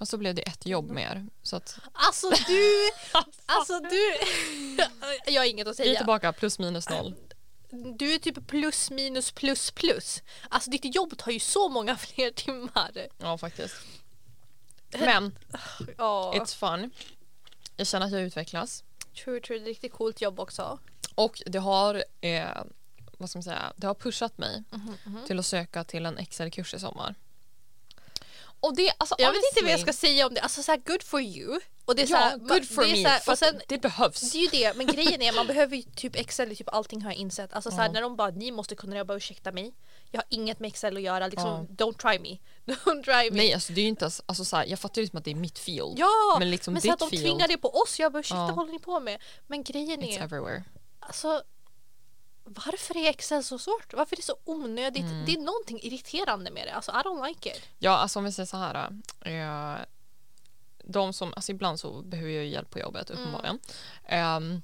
Och 0.00 0.08
så 0.08 0.18
blev 0.18 0.34
det 0.34 0.42
ett 0.42 0.66
jobb 0.66 0.90
mer. 0.90 1.26
Så 1.42 1.56
att, 1.56 1.78
Alltså 1.92 2.30
du, 2.30 2.90
alltså 3.46 3.80
du. 3.80 4.14
jag 5.32 5.40
har 5.42 5.46
inget 5.46 5.66
att 5.68 5.78
vi 5.78 5.82
är 5.82 5.86
säga. 5.86 5.98
tillbaka 5.98 6.32
plus 6.32 6.58
minus 6.58 6.88
noll. 6.88 7.14
Du 7.98 8.14
är 8.14 8.18
typ 8.18 8.46
plus 8.46 8.90
minus 8.90 9.32
plus 9.32 9.70
plus. 9.70 10.22
Alltså 10.48 10.70
ditt 10.70 10.94
jobb 10.94 11.18
tar 11.18 11.32
ju 11.32 11.38
så 11.40 11.68
många 11.68 11.96
fler 11.96 12.30
timmar. 12.30 13.06
Ja, 13.18 13.38
faktiskt. 13.38 13.74
Men 14.98 15.38
Ja, 15.98 16.32
it's 16.36 16.56
fun. 16.56 16.90
Jag 17.76 17.86
känner 17.86 18.06
att 18.06 18.12
jag 18.12 18.22
utvecklas. 18.22 18.84
true, 19.24 19.40
true. 19.40 19.58
Det 19.58 19.62
är 19.62 19.62
ett 19.62 19.68
riktigt 19.68 19.92
coolt 19.92 20.20
jobb 20.20 20.40
också. 20.40 20.78
Och 21.14 21.42
det 21.46 21.58
har, 21.58 22.04
eh, 22.20 22.48
vad 23.22 23.30
ska 23.30 23.36
man 23.38 23.42
säga, 23.42 23.72
det 23.76 23.86
har 23.86 23.94
pushat 23.94 24.38
mig 24.38 24.62
Mhm, 24.70 24.96
till 25.26 25.38
att 25.38 25.46
söka 25.46 25.84
till 25.84 26.06
en 26.06 26.18
Excel-kurs 26.18 26.74
i 26.74 26.78
sommar. 26.80 27.14
Och 28.60 28.76
det, 28.76 28.92
alltså 28.98 29.14
Jag 29.18 29.32
vet 29.32 29.42
inte 29.52 29.64
vad 29.64 29.72
jag 29.72 29.80
ska 29.80 29.92
säga 29.92 30.26
om 30.26 30.34
det. 30.34 30.40
Alltså 30.40 30.62
så 30.62 30.72
här, 30.72 30.78
good 30.86 31.02
for 31.02 31.20
you. 31.20 31.60
Och 31.84 31.96
det 31.96 32.02
är 32.02 32.06
så 32.06 32.14
här, 32.16 32.30
Ja, 32.30 32.36
good 32.36 32.68
for 32.68 32.82
det 32.82 32.92
me. 32.92 33.02
så 33.02 33.08
här, 33.08 33.18
för 33.18 33.32
och 33.32 33.38
sen, 33.38 33.60
det 33.68 33.78
behövs. 33.78 34.32
det 34.32 34.38
är 34.38 34.42
ju 34.42 34.48
det, 34.48 34.76
men 34.76 34.86
grejen 34.86 35.22
är 35.22 35.32
man 35.32 35.46
behöver 35.46 35.76
ju 35.76 35.82
typ 35.82 36.16
Excel 36.16 36.52
i 36.52 36.56
typ 36.56 36.68
allting 36.74 37.02
har 37.02 37.10
jag 37.10 37.18
insett. 37.18 37.52
Alltså 37.52 37.70
så 37.70 37.76
här, 37.76 37.86
Ja. 37.86 37.92
när 37.92 38.02
de 38.02 38.16
bara 38.16 38.30
ni 38.30 38.50
måste 38.50 38.74
kunna, 38.74 38.96
jag 38.96 39.06
bara 39.06 39.16
ursäkta 39.16 39.52
mig. 39.52 39.74
Jag 40.10 40.18
har 40.20 40.24
inget 40.28 40.60
med 40.60 40.68
Excel 40.68 40.96
att 40.96 41.02
göra, 41.02 41.26
liksom 41.26 41.66
Ja. 41.78 41.84
don't 41.86 41.96
try 41.96 42.18
me. 42.18 42.38
Don't 42.74 43.04
try 43.04 43.30
me. 43.30 43.36
Nej, 43.36 43.54
alltså 43.54 43.72
det 43.72 43.80
är 43.80 43.82
ju 43.82 43.88
inte 43.88 44.04
alltså, 44.26 44.44
så 44.44 44.56
här, 44.56 44.66
jag 44.66 44.78
fattar 44.78 45.02
ju 45.02 45.08
som 45.08 45.18
att 45.18 45.24
det 45.24 45.30
är 45.30 45.34
mitt 45.34 45.58
field. 45.58 45.94
Ja, 45.98 46.36
men 46.38 46.50
liksom 46.50 46.72
men 46.74 46.82
så 46.82 46.92
att 46.92 46.98
de 46.98 47.10
field, 47.10 47.24
tvingar 47.24 47.48
det 47.48 47.56
på 47.58 47.68
oss, 47.82 47.98
jag 48.00 48.12
bara 48.12 48.20
ursäkta 48.20 48.36
Ja. 48.36 48.46
vad 48.46 48.54
håller 48.54 48.72
ni 48.72 48.78
på 48.78 49.00
med? 49.00 49.20
Men 49.46 49.64
grejen 49.64 50.02
it's 50.02 50.18
är, 50.18 50.22
everywhere. 50.22 50.64
alltså 51.00 51.42
varför 52.44 52.96
är 52.96 53.10
Excel 53.10 53.44
så 53.44 53.58
svårt? 53.58 53.94
Varför 53.94 54.16
är 54.16 54.16
det 54.16 54.22
så 54.22 54.36
onödigt? 54.44 55.02
Mm. 55.02 55.24
Det 55.24 55.32
är 55.32 55.38
någonting 55.38 55.80
irriterande 55.82 56.50
med 56.50 56.66
det. 56.66 56.74
Alltså 56.74 56.90
I 56.90 56.94
don't 56.94 57.28
like 57.28 57.50
it. 57.50 57.62
Ja, 57.78 57.90
alltså 57.90 58.18
om 58.18 58.24
vi 58.24 58.32
säger 58.32 58.46
så 58.46 58.56
här. 58.56 58.88
Eh, 59.20 59.84
de 60.84 61.12
som, 61.12 61.32
alltså 61.34 61.52
ibland 61.52 61.80
så 61.80 62.02
behöver 62.02 62.30
jag 62.30 62.46
hjälp 62.46 62.70
på 62.70 62.78
jobbet 62.78 63.10
uppenbarligen. 63.10 63.58
Ehm, 64.06 64.62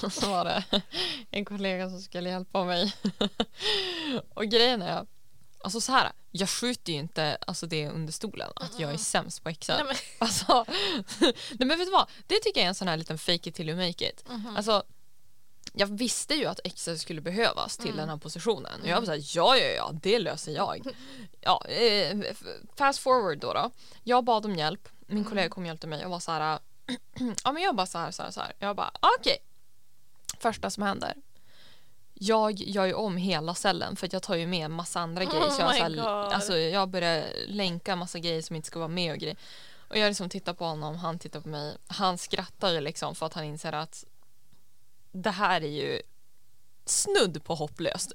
så 0.10 0.28
var 0.28 0.44
det 0.44 0.82
en 1.30 1.44
kollega 1.44 1.90
som 1.90 2.00
skulle 2.00 2.30
hjälpa 2.30 2.64
mig. 2.64 2.94
och 4.34 4.44
grejen 4.44 4.82
är, 4.82 5.06
alltså 5.58 5.80
så 5.80 5.92
här, 5.92 6.12
jag 6.30 6.48
skjuter 6.50 6.92
ju 6.92 6.98
inte 6.98 7.38
alltså 7.46 7.66
det 7.66 7.88
under 7.88 8.12
stolen 8.12 8.52
att 8.56 8.78
jag 8.78 8.92
är 8.92 8.96
sämst 8.96 9.42
på 9.42 9.48
Excel. 9.48 9.76
Nej, 9.76 9.86
men, 9.86 9.96
Alltså, 10.18 10.64
nej 11.20 11.34
men 11.68 11.68
vet 11.68 11.86
du 11.86 11.90
vad? 11.92 12.08
Det 12.26 12.38
tycker 12.38 12.60
jag 12.60 12.64
är 12.64 12.68
en 12.68 12.74
sån 12.74 12.88
här 12.88 12.96
liten 12.96 13.18
fake 13.18 13.48
it 13.48 13.54
till 13.54 13.68
you 13.68 13.86
make 13.86 14.08
it. 14.08 14.24
Alltså, 14.56 14.82
jag 15.72 15.86
visste 15.86 16.34
ju 16.34 16.46
att 16.46 16.60
Excel 16.64 16.98
skulle 16.98 17.20
behövas 17.20 17.76
till 17.76 17.96
den 17.96 18.08
här 18.08 18.16
positionen. 18.16 18.80
Och 18.82 18.88
jag 18.88 18.96
var 18.96 19.04
såhär, 19.04 19.22
ja 19.36 19.56
ja 19.56 19.66
ja, 19.66 19.90
det 19.92 20.18
löser 20.18 20.52
jag. 20.52 20.86
Ja, 21.44 21.64
eh, 21.66 22.18
fast 22.76 22.98
forward 22.98 23.38
då, 23.38 23.52
då. 23.52 23.70
Jag 24.04 24.24
bad 24.24 24.44
om 24.44 24.56
hjälp. 24.56 24.88
Min 25.06 25.24
kollega 25.24 25.48
kom 25.48 25.62
och 25.62 25.66
hjälpte 25.66 25.86
mig 25.86 26.04
och 26.04 26.10
var 26.10 26.20
så 26.20 26.32
här. 26.32 26.58
ja 27.44 27.52
men 27.52 27.62
jag 27.62 27.76
bara 27.76 27.86
så 27.86 27.98
här, 27.98 28.10
så 28.10 28.22
här, 28.22 28.30
så 28.30 28.40
här. 28.40 28.52
Jag 28.58 28.76
bara, 28.76 28.90
okej. 29.18 29.36
Första 30.38 30.70
som 30.70 30.82
händer. 30.82 31.14
Jag 32.14 32.52
gör 32.52 32.84
ju 32.84 32.94
om 32.94 33.16
hela 33.16 33.54
cellen 33.54 33.96
för 33.96 34.06
att 34.06 34.12
jag 34.12 34.22
tar 34.22 34.34
ju 34.34 34.46
med 34.46 34.64
en 34.64 34.72
massa 34.72 35.00
andra 35.00 35.24
grejer. 35.24 35.46
Oh 35.46 35.50
så 35.50 35.62
jag, 35.62 35.76
så 35.76 35.82
här, 35.82 35.98
alltså, 36.32 36.56
jag 36.56 36.88
börjar 36.88 37.26
länka 37.46 37.96
massa 37.96 38.18
grejer 38.18 38.42
som 38.42 38.56
inte 38.56 38.68
ska 38.68 38.78
vara 38.78 38.88
med 38.88 39.12
och 39.12 39.18
grejer. 39.18 39.36
Och 39.88 39.98
jag 39.98 40.08
liksom 40.08 40.28
tittar 40.28 40.54
på 40.54 40.64
honom, 40.64 40.96
han 40.96 41.18
tittar 41.18 41.40
på 41.40 41.48
mig. 41.48 41.76
Han 41.86 42.18
skrattar 42.18 42.80
liksom 42.80 43.14
för 43.14 43.26
att 43.26 43.34
han 43.34 43.44
inser 43.44 43.72
att 43.72 44.04
det 45.12 45.30
här 45.30 45.60
är 45.60 45.68
ju 45.68 46.02
snudd 46.86 47.44
på 47.44 47.54
hopplöst. 47.54 48.12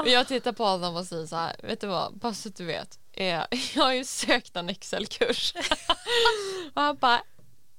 och 0.00 0.08
jag 0.08 0.28
tittar 0.28 0.52
på 0.52 0.64
honom 0.64 0.96
och 0.96 1.06
säger 1.06 1.26
så 1.26 1.36
här, 1.36 1.56
vet 1.62 1.80
du 1.80 1.86
vad, 1.86 2.18
bara 2.18 2.34
så 2.34 2.48
att 2.48 2.56
du 2.56 2.64
vet. 2.64 2.98
eh, 3.12 3.24
Jag 3.74 3.84
har 3.84 3.92
ju 3.92 4.04
sökt 4.04 4.56
en 4.56 4.68
Excel-kurs. 4.68 5.54
och 6.74 6.82
han 6.82 6.96
bara, 6.96 7.22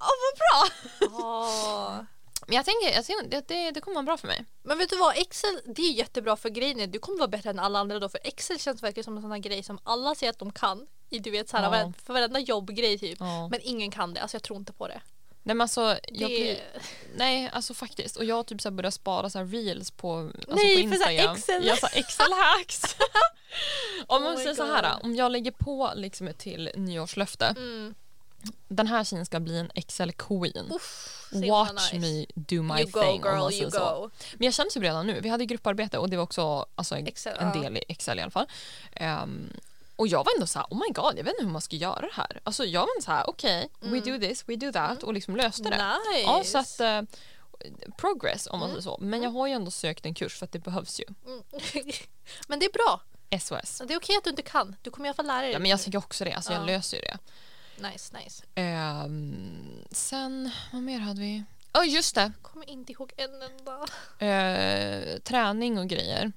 åh 0.00 0.08
vad 0.22 0.38
bra! 0.38 0.76
Åh. 1.18 2.00
Men 2.46 2.56
jag 2.56 2.64
tänker, 2.64 2.90
jag 2.94 3.04
tänker 3.04 3.28
det, 3.30 3.48
det, 3.48 3.70
det 3.70 3.80
kommer 3.80 3.94
vara 3.94 4.02
bra 4.04 4.16
för 4.16 4.26
mig. 4.26 4.44
Men 4.62 4.78
vet 4.78 4.90
du 4.90 4.96
vad, 4.96 5.16
Excel 5.18 5.60
det 5.76 5.82
är 5.82 5.92
jättebra 5.92 6.36
för 6.36 6.48
grejen 6.48 6.90
du 6.90 6.98
kommer 6.98 7.18
vara 7.18 7.28
bättre 7.28 7.50
än 7.50 7.58
alla 7.58 7.78
andra 7.78 7.98
då 7.98 8.08
för 8.08 8.20
Excel 8.24 8.58
känns 8.58 8.82
verkligen 8.82 9.04
som 9.04 9.16
en 9.16 9.22
sån 9.22 9.30
här 9.32 9.38
grej 9.38 9.62
som 9.62 9.78
alla 9.84 10.14
säger 10.14 10.30
att 10.30 10.38
de 10.38 10.52
kan. 10.52 10.86
I, 11.10 11.18
du 11.18 11.30
vet 11.30 11.48
såhär, 11.48 11.78
Ja. 11.80 11.92
för 12.04 12.12
varenda 12.12 12.40
jobbgrej 12.40 12.98
typ. 12.98 13.16
Ja. 13.20 13.48
Men 13.48 13.60
ingen 13.62 13.90
kan 13.90 14.14
det, 14.14 14.20
alltså 14.20 14.34
jag 14.34 14.42
tror 14.42 14.58
inte 14.58 14.72
på 14.72 14.88
det. 14.88 15.00
Nej 15.42 15.54
men 15.54 15.60
alltså, 15.60 15.98
det... 16.08 16.26
blir, 16.26 16.58
nej 17.14 17.50
alltså 17.52 17.74
faktiskt. 17.74 18.16
Och 18.16 18.24
jag 18.24 18.36
har 18.36 18.42
typ 18.42 18.60
så 18.60 18.68
här 18.68 18.76
börjat 18.76 18.94
spara 18.94 19.30
så 19.30 19.38
här 19.38 19.46
reels 19.46 19.90
på, 19.90 20.18
alltså 20.18 20.54
Nej, 20.54 20.82
på 20.82 20.90
för 20.90 20.96
så 20.96 21.04
här 21.04 21.10
Instagram. 21.12 21.36
Excel. 21.36 21.66
Jag 21.66 21.78
sa 21.78 21.86
Excel 21.86 22.32
hacks. 22.32 22.96
om 24.06 24.22
man 24.22 24.34
Oh 24.34 24.38
säger 24.38 24.54
så 24.54 24.64
här, 24.64 24.94
God. 24.94 25.04
om 25.04 25.16
jag 25.16 25.32
lägger 25.32 25.50
på 25.50 25.92
liksom 25.96 26.28
ett 26.28 26.38
till 26.38 26.70
nyårslöfte. 26.74 27.46
Mm. 27.46 27.94
Den 28.68 28.86
här 28.86 29.04
tjejen 29.04 29.26
ska 29.26 29.40
bli 29.40 29.58
en 29.58 29.70
Excel 29.74 30.12
queen. 30.12 30.72
Uff, 30.74 31.28
Watch 31.32 31.92
nice. 31.92 32.06
me 32.06 32.26
do 32.34 32.62
my 32.62 32.80
You 32.80 32.90
go 32.90 33.00
thing. 33.00 33.24
om 33.24 33.30
man 33.30 33.40
girl, 33.40 33.50
säger 33.50 33.70
så. 33.70 33.78
go. 33.78 34.10
Men 34.38 34.44
jag 34.44 34.54
känner 34.54 34.70
typ 34.70 34.82
redan 34.82 35.06
nu, 35.06 35.20
vi 35.20 35.28
hade 35.28 35.46
grupparbete 35.46 35.98
och 35.98 36.10
det 36.10 36.16
var 36.16 36.24
också 36.24 36.66
alltså, 36.74 36.94
en, 36.94 37.06
Excel, 37.06 37.36
en 37.38 37.60
del 37.62 37.76
i 37.76 37.84
Excel 37.88 38.18
i 38.18 38.22
alla 38.22 38.30
fall. 38.30 38.46
Ehm, 38.92 39.52
och 40.00 40.08
jag 40.08 40.24
var 40.24 40.32
ändå 40.36 40.46
så 40.46 40.58
här, 40.58 40.66
oh 40.70 40.78
my 40.78 40.92
god, 40.94 41.18
jag 41.18 41.24
vet 41.24 41.32
inte 41.34 41.44
hur 41.44 41.50
man 41.52 41.60
ska 41.62 41.76
göra 41.76 42.00
det 42.00 42.12
här. 42.12 42.40
Alltså 42.44 42.64
jag 42.64 42.80
var 42.80 43.00
så 43.02 43.10
här, 43.12 43.30
okej, 43.30 43.68
we 43.80 44.00
do 44.00 44.18
this, 44.18 44.44
we 44.48 44.56
do 44.56 44.72
that 44.72 45.02
och 45.02 45.14
liksom 45.14 45.36
löste 45.36 45.62
det. 45.62 45.74
Mm. 45.74 45.96
Nice. 46.12 46.22
Ja, 46.22 46.44
så 46.44 46.58
att 46.58 46.80
eh, 46.80 47.02
progress 47.96 48.46
om 48.50 48.58
man 48.60 48.70
Mm. 48.70 48.82
säger 48.82 48.96
så. 48.96 48.98
Men 49.04 49.22
jag 49.22 49.30
har 49.30 49.46
ju 49.46 49.52
ändå 49.52 49.70
sökt 49.70 50.06
en 50.06 50.14
kurs 50.14 50.38
för 50.38 50.44
att 50.46 50.52
det 50.52 50.58
behövs 50.58 51.00
ju. 51.00 51.04
Mm. 51.26 51.42
Men 52.48 52.58
det 52.58 52.66
är 52.66 52.72
bra. 52.72 53.00
SOS. 53.40 53.82
Det 53.88 53.94
är 53.94 53.98
okej 53.98 54.16
att 54.16 54.24
du 54.24 54.30
inte 54.30 54.42
kan. 54.42 54.76
Du 54.82 54.90
kommer 54.90 55.06
i 55.06 55.08
alla 55.08 55.14
fall 55.16 55.26
lära 55.26 55.40
dig. 55.42 55.52
Ja, 55.52 55.58
men 55.58 55.70
jag 55.70 55.80
tänker 55.82 55.98
också 55.98 56.24
det, 56.24 56.32
alltså 56.32 56.52
jag 56.52 56.62
Ja. 56.62 56.66
löser 56.66 56.96
ju 56.96 57.02
det. 57.02 57.18
Nice, 57.88 58.16
nice. 58.24 58.44
Ehm, 58.54 59.84
sen, 59.90 60.50
vad 60.72 60.82
mer 60.82 60.98
hade 60.98 61.20
vi? 61.20 61.44
Ja, 61.72 61.84
just 61.84 62.14
det. 62.14 62.32
Kommer 62.42 62.70
inte 62.70 62.92
ihåg 62.92 63.12
en 63.16 63.42
enda. 63.42 63.86
Eh, 64.26 65.18
träning 65.18 65.78
och 65.78 65.88
grejer. 65.88 66.32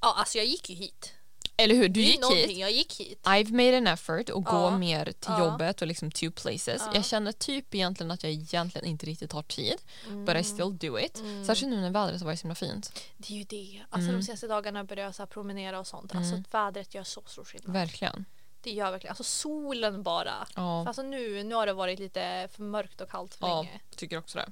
Ja, 0.00 0.14
alltså 0.18 0.38
jag 0.38 0.46
gick 0.46 0.70
ju 0.70 0.76
hit. 0.76 1.12
Eller 1.60 1.74
hur? 1.74 1.88
Du 1.88 2.00
gick 2.00 2.24
hit. 2.30 2.58
Jag 2.58 2.70
gick 2.72 3.00
hit. 3.00 3.20
I've 3.22 3.50
made 3.52 3.76
an 3.76 3.86
effort 3.86 4.28
att 4.28 4.44
gå 4.44 4.56
Ja. 4.56 4.78
mer 4.78 5.04
till 5.04 5.14
Ja. 5.38 5.38
jobbet 5.44 5.80
och 5.82 5.88
liksom 5.88 6.10
two 6.10 6.30
places. 6.30 6.82
Ja. 6.86 6.90
Jag 6.94 7.04
känner 7.04 7.32
typ 7.32 7.74
egentligen 7.74 8.10
att 8.10 8.22
jag 8.22 8.32
egentligen 8.32 8.86
inte 8.86 9.06
riktigt 9.06 9.32
har 9.32 9.42
tid. 9.42 9.76
Mm. 10.06 10.24
But 10.24 10.36
I 10.36 10.44
still 10.44 10.78
do 10.78 10.98
it. 10.98 11.22
Särskilt 11.46 11.70
nu 11.70 11.80
när 11.80 11.90
vädret 11.90 12.20
har 12.20 12.26
varit 12.26 12.38
så 12.40 12.42
himla 12.44 12.54
fint. 12.54 13.02
Det 13.16 13.34
är 13.34 13.38
ju 13.38 13.44
det. 13.44 13.82
Alltså 13.90 14.08
Mm. 14.08 14.20
de 14.20 14.26
senaste 14.26 14.46
dagarna 14.46 14.84
börjar 14.84 15.04
jag 15.04 15.14
så 15.14 15.26
promenera 15.26 15.80
och 15.80 15.86
sånt. 15.86 16.14
Alltså 16.14 16.32
Mm. 16.32 16.44
vädret 16.50 16.94
gör 16.94 17.04
så 17.04 17.22
stor 17.26 17.44
skillnad. 17.44 17.72
Verkligen. 17.72 18.24
Det 18.62 18.70
gör 18.70 18.90
verkligen. 18.90 19.10
Alltså 19.12 19.24
solen 19.24 20.02
bara. 20.02 20.34
Ja, 20.56 20.82
För 20.84 20.88
Alltså 20.88 21.02
nu, 21.02 21.42
nu 21.44 21.54
har 21.54 21.66
det 21.66 21.72
varit 21.72 21.98
lite 21.98 22.48
för 22.52 22.62
mörkt 22.62 23.00
och 23.00 23.10
kallt 23.10 23.34
för 23.34 23.46
ja 23.48 23.62
länge. 23.62 23.80
tycker 23.96 24.18
också 24.18 24.38
det. 24.38 24.48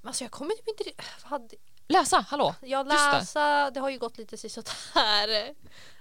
Men 0.00 0.08
Alltså 0.08 0.24
jag 0.24 0.30
kommer 0.30 0.54
typ 0.54 0.68
inte... 0.68 1.02
Hade, 1.22 1.56
Läsa, 1.90 2.24
hallå! 2.28 2.54
jag 2.60 2.86
Just 2.86 2.96
det. 3.12 3.12
läsa, 3.18 3.70
det. 3.70 3.80
har 3.80 3.90
ju 3.90 3.98
gått 3.98 4.18
lite 4.18 4.36
sådär. 4.36 5.54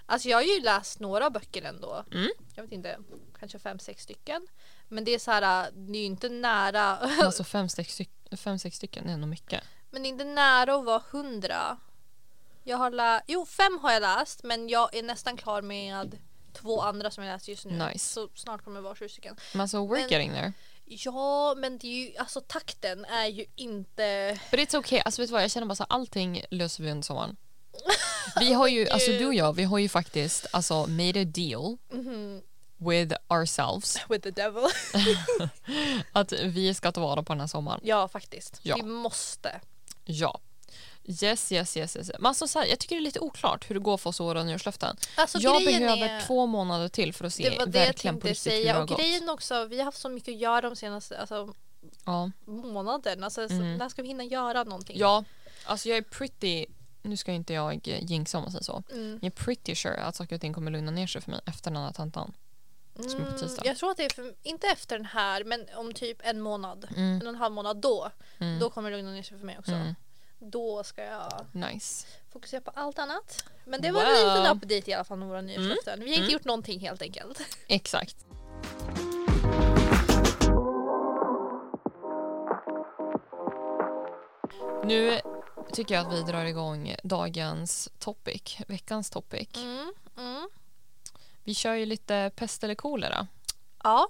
Alltså 0.09 0.29
jag 0.29 0.37
har 0.37 0.41
ju 0.43 0.61
läst 0.61 0.99
några 0.99 1.29
böcker 1.29 1.61
ändå. 1.61 2.05
Mm. 2.11 2.29
Jag 2.55 2.63
vet 2.63 2.71
inte, 2.71 2.97
kanske 3.39 3.59
fem, 3.59 3.79
sex 3.79 4.03
stycken. 4.03 4.47
Men 4.87 5.03
det 5.03 5.11
är 5.13 5.19
så 5.19 5.31
här, 5.31 5.71
det 5.71 5.97
är 5.97 6.01
ju 6.01 6.05
inte 6.05 6.29
nära. 6.29 6.83
Alltså 7.21 7.43
fem, 7.53 7.69
sex, 7.69 7.97
fem, 8.37 8.59
sex 8.59 8.77
stycken, 8.77 9.09
är 9.09 9.17
nog 9.17 9.29
mycket. 9.29 9.63
Men 9.91 10.03
det 10.03 10.07
är 10.07 10.09
inte 10.09 10.23
nära 10.23 10.75
att 10.75 10.85
vara 10.85 11.01
hundra. 11.11 11.77
Jag 12.63 12.77
har 12.77 12.91
lä- 12.91 13.21
jo, 13.27 13.45
fem 13.45 13.79
har 13.81 13.91
jag 13.91 14.01
läst 14.01 14.43
men 14.43 14.69
jag 14.69 14.95
är 14.95 15.03
nästan 15.03 15.37
klar 15.37 15.61
med 15.61 16.17
två 16.53 16.81
andra 16.81 17.11
som 17.11 17.23
jag 17.23 17.33
läser 17.33 17.51
just 17.51 17.65
nu. 17.65 17.85
Nice. 17.87 18.13
Så 18.13 18.29
snart 18.35 18.63
kommer 18.63 18.75
det 18.77 18.83
vara 18.83 18.95
sju 18.95 19.09
stycken. 19.09 19.35
Men 19.53 19.61
alltså 19.61 19.77
we're 19.77 19.91
Men- 19.91 20.09
getting 20.09 20.31
there. 20.31 20.53
Ja, 20.85 21.55
men 21.57 21.77
det 21.77 21.87
är 21.87 22.07
ju, 22.09 22.17
alltså 22.17 22.41
takten 22.41 23.05
är 23.05 23.25
ju 23.25 23.45
inte... 23.55 24.39
But 24.51 24.59
it's 24.59 24.77
okay. 24.77 24.99
Alltså 25.05 25.21
vet 25.21 25.29
du 25.29 25.33
vad, 25.33 25.43
jag 25.43 25.51
känner 25.51 25.67
bara 25.67 25.75
så 25.75 25.83
allting 25.83 26.43
löser 26.51 26.83
vi 26.83 26.91
under 26.91 27.03
sommaren. 27.03 27.35
Vi 28.39 28.53
har 28.53 28.67
ju, 28.67 28.89
alltså 28.91 29.11
du 29.11 29.25
och 29.25 29.33
jag, 29.33 29.53
vi 29.53 29.63
har 29.63 29.77
ju 29.77 29.89
faktiskt 29.89 30.45
alltså 30.51 30.85
made 30.87 31.21
a 31.21 31.25
deal 31.25 31.77
Mhm. 31.91 32.41
with 32.77 33.15
ourselves 33.27 33.97
With 34.09 34.23
the 34.23 34.31
devil. 34.31 34.63
att 36.11 36.31
vi 36.31 36.73
ska 36.73 36.91
ta 36.91 37.01
vara 37.01 37.23
på 37.23 37.33
den 37.33 37.39
här 37.39 37.47
sommaren. 37.47 37.79
ja, 37.83 38.07
faktiskt. 38.07 38.59
Ja. 38.63 38.75
Vi 38.75 38.83
måste. 38.83 39.61
Ja. 40.05 40.39
Yes, 41.21 41.51
yes, 41.51 41.77
yes. 41.77 41.95
yes. 41.95 42.11
Men 42.19 42.25
alltså, 42.25 42.47
så 42.47 42.59
här, 42.59 42.65
jag 42.65 42.79
tycker 42.79 42.95
det 42.95 42.99
är 42.99 43.03
lite 43.03 43.19
oklart 43.19 43.69
hur 43.69 43.75
det 43.75 43.81
går 43.81 43.97
för 43.97 44.09
oss 44.09 44.19
våra 44.19 44.43
nyårslöften. 44.43 44.97
Alltså, 45.15 45.37
jag 45.39 45.61
grejen 45.63 45.81
behöver 45.81 46.07
är, 46.09 46.21
två 46.21 46.45
månader 46.45 46.87
till 46.89 47.13
för 47.13 47.25
att 47.25 47.33
se 47.33 47.49
Det 47.49 47.57
var 47.57 47.65
det 47.65 47.79
jag 47.79 47.85
verkligen 47.85 48.15
på 48.15 48.27
tänkte 48.27 48.49
riktigt 48.49 48.53
hur 48.53 48.57
det 48.57 48.63
säga. 48.63 48.73
har 48.73 48.81
Och 48.81 48.87
gått. 48.87 48.97
grejen 48.99 49.29
också, 49.29 49.65
vi 49.65 49.77
har 49.77 49.85
haft 49.85 49.99
så 50.01 50.09
mycket 50.09 50.33
att 50.33 50.39
göra 50.39 50.61
de 50.61 50.75
senaste... 50.75 51.17
Alltså, 51.19 51.53
Ja. 52.05 52.31
månaden. 52.45 53.23
Alltså, 53.23 53.47
så- 53.47 53.53
Mm. 53.53 53.77
När 53.77 53.89
ska 53.89 54.01
vi 54.01 54.07
hinna 54.07 54.23
göra 54.23 54.63
någonting? 54.63 54.97
ja, 54.99 55.23
alltså 55.65 55.89
jag 55.89 55.97
är 55.97 56.01
pretty, 56.01 56.65
nu 57.07 57.17
ska 57.17 57.31
inte 57.31 57.53
jag 57.53 57.87
jinxa 57.87 58.37
om 58.37 58.41
man 58.43 58.51
säger 58.51 58.63
så. 58.63 58.83
Mm. 58.91 59.19
Jag 59.21 59.27
är 59.31 59.35
pretty 59.45 59.75
sure 59.75 59.95
att 60.03 60.15
saker 60.15 60.35
och 60.35 60.41
ting 60.41 60.53
kommer 60.53 60.71
lugna 60.71 60.91
ner 60.91 61.07
sig 61.07 61.21
för 61.21 61.31
mig 61.31 61.39
efter 61.45 61.71
den 61.71 61.83
här 61.83 61.91
tentan. 61.93 62.33
Som 62.95 63.05
är 63.05 63.09
på 63.15 63.21
Mm, 63.27 63.37
tisdag. 63.39 63.61
jag 63.65 63.77
tror 63.77 63.91
att 63.91 63.97
det 63.97 64.05
är 64.05 64.09
för, 64.09 64.33
inte 64.43 64.67
efter 64.67 64.97
den 64.97 65.05
här 65.05 65.43
men 65.43 65.65
om 65.75 65.93
typ 65.93 66.17
en 66.23 66.41
månad. 66.41 66.87
Mm. 66.95 67.15
En 67.15 67.21
och 67.21 67.27
en 67.33 67.35
halv 67.35 67.53
månad 67.55 67.77
då. 67.77 68.11
Mm. 68.37 68.59
Då 68.59 68.69
kommer 68.69 68.91
det 68.91 68.97
lugna 68.97 69.11
ner 69.11 69.23
sig 69.23 69.37
för 69.37 69.45
mig 69.45 69.59
också. 69.59 69.71
Mm. 69.71 69.95
Då 70.39 70.83
ska 70.83 71.03
jag 71.03 71.45
Nice. 71.51 72.07
fokusera 72.31 72.61
på 72.61 72.71
allt 72.75 72.99
annat. 72.99 73.45
Men 73.65 73.81
det 73.81 73.91
var 73.91 74.01
Wow. 74.01 74.09
en 74.11 74.37
liten 74.43 74.57
update 74.57 74.91
i 74.91 74.93
alla 74.93 75.03
fall 75.03 75.17
med 75.17 75.27
våra 75.27 75.41
nyårslöften. 75.41 75.99
Vi 75.99 76.11
har 76.15 76.21
inte 76.21 76.33
gjort 76.33 76.45
någonting 76.45 76.79
helt 76.79 77.01
enkelt. 77.01 77.41
Exakt. 77.67 78.25
Nu 84.83 85.19
tycker 85.73 85.95
jag 85.95 86.07
att 86.07 86.13
vi 86.13 86.21
drar 86.21 86.45
igång 86.45 86.95
dagens 87.03 87.89
topic, 87.99 88.57
veckans 88.67 89.09
topic. 89.09 89.49
Mm. 89.55 89.93
Mm. 90.17 90.49
Vi 91.43 91.53
kör 91.53 91.73
ju 91.73 91.85
lite 91.85 92.31
pest 92.35 92.63
eller 92.63 92.75
kolera. 92.75 93.27
Ja. 93.83 94.09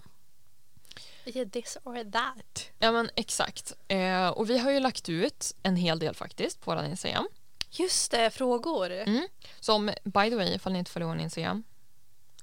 Lite 1.24 1.46
this 1.46 1.78
or 1.84 2.12
that. 2.12 2.70
Ja 2.80 2.92
men 2.92 3.10
exakt. 3.16 3.74
Eh, 3.88 4.28
och 4.28 4.50
vi 4.50 4.58
har 4.58 4.72
ju 4.72 4.80
lagt 4.80 5.10
ut 5.10 5.56
en 5.64 5.76
hel 5.76 6.00
del 6.00 6.16
faktiskt 6.16 6.62
på 6.62 6.76
vår 6.76 6.84
Instagram. 6.84 7.28
Just 7.70 8.12
det, 8.12 8.30
frågor. 8.30 8.92
Mm. 8.92 9.28
Som 9.60 9.92
by 10.04 10.30
the 10.30 10.36
way, 10.36 10.54
ifall 10.54 10.74
ni 10.74 10.80
inte 10.80 10.92
följer 10.92 11.08
vår 11.08 11.20
Instagram, 11.20 11.64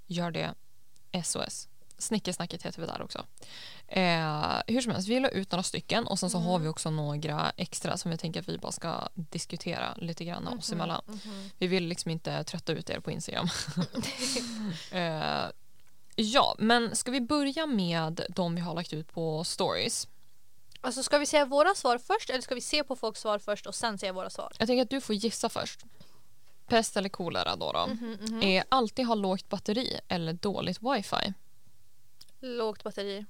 gör 0.07 0.31
det 0.31 0.55
SOS. 1.25 1.69
Snickersnacket 1.99 2.63
heter 2.63 2.81
vi 2.81 2.87
där 2.87 3.03
också. 3.03 3.27
Eh, 3.89 4.57
hur 4.67 4.81
som 4.81 4.93
helst, 4.93 5.09
vi 5.09 5.21
la 5.21 5.29
ut 5.29 5.53
några 5.53 5.63
stycken 5.63 6.07
och 6.07 6.19
sen 6.19 6.31
så 6.31 6.39
Mm. 6.39 6.49
har 6.51 6.59
vi 6.59 6.69
också 6.69 6.91
några 6.91 7.53
extra 7.57 7.97
som 7.97 8.11
vi 8.11 8.17
tänker 8.19 8.41
att 8.41 8.49
vi 8.49 8.59
bara 8.59 8.73
ska 8.73 9.09
diskutera 9.15 9.95
lite 9.97 10.25
grann 10.25 10.49
oss 10.49 10.71
Mhm, 10.73 10.81
emellan. 10.81 11.03
mhm. 11.07 11.51
Vi 11.59 11.67
vill 11.67 11.87
liksom 11.87 12.11
inte 12.11 12.45
trötta 12.45 12.73
ut 12.73 12.91
er 12.91 13.01
på 13.01 13.11
Instagram. 13.11 13.49
eh, 14.91 15.45
ja, 16.17 16.55
men 16.59 16.97
ska 16.97 17.11
vi 17.11 17.21
börja 17.21 17.67
med 17.67 18.27
de 18.29 18.55
vi 18.55 18.61
har 18.61 18.75
lagt 18.75 18.93
ut 18.93 19.13
på 19.13 19.45
stories? 19.45 20.09
Alltså 20.81 21.03
ska 21.03 21.19
vi 21.19 21.27
säga 21.27 21.45
våra 21.45 21.75
svar 21.75 21.99
först 21.99 22.31
eller 22.31 22.41
ska 22.43 22.55
vi 22.55 22.61
se 22.61 22.85
på 22.85 22.97
folks 22.97 23.21
svar 23.21 23.39
först 23.39 23.67
och 23.67 23.75
sen 23.75 23.99
säga 23.99 24.13
våra 24.13 24.31
svar? 24.31 24.53
Jag 24.59 24.69
tänker 24.69 24.83
att 24.83 24.91
du 24.91 25.01
får 25.01 25.15
gissa 25.15 25.49
först. 25.49 25.85
Pest 26.67 26.97
eller 26.97 27.09
kolera 27.09 27.57
då? 27.57 27.73
då. 27.73 27.87
Mhm, 27.87 28.17
mhm. 28.21 28.43
Är 28.43 28.65
alltid 28.69 29.07
ha 29.07 29.15
lågt 29.15 29.49
batteri 29.49 30.01
eller 30.09 30.33
dåligt 30.33 30.79
wifi? 30.83 31.33
Lågt 32.41 32.83
batteri. 32.83 33.25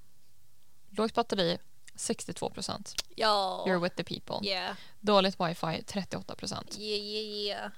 Lågt 0.97 1.15
batteri 1.15 1.59
62 1.97 2.51
procent. 2.51 2.95
Ja. 3.17 3.65
You're 3.67 3.81
with 3.83 3.97
the 3.97 4.05
people. 4.05 4.49
Yeah. 4.49 4.77
Dåligt 5.01 5.41
wifi 5.41 5.83
38 5.87 6.35
procent. 6.35 6.79
Yeah, 6.79 7.01
yeah, 7.01 7.25
yeah. 7.25 7.71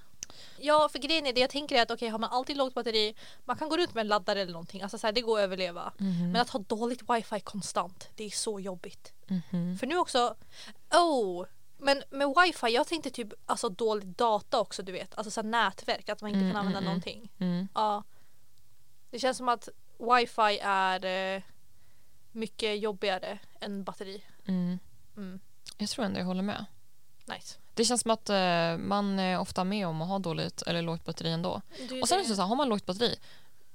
Ja, 0.59 0.88
för 0.92 0.98
grejen 0.98 1.26
är 1.26 1.33
det 1.33 1.40
jag 1.40 1.50
tänker 1.50 1.76
är 1.76 1.83
att 1.83 1.90
okej, 1.90 2.09
har 2.09 2.18
man 2.18 2.31
alltid 2.31 2.57
lågt 2.57 2.74
batteri, 2.74 3.14
man 3.44 3.57
kan 3.57 3.68
gå 3.68 3.76
runt 3.76 3.94
med 3.94 4.00
en 4.00 4.09
laddare 4.09 4.40
eller 4.40 4.52
någonting, 4.52 4.83
alltså 4.83 4.98
så 4.98 5.07
här, 5.07 5.12
det 5.12 5.20
går 5.20 5.38
att 5.38 5.42
överleva. 5.44 5.92
Mhm. 5.98 6.33
Men 6.33 6.40
att 6.40 6.50
ha 6.50 6.61
dåligt 6.61 7.02
wifi 7.11 7.40
konstant, 7.40 8.09
det 8.14 8.24
är 8.24 8.31
så 8.31 8.61
jobbigt. 8.61 9.12
Mhm. 9.26 9.79
För 9.79 9.87
nu 9.87 9.98
också, 9.98 10.35
oh, 10.92 11.46
men 11.79 12.02
med 12.11 12.35
wifi, 12.37 12.66
jag 12.74 12.87
tänkte 12.87 13.11
typ 13.11 13.29
alltså 13.46 13.68
dålig 13.68 14.09
data 14.09 14.61
också 14.61 14.83
du 14.83 14.92
vet, 14.92 15.14
alltså 15.14 15.31
så 15.31 15.40
här, 15.40 15.48
nätverk, 15.48 16.09
att 16.09 16.20
man 16.22 16.31
inte 16.31 16.40
Mm, 16.40 16.52
kan 16.52 16.57
använda 16.61 16.79
mm, 16.79 16.88
mm. 16.88 16.94
någonting. 16.94 17.33
Mm. 17.38 17.68
Ja. 17.74 18.02
Det 19.11 19.18
känns 19.18 19.37
som 19.37 19.48
att 19.48 19.68
wifi 19.98 20.59
är 20.62 21.05
eh, 21.37 21.42
mycket 22.37 22.81
jobbigare 22.81 23.38
än 23.61 23.85
batteri. 23.85 24.25
Mm. 24.46 24.79
Mm. 25.16 25.40
Jag 25.79 25.88
tror 25.88 26.05
ändå 26.05 26.20
jag 26.20 26.27
håller 26.27 26.42
med. 26.42 26.64
Nice. 27.25 27.59
Det 27.75 27.85
känns 27.85 28.01
som 28.03 28.11
att 28.11 28.31
eh, 28.31 28.77
man 28.79 29.18
är 29.18 29.38
ofta 29.38 29.64
med 29.64 29.87
om 29.87 30.03
att 30.03 30.09
ha 30.09 30.18
dåligt 30.18 30.62
eller 30.62 30.83
lågt 30.83 31.05
batteri 31.05 31.33
ändå. 31.33 31.62
Det 31.88 32.03
Och 32.03 32.09
sen 32.09 32.18
är 32.18 32.22
det. 32.22 32.29
det 32.29 32.35
så 32.35 32.42
här, 32.42 32.49
har 32.49 32.57
man 32.57 32.68
lågt 32.68 32.87
batteri 32.87 33.16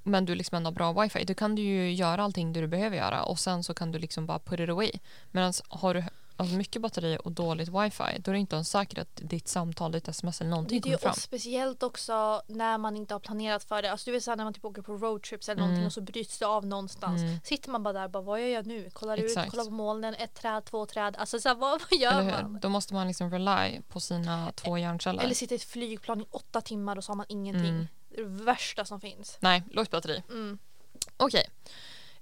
men 0.03 0.25
du 0.25 0.35
liksom 0.35 0.55
ändå 0.55 0.67
har 0.67 0.73
bra 0.73 1.01
wifi, 1.01 1.23
då 1.25 1.33
kan 1.33 1.55
du 1.55 1.61
ju 1.61 1.93
göra 1.93 2.23
allting 2.23 2.53
det 2.53 2.61
du 2.61 2.67
behöver 2.67 2.97
göra 2.97 3.23
och 3.23 3.39
sen 3.39 3.63
så 3.63 3.73
kan 3.73 3.91
du 3.91 3.99
liksom 3.99 4.25
bara 4.25 4.39
put 4.39 4.59
it 4.59 4.69
away. 4.69 4.91
Medan 5.31 5.53
har 5.69 5.93
du 5.93 6.03
alltså 6.41 6.55
mycket 6.55 6.81
batteri 6.81 7.17
och 7.23 7.31
dåligt 7.31 7.69
wifi 7.69 8.19
då 8.19 8.31
är 8.31 8.33
det 8.33 8.39
inte 8.39 8.55
ens 8.55 8.69
säkert 8.69 8.97
att 8.97 9.15
ditt 9.15 9.47
samtal, 9.47 9.91
ditt 9.91 10.07
sms 10.07 10.41
eller 10.41 10.49
någonting 10.51 10.81
Det 10.81 10.89
är 10.89 10.97
kommer 10.97 11.13
fram. 11.13 11.13
speciellt 11.13 11.83
också 11.83 12.41
när 12.47 12.77
man 12.77 12.95
inte 12.97 13.13
har 13.13 13.19
planerat 13.19 13.63
för 13.63 13.81
det. 13.81 13.91
Alltså 13.91 14.05
du 14.05 14.11
vet 14.11 14.23
såhär 14.23 14.35
när 14.37 14.43
man 14.43 14.53
typ 14.53 14.65
åker 14.65 14.81
på 14.81 14.93
roadtrips 14.93 15.49
eller 15.49 15.61
Mm. 15.61 15.69
någonting 15.69 15.85
och 15.85 15.93
så 15.93 16.01
bryts 16.01 16.37
det 16.39 16.45
av 16.45 16.65
någonstans. 16.65 17.21
Mm. 17.21 17.39
Sitter 17.43 17.69
man 17.69 17.83
bara 17.83 17.93
där 17.93 18.07
bara 18.07 18.23
vad 18.23 18.39
gör 18.41 18.47
jag 18.47 18.65
nu? 18.65 18.89
Kollar 18.89 19.17
ut, 19.17 19.23
Exakt. 19.25 19.51
kollar 19.51 19.63
på 19.65 19.71
molnen, 19.71 20.13
ett 20.13 20.33
träd, 20.33 20.65
två 20.65 20.85
träd. 20.85 21.15
Alltså 21.17 21.39
såhär 21.39 21.55
vad, 21.55 21.81
vad 21.91 21.99
gör 21.99 22.23
man? 22.23 22.59
Då 22.61 22.69
måste 22.69 22.93
man 22.93 23.07
liksom 23.07 23.31
rely 23.31 23.81
på 23.89 23.99
sina 23.99 24.51
två 24.55 24.77
hjärnceller. 24.77 25.23
Eller 25.23 25.35
sitter 25.35 25.55
i 25.55 25.57
ett 25.57 25.63
flygplan 25.63 26.21
i 26.21 26.25
åtta 26.31 26.61
timmar 26.61 26.97
och 26.97 27.03
så 27.03 27.11
har 27.11 27.15
man 27.17 27.25
ingenting. 27.29 27.69
Mm. 27.69 27.87
Det 28.09 28.21
är 28.21 28.23
det 28.25 28.43
värsta 28.43 28.85
som 28.85 29.01
finns. 29.01 29.37
Nej, 29.39 29.63
lågt 29.71 29.91
batteri. 29.91 30.23
Mm. 30.29 30.59
Okej. 31.17 31.49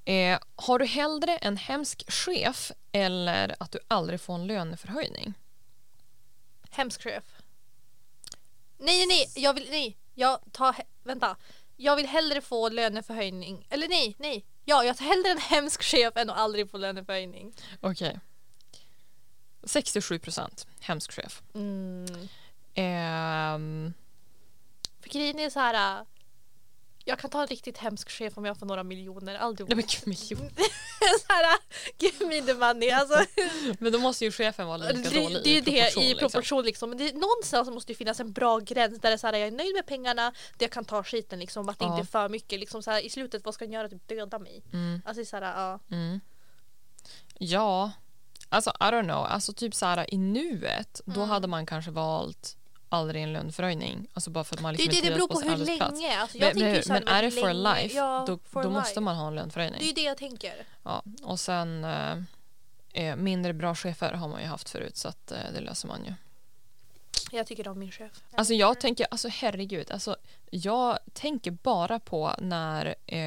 Eh, 0.06 0.40
har 0.56 0.80
du 0.80 0.86
hellre 0.86 1.38
en 1.38 1.58
hemsk 1.58 2.12
chef 2.12 2.72
eller 2.92 3.56
att 3.60 3.72
du 3.72 3.80
aldrig 3.88 4.22
får 4.22 4.36
en 4.36 4.48
löneförhöjning? 4.48 5.34
Hemsk 6.70 7.02
chef. 7.04 7.24
Nej, 8.78 9.06
nej, 9.08 9.32
jag 9.36 9.54
vill, 9.54 9.68
nej, 9.70 9.98
jag 10.14 10.40
tar, 10.52 10.76
vänta. 11.04 11.36
Jag 11.78 11.96
vill 11.96 12.08
hellre 12.08 12.42
få 12.42 12.70
löneförhöjning. 12.70 13.68
Eller 13.70 13.88
nej, 13.88 14.16
nej. 14.20 14.46
Ja, 14.66 14.84
jag 14.84 14.98
tar 14.98 15.06
hellre 15.06 15.30
en 15.30 15.38
hemsk 15.38 15.84
chef 15.84 16.18
än 16.18 16.30
att 16.30 16.38
aldrig 16.38 16.72
få 16.72 16.78
löneförhöjning. 16.78 17.54
Okej. 17.82 18.20
67 19.64 20.20
procent 20.20 20.68
hemsk 20.80 21.12
chef. 21.12 21.42
Mm. 21.54 22.28
Ehm, 22.74 23.94
För 25.02 25.10
grejen 25.10 25.40
är 25.40 25.50
så 25.50 25.60
här. 25.60 26.06
Jag 27.06 27.20
kan 27.20 27.30
ta 27.30 27.42
en 27.42 27.48
riktigt 27.48 27.78
hemsk 27.78 28.10
chef 28.10 28.38
om 28.38 28.46
jag 28.46 28.58
får 28.58 28.66
några 28.66 28.84
miljoner. 28.84 29.36
Aldrig 29.36 29.68
nej, 29.70 29.76
men, 29.76 29.86
gud, 29.86 30.08
miljon. 30.08 30.50
så 31.28 31.34
här, 31.34 31.44
äh, 31.44 31.60
give 32.00 32.26
me 32.26 32.42
the 32.42 32.54
money. 32.54 32.90
Alltså, 32.92 33.26
men 33.80 33.92
då 33.92 34.00
måste 34.00 34.26
ju 34.26 34.32
chefen 34.32 34.68
vara 34.68 34.78
det, 34.78 34.94
lika 34.94 35.10
det, 35.10 35.22
dålig 35.24 35.44
det 35.44 35.50
är 35.50 35.54
ju 35.54 35.58
i 35.60 35.62
det 35.62 35.72
proportion. 35.72 36.04
i 36.04 36.08
liksom. 36.10 36.30
proportion 36.30 36.66
liksom. 36.66 36.90
Men 36.90 36.98
det, 36.98 37.14
någonstans 37.14 37.70
måste 37.70 37.92
det 37.94 37.98
finnas 37.98 38.20
en 38.20 38.32
bra 38.32 38.60
gräns 38.60 39.00
där 39.00 39.10
det 39.10 39.14
är 39.14 39.18
så 39.18 39.28
här, 39.28 39.34
jag 39.34 39.48
är 39.48 39.52
nöjd 39.52 39.74
med 39.76 39.86
pengarna, 39.86 40.34
det 40.58 40.66
jag 40.66 40.72
kan 40.72 40.86
ta 40.86 41.04
skiten 41.04 41.40
liksom. 41.40 41.70
Att 41.70 41.80
det 41.80 41.86
Ja. 41.86 41.92
inte 41.98 42.02
är 42.08 42.12
för 42.12 42.30
mycket. 42.30 42.60
Liksom, 42.60 42.84
så 42.84 42.92
här, 42.92 43.02
I 43.02 43.10
slutet, 43.10 43.46
vad 43.46 43.54
ska 43.54 43.66
han 43.66 43.72
göra? 43.72 43.90
Typ 43.90 44.08
döda 44.08 44.40
mig? 44.40 44.64
Mm, 44.74 45.02
Alltså 45.06 45.26
så 45.26 45.36
här, 45.38 45.44
ja. 45.44 45.80
mm. 45.92 46.20
Ja, 47.38 47.92
alltså 48.50 48.70
I 48.70 48.84
don't 48.84 49.04
know. 49.04 49.26
Alltså 49.26 49.54
typ 49.54 49.76
så 49.76 49.86
här 49.86 50.14
i 50.14 50.18
nuet, 50.18 51.02
då 51.06 51.20
Mm. 51.20 51.30
hade 51.30 51.48
man 51.48 51.66
kanske 51.66 51.92
valt 51.92 52.56
aldrig 52.90 53.24
en 53.24 53.34
löneförhöjning. 53.34 54.08
Alltså 54.14 54.30
bara 54.30 54.44
för 54.44 54.56
att 54.56 54.62
man 54.62 54.74
Det 54.74 54.78
liksom 54.84 54.96
det, 54.96 55.02
det 55.02 55.08
inte 55.08 55.18
beror 55.18 55.28
på 55.28 55.36
sin 55.40 55.50
hur 55.50 55.58
länge. 55.66 56.20
Alltså, 56.20 56.38
jag 56.38 56.56
Men, 56.56 56.64
tänker 56.64 56.82
så 56.82 56.94
men 56.94 57.08
är 57.08 57.22
det 57.22 57.32
for 57.32 57.54
länge- 57.54 57.82
life, 57.82 57.96
ja, 57.98 58.24
då, 58.28 58.40
for 58.46 58.64
då 58.64 58.70
life. 58.70 58.80
måste 58.80 59.02
man 59.02 59.16
ha 59.16 59.28
en 59.28 59.36
löneförhöjning. 59.36 59.80
Det 59.80 59.86
är 59.86 59.88
ju 59.88 59.94
det 59.94 60.02
jag 60.02 60.18
tänker. 60.18 60.54
Ja, 60.84 61.04
och 61.24 61.40
sen 61.40 61.84
eh, 61.84 62.18
eh, 62.94 63.16
mindre 63.16 63.54
bra 63.54 63.76
chefer 63.76 64.14
har 64.14 64.28
man 64.28 64.42
ju 64.42 64.48
haft 64.48 64.70
förut 64.70 64.98
så 64.98 65.08
att 65.08 65.32
eh, 65.32 65.38
det 65.54 65.60
löser 65.60 65.88
man 65.88 66.06
ju. 66.06 66.14
Jag 67.32 67.48
tycker 67.48 67.68
om 67.68 67.80
min 67.80 67.92
chef. 67.92 68.12
Alltså 68.36 68.54
jag 68.54 68.80
tänker, 68.80 69.08
alltså 69.12 69.28
herregud, 69.28 69.92
alltså 69.92 70.16
jag 70.50 71.00
tänker 71.14 71.52
bara 71.52 72.00
på 72.00 72.34
när, 72.38 72.96
eh, 73.06 73.20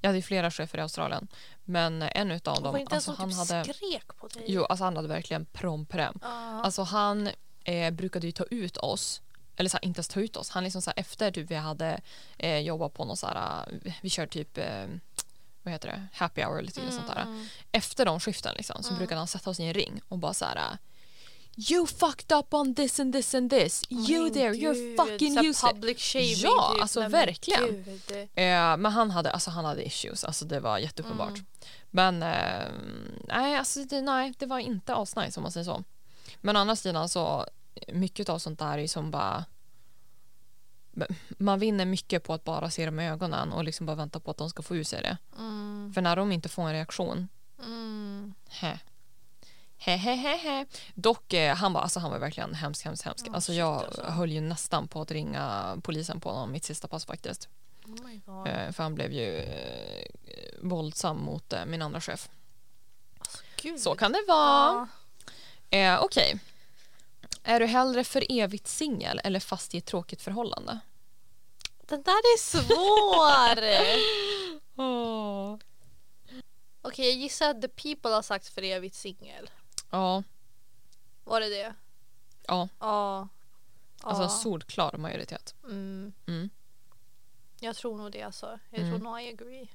jag 0.00 0.08
hade 0.08 0.22
flera 0.22 0.50
chefer 0.50 0.78
i 0.78 0.80
Australien, 0.82 1.28
men 1.64 2.02
en 2.02 2.30
utav 2.30 2.62
dem, 2.62 2.86
alltså 2.90 3.12
han 3.12 3.28
typ 3.30 3.38
hade, 3.38 3.64
skrek 3.74 4.16
på 4.16 4.26
dig? 4.28 4.44
jo 4.46 4.64
alltså 4.64 4.84
han 4.84 4.96
hade 4.96 5.08
verkligen 5.08 5.44
promprem. 5.44 6.18
Ja. 6.22 6.28
Alltså 6.62 6.82
han 6.82 7.28
eh, 7.64 7.90
brukade 7.90 8.26
ju 8.26 8.32
ta 8.32 8.44
ut 8.44 8.76
oss, 8.76 9.22
eller 9.56 9.70
så 9.70 9.76
här, 9.76 9.84
inte 9.84 9.98
ens 9.98 10.08
ta 10.08 10.20
ut 10.20 10.36
oss, 10.36 10.50
han 10.50 10.64
liksom 10.64 10.82
så 10.82 10.90
här, 10.90 11.00
efter 11.00 11.30
typ 11.30 11.50
vi 11.50 11.54
hade 11.54 12.00
eh, 12.38 12.58
jobbat 12.58 12.94
på 12.94 13.04
någon 13.04 13.16
så 13.16 13.26
här, 13.26 13.68
eh, 13.84 13.92
vi 14.02 14.10
kör 14.10 14.26
typ 14.26 14.58
eh, 14.58 14.86
vad 15.62 15.72
heter 15.72 15.88
det, 15.88 16.06
happy 16.12 16.42
hour 16.42 16.52
eller 16.58 16.62
lite 16.66 16.92
sånt 16.92 17.06
där. 17.06 17.22
Mm. 17.22 17.46
Efter 17.72 18.04
de 18.04 18.20
skiften 18.20 18.54
liksom, 18.56 18.82
så 18.82 18.88
Mm. 18.88 18.98
brukade 18.98 19.18
han 19.18 19.28
sätta 19.28 19.50
oss 19.50 19.60
i 19.60 19.62
en 19.62 19.74
ring 19.74 20.00
och 20.08 20.18
bara 20.18 20.34
så 20.34 20.44
här. 20.44 20.78
You 21.70 21.86
fucked 21.86 22.38
up 22.38 22.54
on 22.54 22.74
this 22.74 23.00
and 23.00 23.12
this 23.12 23.34
and 23.34 23.50
this. 23.50 23.82
You 23.90 24.22
Men 24.24 24.32
there, 24.32 24.52
you're 24.52 24.96
fucking 24.96 25.54
så. 25.54 25.66
Public 25.68 25.98
shaming 26.00 26.36
Ja, 26.36 26.70
typ. 26.74 26.82
alltså 26.82 27.00
Nej, 27.00 27.08
verkligen. 27.08 27.84
Eh, 28.34 28.76
men 28.76 28.86
han 28.86 29.10
hade, 29.10 29.30
alltså, 29.30 29.50
han 29.50 29.64
hade 29.64 29.86
issues, 29.86 30.24
alltså, 30.24 30.44
det 30.44 30.60
var 30.60 30.78
jätteuppenbart. 30.78 31.28
Mm. 31.30 31.44
Men 31.90 32.22
eh, 32.22 32.68
nej, 33.28 33.56
alltså, 33.56 33.84
det, 33.84 34.00
nej, 34.00 34.32
det 34.38 34.46
var 34.46 34.58
inte 34.58 34.94
asnice 34.94 35.36
om 35.36 35.42
man 35.42 35.52
säger 35.52 35.64
så. 35.64 35.84
Men 36.42 36.56
å 36.56 36.60
andra 36.60 36.76
sidan 36.76 37.08
så, 37.08 37.46
mycket 37.88 38.28
av 38.28 38.38
sånt 38.38 38.58
där 38.58 38.78
är 38.78 38.88
som 38.88 39.10
bara 39.10 39.44
man 41.28 41.58
vinner 41.58 41.84
mycket 41.84 42.24
på 42.24 42.34
att 42.34 42.44
bara 42.44 42.70
se 42.70 42.86
dem 42.86 43.00
i 43.00 43.08
ögonen 43.08 43.52
och 43.52 43.64
liksom 43.64 43.86
bara 43.86 43.96
vänta 43.96 44.20
på 44.20 44.30
att 44.30 44.36
de 44.36 44.50
ska 44.50 44.62
få 44.62 44.76
ur 44.76 44.84
sig 44.84 45.02
det. 45.02 45.16
Mm. 45.38 45.92
För 45.94 46.00
när 46.00 46.16
de 46.16 46.32
inte 46.32 46.48
får 46.48 46.62
en 46.62 46.72
reaktion, 46.72 47.28
Mm. 47.58 48.34
he. 48.48 48.78
He, 49.76 49.96
he, 49.96 50.14
he, 50.14 50.36
he. 50.36 50.66
Dock, 50.94 51.32
eh, 51.32 51.56
han, 51.56 51.72
var, 51.72 51.80
alltså, 51.80 52.00
han 52.00 52.10
var 52.10 52.18
verkligen 52.18 52.54
hemsk, 52.54 52.84
hemsk, 52.84 53.04
hemsk. 53.04 53.26
Ja, 53.26 53.34
alltså, 53.34 53.52
shit, 53.52 53.58
jag 53.58 53.74
alltså. 53.74 54.02
höll 54.02 54.32
ju 54.32 54.40
nästan 54.40 54.88
på 54.88 55.00
att 55.00 55.10
ringa 55.10 55.76
polisen 55.82 56.20
på 56.20 56.30
honom 56.30 56.52
mitt 56.52 56.64
sista 56.64 56.88
pass 56.88 57.04
faktiskt. 57.06 57.48
Oh. 58.26 58.48
Eh, 58.48 58.72
för 58.72 58.82
han 58.82 58.94
blev 58.94 59.12
ju 59.12 59.38
eh, 59.38 60.04
våldsam 60.62 61.18
mot 61.18 61.52
eh, 61.52 61.64
min 61.66 61.82
andra 61.82 62.00
chef. 62.00 62.28
Alltså, 63.18 63.38
Gud. 63.62 63.80
Så 63.80 63.94
kan 63.94 64.12
det 64.12 64.24
vara. 64.28 64.72
Ja. 64.72 64.88
Eh, 65.72 66.02
Okej. 66.02 66.38
Är 67.42 67.60
du 67.60 67.66
hellre 67.66 68.04
för 68.04 68.24
evigt 68.28 68.68
singel 68.68 69.20
eller 69.24 69.40
fast 69.40 69.74
i 69.74 69.78
ett 69.78 69.86
tråkigt 69.86 70.22
förhållande? 70.22 70.78
Den 71.80 72.02
där 72.02 72.12
är 72.12 72.38
svår. 72.38 73.62
Oh. 74.76 75.58
Okej, 76.82 77.06
jag 77.08 77.16
gissar 77.18 77.50
att 77.50 77.62
the 77.62 77.68
people 77.68 78.10
har 78.10 78.22
sagt 78.22 78.48
för 78.48 78.62
evigt 78.62 78.94
singel. 78.94 79.50
Ja, 79.90 80.22
Var 81.24 81.40
det 81.40 81.48
det? 81.48 81.74
ja. 82.46 82.68
Ja. 82.78 83.28
Alltså 84.00 84.28
solklar 84.28 84.96
majoritet. 84.96 85.54
Mm. 85.64 86.12
Mm. 86.26 86.50
Jag 87.60 87.76
tror 87.76 87.96
nog 87.98 88.12
det 88.12 88.22
alltså. 88.22 88.58
Jag 88.70 88.80
Mm. 88.80 88.90
tror 88.90 89.04
nog 89.10 89.22
I 89.22 89.28
agree. 89.28 89.68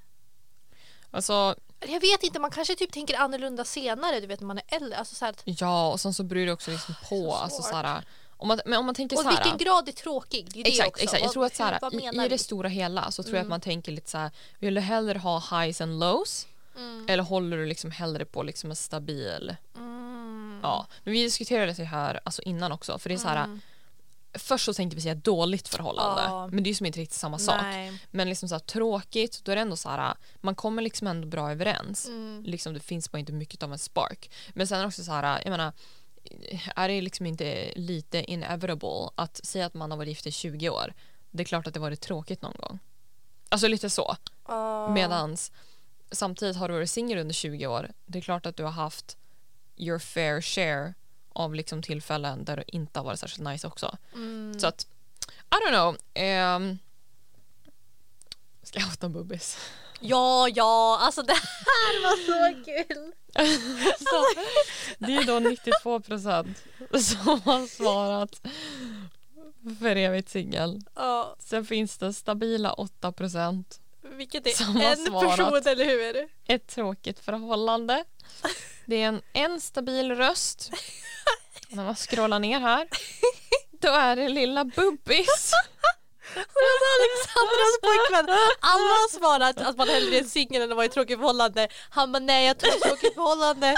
Alltså, 1.11 1.55
Jag 1.79 1.99
vet 2.01 2.23
inte, 2.23 2.39
man 2.39 2.51
kanske 2.51 2.75
typ 2.75 2.91
tänker 2.91 3.17
annorlunda 3.17 3.63
senare, 3.65 4.19
du 4.19 4.27
vet 4.27 4.39
när 4.39 4.47
man 4.47 4.57
är 4.57 4.63
äldre. 4.67 4.97
Alltså 4.97 5.15
så 5.15 5.25
här, 5.25 5.35
ja, 5.45 5.91
och 5.91 5.99
sen 5.99 6.13
så 6.13 6.23
beror 6.23 6.45
det 6.45 6.51
också 6.51 6.71
liksom 6.71 6.95
på. 7.09 7.15
Så 7.15 7.31
Alltså, 7.33 7.61
svårt. 7.61 7.71
såhär, 7.71 8.03
om, 8.37 8.47
man, 8.47 8.59
men 8.65 8.79
om 8.79 8.85
man 8.85 8.95
tänker 8.95 9.15
och 9.17 9.21
så 9.23 9.29
här. 9.29 9.43
vilken 9.43 9.57
grad 9.57 9.87
är 9.87 9.91
tråkig? 9.91 10.47
Det 10.53 10.59
är 10.59 10.63
det 10.63 10.69
Exakt, 10.69 10.89
också. 10.89 11.03
exakt. 11.03 11.23
Jag 11.23 11.31
tror 11.31 11.45
att 11.45 11.55
så 11.55 11.63
här, 11.63 11.95
i, 12.21 12.25
i 12.25 12.29
det 12.29 12.37
stora 12.37 12.69
hela 12.69 13.11
så 13.11 13.23
tror 13.23 13.35
jag 13.35 13.39
att 13.41 13.45
Mm. 13.45 13.49
man 13.49 13.61
tänker 13.61 13.91
lite 13.91 14.09
så 14.09 14.17
här, 14.17 14.31
vill 14.59 14.73
du 14.73 14.81
hellre 14.81 15.19
ha 15.19 15.43
highs 15.61 15.81
and 15.81 15.99
lows 15.99 16.47
Mm. 16.77 17.05
eller 17.09 17.23
håller 17.23 17.57
du 17.57 17.65
liksom 17.65 17.91
hellre 17.91 18.25
på 18.25 18.43
liksom 18.43 18.69
en 18.69 18.75
stabil, 18.75 19.55
Mm. 19.75 20.59
ja. 20.63 20.87
Men 21.03 21.13
vi 21.13 21.23
diskuterade 21.23 21.73
det 21.73 21.83
här 21.83 22.19
alltså 22.23 22.41
innan 22.41 22.71
också 22.71 22.99
för 22.99 23.09
det 23.09 23.15
är 23.15 23.19
så 23.19 23.27
här, 23.27 23.43
Mm. 23.43 23.61
Först 24.33 24.65
så 24.65 24.73
tänkte 24.73 24.95
vi 24.95 25.01
säga 25.01 25.15
dåligt 25.15 25.67
förhållande 25.67 26.21
Ja. 26.21 26.47
men 26.47 26.63
det 26.63 26.67
är 26.67 26.71
ju 26.71 26.75
som 26.75 26.85
inte 26.85 26.99
riktigt 26.99 27.19
samma 27.19 27.39
sak. 27.39 27.61
Nej. 27.61 28.01
Men 28.11 28.29
liksom 28.29 28.49
så 28.49 28.55
här, 28.55 28.59
tråkigt, 28.59 29.41
då 29.43 29.51
är 29.51 29.55
det 29.55 29.61
ändå 29.61 29.75
så 29.75 29.89
här, 29.89 30.15
man 30.41 30.55
kommer 30.55 30.81
liksom 30.81 31.07
ändå 31.07 31.27
bra 31.27 31.51
överens. 31.51 32.07
Mm. 32.07 32.43
Liksom 32.43 32.73
det 32.73 32.79
finns 32.79 33.11
bara 33.11 33.19
inte 33.19 33.33
mycket 33.33 33.63
av 33.63 33.71
en 33.73 33.79
spark. 33.79 34.31
Men 34.53 34.67
sen 34.67 34.85
också 34.85 35.03
så 35.03 35.11
här, 35.11 35.41
jag 35.43 35.51
menar, 35.51 35.73
är 36.75 36.89
det 36.89 37.01
liksom 37.01 37.25
inte 37.25 37.73
lite 37.75 38.23
inevitable 38.31 39.09
att 39.15 39.45
säga 39.45 39.65
att 39.65 39.73
man 39.73 39.91
har 39.91 39.97
varit 39.97 40.09
gift 40.09 40.27
i 40.27 40.31
20 40.31 40.69
år. 40.69 40.93
Det 41.31 41.43
är 41.43 41.45
klart 41.45 41.67
att 41.67 41.73
det 41.73 41.79
varit 41.79 42.01
tråkigt 42.01 42.41
någon 42.41 42.55
gång. 42.59 42.79
Alltså 43.49 43.67
lite 43.67 43.89
så. 43.89 44.15
Ja. 44.47 44.89
Medans 44.89 45.51
samtidigt 46.11 46.57
har 46.57 46.67
du 46.67 46.73
varit 46.73 46.89
singel 46.89 47.17
under 47.17 47.33
20 47.33 47.67
år. 47.67 47.91
Det 48.05 48.19
är 48.19 48.21
klart 48.21 48.45
att 48.45 48.55
du 48.57 48.63
har 48.63 48.71
haft 48.71 49.17
your 49.77 49.99
fair 49.99 50.41
share 50.41 50.93
av 51.37 51.55
liksom 51.55 51.81
tillfällen 51.81 52.45
där 52.45 52.57
du 52.57 52.63
inte 52.67 52.99
har 52.99 53.05
varit 53.05 53.19
särskilt 53.19 53.47
nice 53.49 53.67
också. 53.67 53.97
Mm. 54.13 54.59
Så 54.59 54.67
att, 54.67 54.87
I 55.51 55.55
don't 55.55 55.69
know. 55.69 55.89
Um, 56.55 56.79
ska 58.63 58.79
jag 58.79 58.87
outa 58.89 59.09
bubbis? 59.09 59.57
Ja, 59.99 60.49
ja, 60.49 60.97
alltså 61.01 61.21
det 61.21 61.33
här 61.33 62.03
var 62.03 62.17
så 62.25 62.63
kul. 62.65 63.11
Så, 63.99 64.41
det 64.97 65.15
är 65.15 65.23
då 65.25 65.39
92 65.39 65.99
procent 65.99 66.63
som 67.01 67.41
har 67.41 67.67
svarat 67.67 68.41
för 69.79 69.95
evigt 69.95 70.29
singel. 70.29 70.81
Ja, 70.95 71.35
Sen 71.39 71.65
finns 71.65 71.97
det 71.97 72.13
stabila 72.13 72.73
8 72.73 73.11
procent. 73.11 73.79
vilket 74.01 74.47
är 74.47 74.51
Som 74.51 74.75
har 74.75 74.83
en 74.91 74.97
svarat. 75.05 75.37
person, 75.37 75.61
eller 75.71 75.85
hur? 75.85 76.29
Ett 76.47 76.67
tråkigt 76.67 77.19
förhållande. 77.19 78.03
Det 78.87 78.95
är 79.03 79.07
en, 79.07 79.21
en 79.33 79.61
stabil 79.61 80.15
röst. 80.15 80.71
När 81.69 81.83
man 81.83 81.95
scrollar 81.95 82.39
ner 82.39 82.59
här. 82.59 82.87
Då 83.81 83.87
är 83.87 84.15
det 84.15 84.29
lilla 84.29 84.65
Bubbis. 84.65 85.51
Hon 86.33 86.63
är 86.63 86.71
alltså 86.73 86.89
Alexandras 86.99 87.79
pojkvän. 87.81 88.37
Alla 88.59 88.93
har 88.93 89.19
svarat 89.19 89.61
att 89.61 89.77
man 89.77 89.87
hellre 89.87 90.17
är 90.17 90.23
singel 90.23 90.61
än 90.61 90.71
att 90.71 90.75
vara 90.75 90.85
i 90.85 90.87
ett 90.87 90.93
tråkigt 90.93 91.19
förhållande. 91.19 91.67
Han 91.89 92.11
bara 92.11 92.19
nej 92.19 92.47
jag 92.47 92.57
tror 92.57 92.71
ett 92.75 92.81
tråkigt 92.81 93.13
förhållande. 93.13 93.75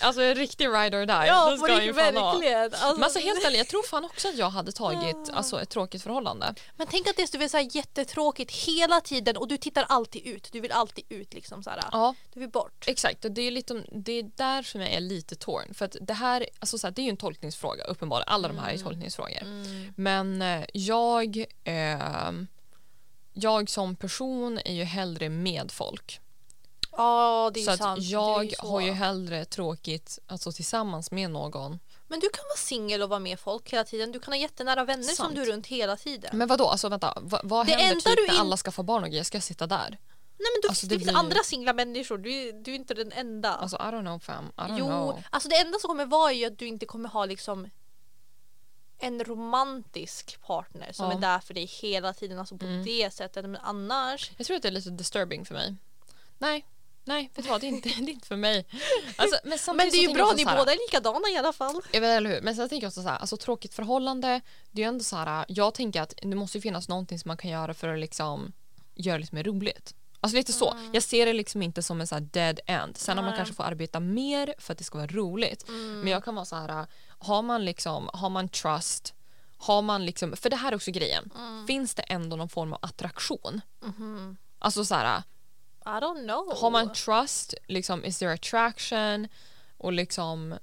Alltså 0.00 0.22
en 0.22 0.34
riktig 0.34 0.66
ride 0.68 0.96
or 0.96 1.06
die. 1.06 1.26
Ja 1.26 1.56
ska 1.58 1.72
han 1.72 1.84
ju 1.84 1.92
ha. 1.92 2.10
verkligen. 2.10 2.62
Alltså, 2.62 2.94
Men 2.94 3.02
alltså 3.04 3.18
helt 3.18 3.44
ärligt, 3.44 3.58
jag 3.58 3.68
tror 3.68 3.82
fan 3.82 4.04
också 4.04 4.28
att 4.28 4.38
jag 4.38 4.50
hade 4.50 4.72
tagit 4.72 5.30
alltså, 5.32 5.60
ett 5.62 5.70
tråkigt 5.70 6.02
förhållande. 6.02 6.54
men 6.76 6.86
tänk 6.90 7.06
att 7.08 7.16
det 7.16 7.22
är 7.22 7.48
så, 7.48 7.56
här, 7.56 7.76
jättetråkigt 7.76 8.52
hela 8.52 9.00
tiden 9.00 9.36
och 9.36 9.48
du 9.48 9.56
tittar 9.56 9.84
alltid 9.88 10.26
ut. 10.26 10.48
Du 10.52 10.60
vill 10.60 10.72
alltid 10.72 11.04
ut 11.08 11.34
liksom 11.34 11.62
så 11.62 11.70
här. 11.70 11.84
Ja, 11.92 12.14
Du 12.32 12.40
vill 12.40 12.48
bort. 12.48 12.84
exakt. 12.86 13.24
Och 13.24 13.30
det 13.30 13.42
är, 13.42 13.50
lite, 13.50 13.84
det 13.92 14.12
är 14.12 14.22
där 14.36 14.62
som 14.62 14.80
jag 14.80 14.90
är 14.90 15.00
lite 15.00 15.34
torn. 15.36 15.74
För 15.74 15.84
att 15.84 15.96
det 16.00 16.14
här, 16.14 16.46
alltså 16.58 16.78
så 16.78 16.86
här, 16.86 16.92
det 16.94 17.02
är 17.02 17.04
ju 17.04 17.10
en 17.10 17.16
tolkningsfråga 17.16 17.84
uppenbarligen. 17.84 18.28
Alla 18.34 18.48
de 18.48 18.58
här 18.58 18.72
är 18.72 18.78
tolkningsfrågor. 18.78 19.42
Mm. 19.42 19.92
Men 19.96 20.42
eh, 20.42 20.64
jag, 20.72 21.44
eh, 21.64 22.30
jag 23.32 23.70
som 23.70 23.96
person 23.96 24.58
är 24.64 24.74
ju 24.74 24.84
hellre 24.84 25.28
med 25.28 25.70
folk. 25.72 26.20
Ja 26.96 27.50
det 27.54 27.60
är 27.60 27.64
så 27.64 27.70
ju 27.70 27.72
att 27.74 27.78
sant. 27.78 27.98
Är 27.98 28.12
jag 28.12 28.44
ju 28.44 28.50
så. 28.50 28.66
har 28.66 28.80
ju 28.80 28.90
hellre 28.92 29.44
tråkigt 29.44 30.18
alltså, 30.26 30.52
tillsammans 30.52 31.10
med 31.10 31.30
någon. 31.30 31.78
Men 32.08 32.20
du 32.20 32.28
kan 32.28 32.44
vara 32.48 32.56
singel 32.56 33.02
och 33.02 33.08
vara 33.08 33.20
med 33.20 33.40
folk 33.40 33.72
hela 33.72 33.84
tiden. 33.84 34.12
Du 34.12 34.20
kan 34.20 34.32
ha 34.32 34.38
jättenära 34.38 34.84
vänner 34.84 35.02
som 35.02 35.14
Sant. 35.14 35.34
du 35.34 35.42
är 35.42 35.46
runt 35.46 35.66
hela 35.66 35.96
tiden. 35.96 36.38
Men 36.38 36.48
vad 36.48 36.58
då? 36.58 36.66
Alltså 36.68 36.88
vänta, 36.88 37.18
vad, 37.22 37.40
vad 37.44 37.66
Det 37.66 37.72
händer 37.72 38.00
typ 38.00 38.16
du 38.16 38.26
när 38.26 38.34
in- 38.34 38.40
alla 38.40 38.56
ska 38.56 38.70
få 38.70 38.82
barn 38.82 39.02
och 39.04 39.08
grejer? 39.10 39.24
Ska 39.24 39.36
jag 39.36 39.42
sitta 39.44 39.66
där? 39.66 39.98
Nej 40.38 40.48
men 40.54 40.60
du, 40.62 40.68
Alltså, 40.68 40.86
det, 40.86 40.94
det 40.94 40.98
finns 40.98 41.10
blir- 41.10 41.18
andra 41.18 41.40
singla 41.44 41.72
människor. 41.72 42.18
Du, 42.18 42.32
är- 42.48 42.52
du 42.52 42.70
är 42.70 42.74
inte 42.74 42.94
den 42.94 43.12
enda. 43.12 43.54
Alltså 43.54 43.76
I 43.76 43.80
don't 43.80 44.00
know 44.00 44.18
fam, 44.18 44.44
I 44.44 44.60
don't 44.60 44.76
jo, 44.78 44.86
know. 44.86 45.22
alltså 45.30 45.48
det 45.48 45.56
enda 45.56 45.78
som 45.78 45.88
kommer 45.88 46.06
vara 46.06 46.30
är 46.32 46.36
ju 46.36 46.44
att 46.44 46.58
du 46.58 46.66
inte 46.66 46.86
kommer 46.86 47.08
ha 47.08 47.24
liksom 47.24 47.70
en 48.98 49.24
romantisk 49.24 50.38
partner 50.46 50.92
som 50.92 51.06
Ja. 51.10 51.16
är 51.16 51.20
där 51.20 51.38
för 51.38 51.54
dig 51.54 51.64
hela 51.64 52.12
tiden, 52.12 52.38
alltså 52.38 52.58
på 52.58 52.64
Mm. 52.66 52.84
det 52.84 53.14
sättet. 53.14 53.44
Men 53.44 53.56
annars, 53.62 54.30
Jag 54.36 54.46
tror 54.46 54.56
att 54.56 54.62
det 54.62 54.68
är 54.68 54.72
lite 54.72 54.90
disturbing 54.90 55.44
för 55.44 55.54
mig. 55.54 55.74
Nej, 56.38 56.66
nej, 57.04 57.30
vet 57.34 57.44
du 57.44 57.50
vad? 57.50 57.60
Det 57.60 57.66
är 57.66 57.68
inte, 57.68 57.88
det 57.98 58.10
är 58.10 58.10
inte 58.10 58.26
för 58.26 58.36
mig. 58.36 58.66
Alltså, 59.16 59.38
men, 59.44 59.58
men 59.76 59.90
det 59.90 59.96
är 59.96 60.08
ju 60.08 60.14
bra, 60.14 60.32
ni 60.36 60.44
båda 60.44 60.72
är 60.72 60.78
likadana 60.86 61.28
i 61.34 61.36
alla 61.36 61.52
fall. 61.52 61.80
Jag 61.92 62.00
vet, 62.00 62.16
eller 62.16 62.30
hur? 62.30 62.40
Men 62.40 62.56
sen 62.56 62.68
tänker 62.68 62.84
jag 62.84 62.88
också 62.90 63.02
så 63.02 63.08
här, 63.08 63.18
alltså 63.18 63.36
tråkigt 63.36 63.74
förhållande, 63.74 64.40
det 64.70 64.82
är 64.82 64.84
ju 64.84 64.88
ändå 64.88 65.04
så 65.04 65.16
här, 65.16 65.44
jag 65.48 65.74
tänker 65.74 66.02
att 66.02 66.14
det 66.22 66.36
måste 66.36 66.58
ju 66.58 66.62
finnas 66.62 66.88
någonting 66.88 67.18
som 67.18 67.28
man 67.28 67.36
kan 67.36 67.50
göra 67.50 67.74
för 67.74 67.88
att 67.88 67.98
liksom 67.98 68.52
göra 68.94 69.16
det 69.16 69.20
lite 69.20 69.34
mer 69.34 69.44
roligt. 69.44 69.94
Alltså 70.20 70.36
lite 70.36 70.52
så. 70.52 70.76
Jag 70.92 71.02
ser 71.02 71.26
det 71.26 71.32
liksom 71.32 71.62
inte 71.62 71.82
som 71.82 72.00
en 72.00 72.06
så 72.06 72.18
dead 72.18 72.60
end. 72.66 72.96
Sen 72.96 73.18
om 73.18 73.24
man 73.24 73.36
kanske 73.36 73.54
får 73.54 73.64
arbeta 73.64 74.00
mer 74.00 74.54
för 74.58 74.72
att 74.72 74.78
det 74.78 74.84
ska 74.84 74.98
vara 74.98 75.06
roligt. 75.06 75.64
Men 75.68 76.08
jag 76.08 76.24
kan 76.24 76.34
vara 76.34 76.44
så 76.44 76.56
här, 76.56 76.86
har 77.18 77.42
man 77.42 77.64
liksom, 77.64 78.10
har 78.12 78.30
man 78.30 78.48
trust, 78.48 79.14
har 79.56 79.82
man 79.82 80.06
liksom, 80.06 80.36
för 80.36 80.50
det 80.50 80.56
här 80.56 80.72
är 80.72 80.76
också 80.76 80.90
grejen. 80.90 81.30
Finns 81.66 81.94
det 81.94 82.02
ändå 82.02 82.36
någon 82.36 82.48
form 82.48 82.72
av 82.72 82.78
attraktion? 82.82 83.60
Mhm. 83.82 84.36
Alltså 84.58 84.84
så 84.84 84.94
här, 84.94 85.22
I 85.86 85.88
don't 85.88 86.24
know. 86.24 86.56
har 86.60 86.70
man 86.70 86.92
trust, 86.92 87.54
liksom, 87.66 88.04
is 88.04 88.18
there 88.18 88.32
attraction 88.34 89.28
och 89.78 89.92
liksom 89.92 90.54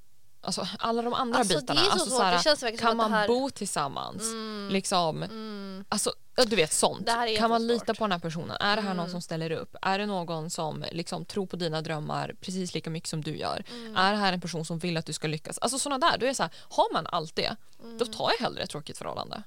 Alltså 0.43 0.67
alla 0.79 1.01
de 1.01 1.13
andra 1.13 1.39
Alltså, 1.39 1.53
det 1.53 1.62
bitarna. 1.62 1.79
är 1.81 1.86
så 1.86 1.91
alltså, 1.91 2.05
svårt. 2.10 2.60
såhär, 2.60 2.71
Det 2.71 2.77
kan 2.77 2.97
man 2.97 3.12
det 3.12 3.17
här- 3.17 3.27
bo 3.27 3.49
tillsammans? 3.49 4.21
Mm. 4.23 4.69
Liksom, 4.71 5.23
Mm. 5.23 5.86
alltså, 5.89 6.13
du 6.47 6.55
vet 6.55 6.73
sånt. 6.73 7.05
Det 7.05 7.36
kan 7.38 7.49
man 7.49 7.67
lita 7.67 7.93
på 7.93 8.03
den 8.03 8.12
här 8.12 8.19
personen? 8.19 8.57
Är 8.60 8.75
det 8.75 8.81
här 8.81 8.89
någon 8.89 8.99
Mm. 8.99 9.12
som 9.12 9.21
ställer 9.21 9.51
upp? 9.51 9.75
Är 9.81 9.99
det 9.99 10.05
någon 10.05 10.49
som 10.49 10.86
liksom, 10.91 11.25
tror 11.25 11.45
på 11.45 11.55
dina 11.55 11.81
drömmar 11.81 12.36
precis 12.41 12.73
lika 12.73 12.89
mycket 12.89 13.10
som 13.10 13.21
du 13.23 13.38
gör? 13.38 13.63
Mm. 13.71 13.97
Är 13.97 14.12
det 14.12 14.17
här 14.17 14.34
en 14.34 14.41
person 14.41 14.65
som 14.65 14.79
vill 14.79 14.97
att 14.97 15.05
du 15.05 15.13
ska 15.13 15.27
lyckas? 15.27 15.57
Alltså 15.57 15.79
sådana 15.79 16.10
där. 16.10 16.17
Då 16.17 16.25
är 16.25 16.29
det 16.29 16.36
så 16.36 16.43
här, 16.43 16.51
har 16.69 16.93
man 16.93 17.07
allt 17.07 17.36
det, 17.36 17.55
då 17.81 17.88
Mm. 17.88 18.12
tar 18.12 18.31
jag 18.31 18.43
hellre 18.45 18.63
ett 18.63 18.69
tråkigt 18.69 18.97
förhållande. 18.97 19.43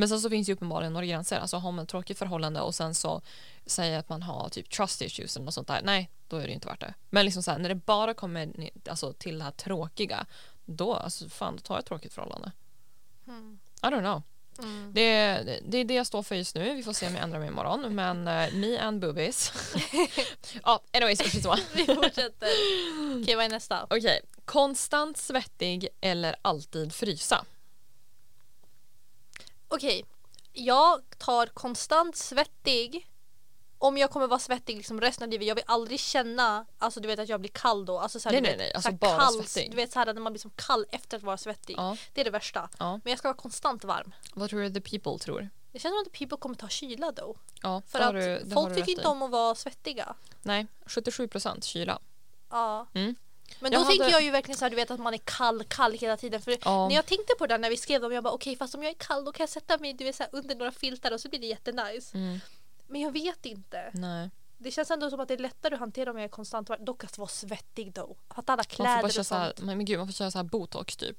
Men 0.00 0.08
sen 0.08 0.20
så 0.20 0.30
finns 0.30 0.48
ju 0.48 0.52
uppenbarligen 0.52 0.92
några 0.92 1.06
gränser. 1.06 1.38
Alltså 1.38 1.56
har 1.56 1.72
man 1.72 1.82
ett 1.82 1.88
tråkigt 1.88 2.18
förhållande 2.18 2.60
och 2.60 2.74
sen 2.74 2.94
så 2.94 3.22
säger 3.66 3.98
att 3.98 4.08
man 4.08 4.22
har 4.22 4.48
typ 4.48 4.70
trust 4.70 5.02
issues 5.02 5.36
eller 5.36 5.44
något 5.44 5.54
sånt 5.54 5.68
där. 5.68 5.80
Nej, 5.84 6.10
då 6.28 6.36
är 6.36 6.46
det 6.46 6.52
inte 6.52 6.68
värt 6.68 6.80
det. 6.80 6.94
Men 7.10 7.24
liksom 7.24 7.42
så 7.42 7.50
här, 7.50 7.58
när 7.58 7.68
det 7.68 7.74
bara 7.74 8.14
kommer 8.14 8.70
alltså, 8.88 9.12
till 9.12 9.38
det 9.38 9.44
här 9.44 9.50
tråkiga, 9.50 10.26
då, 10.64 10.94
alltså, 10.94 11.28
fan, 11.28 11.56
då 11.56 11.62
tar 11.62 11.74
jag 11.74 11.80
ett 11.80 11.86
tråkigt 11.86 12.12
förhållande. 12.12 12.52
Mm. 13.26 13.58
I 13.82 13.86
don't 13.86 14.00
know. 14.00 14.22
Mm. 14.58 14.92
Det, 14.94 15.34
det 15.68 15.78
är 15.78 15.84
det 15.84 15.94
jag 15.94 16.06
står 16.06 16.22
för 16.22 16.34
just 16.34 16.54
nu. 16.54 16.74
Vi 16.74 16.82
får 16.82 16.92
se 16.92 17.06
om 17.06 17.14
jag 17.14 17.22
ändrar 17.22 17.38
mig 17.38 17.48
imorgon. 17.48 17.94
Men 17.94 18.18
uh, 18.18 18.54
me 18.54 18.78
and 18.78 19.00
boobies. 19.00 19.52
ja, 20.64 20.82
anyways, 20.92 21.22
skitsamma. 21.22 21.58
Vi 21.74 21.86
fortsätter. 21.86 22.48
Okej, 23.22 23.36
vad 23.36 23.44
är 23.44 23.48
nästa? 23.48 23.86
Okej, 23.90 24.20
konstant 24.44 25.16
svettig 25.16 25.88
eller 26.00 26.36
alltid 26.42 26.92
frysa? 26.92 27.44
Okej, 29.70 30.04
jag 30.52 31.02
tar 31.18 31.46
konstant 31.46 32.16
svettig. 32.16 33.06
Om 33.78 33.98
jag 33.98 34.10
kommer 34.10 34.26
vara 34.26 34.38
svettig 34.38 34.76
liksom 34.76 35.00
resten 35.00 35.24
av 35.24 35.30
livet, 35.30 35.46
jag 35.48 35.54
vill 35.54 35.64
aldrig 35.66 36.00
känna 36.00 36.66
alltså 36.78 37.00
du 37.00 37.08
vet 37.08 37.18
att 37.18 37.28
jag 37.28 37.40
blir 37.40 37.50
kall 37.50 37.84
då. 37.84 37.98
Alltså, 37.98 38.20
så 38.20 38.28
här, 38.28 38.40
Nej, 38.40 38.40
du 38.42 38.48
nej, 38.48 38.66
vet, 38.66 38.74
nej, 38.74 38.82
så 38.82 38.88
alltså 38.88 38.92
bara 38.92 39.18
kall, 39.18 39.44
svettig. 39.44 39.70
Du 39.70 39.76
vet 39.76 39.92
så 39.92 39.98
här, 39.98 40.14
när 40.14 40.20
man 40.20 40.32
blir 40.32 40.40
som 40.40 40.50
kall 40.56 40.86
efter 40.90 41.16
att 41.16 41.22
vara 41.22 41.36
svettig. 41.36 41.74
Ja, 41.78 41.96
Det 42.12 42.20
är 42.20 42.24
det 42.24 42.30
värsta. 42.30 42.68
ja. 42.78 43.00
Men 43.04 43.10
jag 43.10 43.18
ska 43.18 43.28
vara 43.28 43.36
konstant 43.36 43.84
varm. 43.84 44.14
Vad 44.34 44.50
tror 44.50 44.60
du 44.60 44.70
the 44.80 44.80
people 44.80 45.18
tror? 45.18 45.48
Det 45.72 45.78
känns 45.78 45.92
som 45.92 46.02
att 46.06 46.12
people 46.18 46.36
kommer 46.36 46.54
ta 46.54 46.68
kyla 46.68 47.12
då. 47.12 47.36
Ja, 47.62 47.82
För 47.86 48.00
att 48.00 48.12
du, 48.14 48.50
folk 48.54 48.74
tycker 48.74 48.90
inte 48.90 49.02
i. 49.02 49.06
om 49.06 49.22
att 49.22 49.30
vara 49.30 49.54
svettiga. 49.54 50.14
Nej, 50.42 50.66
77 50.86 51.28
procent 51.28 51.64
kyla. 51.64 51.98
Ja. 52.50 52.86
Mm. 52.94 53.14
Men 53.60 53.72
då 53.72 53.78
Jag 53.78 53.86
tänker 53.86 54.04
hade- 54.04 54.12
jag 54.14 54.22
ju 54.22 54.30
verkligen 54.30 54.58
så 54.58 54.64
här, 54.64 54.70
du 54.70 54.76
vet 54.76 54.90
att 54.90 55.00
man 55.00 55.14
är 55.14 55.20
kall, 55.24 55.64
kall 55.64 55.92
hela 55.92 56.16
tiden. 56.16 56.40
För 56.42 56.56
Ja. 56.64 56.88
när 56.88 56.94
jag 56.94 57.06
tänkte 57.06 57.34
på 57.38 57.46
det 57.46 57.54
där 57.54 57.58
när 57.58 57.70
vi 57.70 57.76
skrev 57.76 58.00
dem, 58.00 58.12
jag 58.12 58.24
bara 58.24 58.34
okej 58.34 58.56
fast 58.56 58.74
om 58.74 58.82
jag 58.82 58.90
är 58.90 58.94
kall 58.98 59.24
då 59.24 59.32
kan 59.32 59.42
jag 59.42 59.50
sätta 59.50 59.78
mig 59.78 59.92
du 59.92 60.04
vet, 60.04 60.16
så 60.16 60.22
här, 60.22 60.30
under 60.32 60.54
några 60.54 60.72
filtar 60.72 61.12
och 61.12 61.20
så 61.20 61.28
blir 61.28 61.40
det 61.40 61.46
jättenice. 61.46 62.14
Mm. 62.18 62.40
Men 62.86 63.00
jag 63.00 63.12
vet 63.12 63.46
inte. 63.46 63.90
Nej. 63.94 64.30
Det 64.58 64.70
känns 64.70 64.90
ändå 64.90 65.10
som 65.10 65.20
att 65.20 65.28
det 65.28 65.34
är 65.34 65.38
lättare 65.38 65.74
att 65.74 65.80
hantera 65.80 66.10
om 66.10 66.16
jag 66.16 66.24
är 66.24 66.28
konstant 66.28 66.68
varm. 66.68 66.84
Dock 66.84 67.04
att 67.04 67.18
vara 67.18 67.28
svettig 67.28 67.92
då. 67.92 68.16
Att 68.28 68.48
alla 68.50 68.56
Man 68.56 68.64
får 68.64 68.70
kläder 68.70 68.96
bara 68.96 69.06
och 69.06 69.12
köra 69.12 69.24
så 69.24 69.34
här, 69.34 69.52
sånt. 69.56 69.66
men 69.66 69.84
gud, 69.84 69.98
man 69.98 70.06
får 70.08 70.12
köra 70.12 70.30
så 70.30 70.38
här 70.38 70.44
botox 70.44 70.96
typ. 70.96 71.16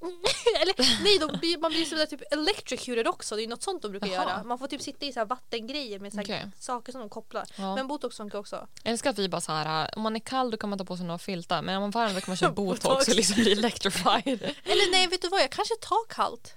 Eller 0.62 1.02
nej, 1.02 1.18
då 1.18 1.38
blir, 1.38 1.58
man 1.58 1.70
blir 1.70 1.84
sådär 1.84 2.06
typ 2.06 2.22
electrocuted 2.32 3.08
också. 3.08 3.36
Det 3.36 3.42
är 3.42 3.48
något 3.48 3.62
sånt 3.62 3.82
de 3.82 3.90
brukar 3.90 4.06
Jaha. 4.06 4.14
göra. 4.24 4.42
Man 4.44 4.58
får 4.58 4.66
typ 4.66 4.82
sitta 4.82 5.06
i 5.06 5.12
så 5.12 5.20
här 5.20 5.26
vattengrejer 5.26 5.98
med 5.98 6.12
så 6.12 6.16
här 6.18 6.24
Okej. 6.24 6.50
saker 6.58 6.92
som 6.92 7.00
de 7.00 7.10
kopplar. 7.10 7.44
Ja. 7.56 7.74
Men 7.74 7.86
botox 7.86 8.16
funkar 8.16 8.38
också. 8.38 8.66
Jag 8.82 8.90
älskar 8.92 9.10
att 9.10 9.18
vi 9.18 9.28
bara 9.28 9.40
så 9.40 9.52
här, 9.52 9.90
om 9.96 10.02
man 10.02 10.16
är 10.16 10.20
kall 10.20 10.50
då 10.50 10.56
kan 10.56 10.70
man 10.70 10.78
ta 10.78 10.84
på 10.84 10.96
sig 10.96 11.06
några 11.06 11.18
filtar 11.18 11.62
men 11.62 11.76
om 11.76 11.80
man 11.82 11.88
är 11.90 11.92
varm 11.92 12.14
då 12.14 12.20
kan 12.20 12.30
man 12.30 12.36
köra 12.36 12.50
botox, 12.52 12.82
Botox. 12.82 13.08
och 13.08 13.14
liksom 13.14 13.34
bli 13.42 13.52
electrified. 13.52 14.42
Eller 14.64 14.90
nej, 14.92 15.06
vet 15.06 15.22
du 15.22 15.28
vad? 15.28 15.40
Jag 15.40 15.50
kanske 15.50 15.74
tar 15.80 16.08
kallt. 16.08 16.54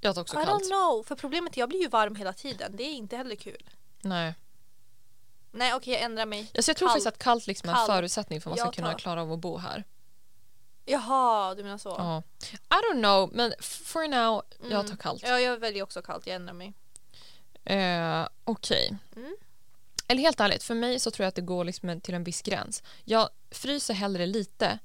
Jag 0.00 0.14
tar 0.14 0.22
också 0.22 0.40
I 0.40 0.44
kallt. 0.44 0.64
don't 0.64 0.68
know. 0.68 1.02
För 1.06 1.14
problemet 1.14 1.48
är 1.50 1.52
att 1.52 1.56
jag 1.56 1.68
blir 1.68 1.80
ju 1.80 1.88
varm 1.88 2.16
hela 2.16 2.32
tiden. 2.32 2.72
Det 2.76 2.82
är 2.84 2.92
inte 2.92 3.16
heller 3.16 3.36
kul. 3.36 3.68
Nej. 4.02 4.34
Nej 5.52 5.74
okej, 5.74 5.92
jag 5.94 6.02
ändrar 6.02 6.26
mig. 6.26 6.50
Alltså 6.56 6.70
jag 6.70 6.76
tror 6.76 6.88
Kallt. 6.88 6.94
faktiskt 7.04 7.06
att 7.06 7.18
kallt 7.24 7.46
liksom 7.46 7.68
är 7.68 7.72
en 7.72 7.76
Kallt. 7.76 7.86
förutsättning 7.92 8.40
för 8.40 8.50
att 8.50 8.52
man 8.52 8.58
ska 8.58 8.66
Jag 8.66 8.74
kunna 8.74 8.90
tar. 8.92 8.98
klara 8.98 9.22
av 9.22 9.32
att 9.32 9.38
bo 9.38 9.56
här. 9.56 9.84
Jaha, 10.88 11.54
du 11.54 11.62
menar 11.62 11.78
så. 11.78 11.88
Ja. 11.98 12.22
I 12.50 12.74
don't 12.92 13.00
know 13.02 13.30
men 13.32 13.54
for 13.60 14.08
now, 14.08 14.42
jag 14.62 14.70
Mm. 14.72 14.86
tar 14.86 14.96
kallt. 14.96 15.22
Ja, 15.26 15.40
jag 15.40 15.56
väljer 15.58 15.82
också 15.82 16.02
kallt. 16.02 16.26
Jag 16.26 16.36
ändrar 16.36 16.54
mig. 16.54 16.72
Eh, 17.64 18.28
Okej. 18.44 18.96
Mm. 19.16 19.36
Eller 20.08 20.22
helt 20.22 20.40
ärligt, 20.40 20.62
för 20.62 20.74
mig 20.74 20.98
så 20.98 21.10
tror 21.10 21.24
jag 21.24 21.28
att 21.28 21.34
det 21.34 21.40
går 21.42 21.64
liksom 21.64 22.00
till 22.00 22.14
en 22.14 22.24
viss 22.24 22.42
gräns. 22.42 22.82
Jag 23.04 23.28
fryser 23.50 23.94
hellre 23.94 24.26
lite 24.26 24.78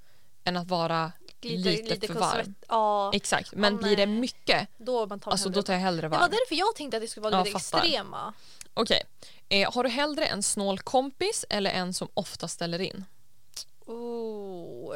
än 0.44 0.58
att 0.58 0.68
vara 0.68 1.12
lite, 1.42 2.08
för 2.08 2.14
varm. 2.14 2.56
Ja, 2.68 3.12
Exakt, 3.14 3.54
men 3.54 3.74
Åh, 3.74 3.80
blir 3.82 3.96
det 3.96 4.06
mycket, 4.06 4.68
då 4.78 5.06
man 5.08 5.20
tar 5.20 5.32
alltså 5.32 5.50
då 5.50 5.62
tar 5.64 5.74
jag 5.74 5.80
hellre 5.80 6.02
Det 6.02 6.08
var 6.08 6.20
varm. 6.20 6.32
därför 6.32 6.56
jag 6.56 6.76
tänkte 6.76 6.98
att 6.98 7.04
det 7.04 7.08
skulle 7.08 7.24
vara 7.24 7.34
Ja, 7.36 7.44
lite 7.44 7.60
fattar. 7.60 7.78
extrema. 7.86 8.34
Okej, 8.74 9.04
eh, 9.50 9.72
har 9.74 9.84
du 9.84 9.90
hellre 9.90 10.26
en 10.26 10.44
snål 10.44 10.80
kompis 10.80 11.46
eller 11.50 11.72
en 11.72 11.94
som 11.94 12.08
ofta 12.14 12.48
ställer 12.48 12.82
in? 12.82 13.06
Oh. 13.86 14.96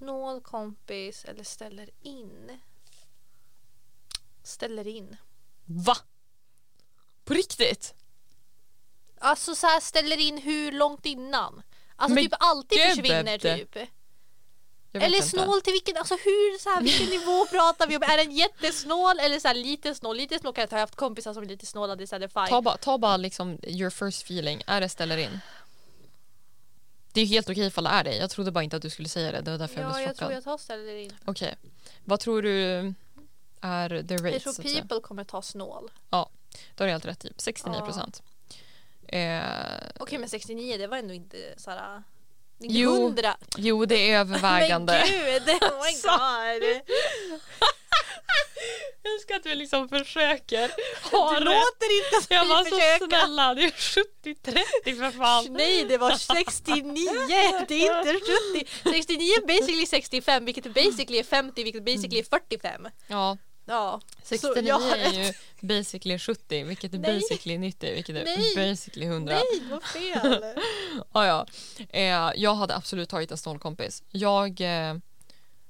Snål 0.00 0.40
kompis 0.40 1.24
eller 1.24 1.44
ställer 1.44 1.90
in? 2.02 2.60
Ställer 4.42 4.86
in. 4.86 5.16
Va? 5.64 5.96
På 7.24 7.34
riktigt? 7.34 7.94
Alltså 9.18 9.54
så 9.54 9.66
här 9.66 9.80
ställer 9.80 10.16
in 10.16 10.38
hur 10.38 10.72
långt 10.72 11.06
innan? 11.06 11.62
Alltså 11.96 12.14
Men 12.14 12.24
typ 12.24 12.34
alltid 12.38 12.78
gud, 12.78 12.88
försvinner 12.88 13.38
Bebbe. 13.38 13.58
typ. 13.58 13.88
Eller 14.92 15.16
inte. 15.16 15.28
snål 15.28 15.62
till 15.62 15.72
vilken, 15.72 15.96
alltså 15.96 16.14
hur, 16.14 16.58
så 16.58 16.70
här, 16.70 16.82
vilken 16.82 17.06
nivå 17.18 17.46
pratar 17.46 17.86
vi 17.86 17.96
om? 17.96 18.02
Är 18.02 18.16
den 18.16 18.30
jättesnål 18.30 19.18
eller 19.18 19.40
så 19.40 19.48
här, 19.48 19.54
lite 19.54 19.94
snål? 19.94 20.16
Lite 20.16 20.38
snål 20.38 20.54
kan 20.54 20.62
jag 20.62 20.70
ta, 20.70 20.76
jag 20.76 20.78
har 20.78 20.82
haft 20.82 20.96
kompisar 20.96 21.34
som 21.34 21.42
är 21.42 21.46
lite 21.46 21.66
snåla, 21.66 21.96
det 21.96 22.12
är 22.12 22.18
det 22.18 22.28
fine. 22.28 22.46
Ta 22.48 22.62
bara, 22.62 22.76
ta 22.76 22.98
bara 22.98 23.16
liksom 23.16 23.58
your 23.66 23.90
first 23.90 24.22
feeling. 24.22 24.62
Är 24.66 24.80
det 24.80 24.88
ställer 24.88 25.16
in? 25.16 25.40
Det 27.12 27.20
är 27.20 27.26
helt 27.26 27.50
okej 27.50 27.66
ifall 27.66 27.84
det 27.84 27.90
är 27.90 28.04
det. 28.04 28.16
Jag 28.16 28.30
trodde 28.30 28.50
bara 28.50 28.64
inte 28.64 28.76
att 28.76 28.82
du 28.82 28.90
skulle 28.90 29.08
säga 29.08 29.32
det. 29.32 29.40
Det 29.40 29.50
var 29.50 29.58
därför 29.58 29.80
jag 29.80 29.90
Ja, 29.90 29.94
blev 29.94 30.06
jag 30.06 30.16
tror 30.16 30.26
chockad. 30.28 30.36
jag 30.36 30.44
tar 30.44 30.58
ställer 30.58 30.96
in. 30.96 31.12
Okej. 31.24 31.54
Vad 32.04 32.20
tror 32.20 32.42
du 32.42 32.54
är 33.60 33.88
the 34.02 34.14
rate? 34.16 34.28
Jag 34.30 34.42
tror 34.42 34.52
så 34.52 34.62
people 34.62 35.00
kommer 35.00 35.24
ta 35.24 35.42
snål. 35.42 35.90
Då 36.10 36.16
har 36.78 36.86
du 36.86 36.90
helt 36.92 37.04
rätt. 37.04 37.18
Typ. 37.18 37.40
69 37.40 37.80
procent. 37.80 38.22
Eh, 39.08 39.40
Okej 39.98 40.18
men 40.18 40.28
69 40.28 40.76
det 40.78 40.86
var 40.86 40.96
ändå 40.96 41.14
inte 41.14 41.36
såhär... 41.56 42.02
Inte 42.62 42.74
Jo, 42.78 43.04
100. 43.06 43.36
jo, 43.56 43.84
det 43.86 44.10
är 44.10 44.18
övervägande. 44.20 44.92
Men 45.06 45.08
gud, 45.08 45.48
oh 45.48 45.84
my 45.84 45.92
god. 46.02 46.82
Jag 49.02 49.14
älskar 49.14 49.36
att 49.36 49.42
du 49.42 49.54
liksom 49.54 49.88
försöker 49.88 50.70
ha 51.12 51.34
rätt. 51.34 51.44
låter 51.44 51.98
inte 51.98 52.26
som 52.26 52.36
Jag 52.36 52.46
var 52.46 52.64
vi 52.64 52.70
så 52.70 53.06
snälla. 53.06 53.54
Det 53.54 53.62
är 53.64 53.70
70-30 53.70 54.98
för 54.98 55.18
fan. 55.18 55.46
Nej 55.50 55.84
det 55.84 55.98
var 55.98 56.10
69, 56.10 57.10
det 57.68 57.86
är 57.86 58.00
inte 58.00 58.20
70. 58.82 58.92
69 58.92 59.32
är 59.36 59.46
basically 59.46 59.86
65 59.86 60.44
vilket 60.44 60.64
basically 60.74 61.18
är 61.18 61.24
50 61.24 61.64
vilket 61.64 61.84
basically 61.84 62.18
är 62.18 62.24
45. 62.24 62.88
Ja, 63.06 63.36
Ja. 63.66 64.00
69 64.22 64.68
jag 64.68 64.78
har 64.78 64.96
är 64.96 65.12
ju 65.12 65.32
basically 65.60 66.18
70 66.18 66.64
vilket 66.64 66.94
är 66.94 66.98
Nej. 66.98 67.14
basically 67.20 67.58
90 67.58 67.94
vilket 67.94 68.16
är 68.16 68.24
Nej. 68.24 68.54
basically 68.56 69.06
100. 69.06 69.34
Nej, 69.34 69.60
det 69.60 69.74
var 69.74 69.80
fel. 69.80 70.44
Ja, 71.14 71.26
ja. 71.26 71.46
Eh, 71.90 72.32
jag 72.42 72.54
hade 72.54 72.76
absolut 72.76 73.08
tagit 73.08 73.30
en 73.30 73.38
snålkompis. 73.38 74.02
Jag 74.10 74.60
eh, 74.60 74.94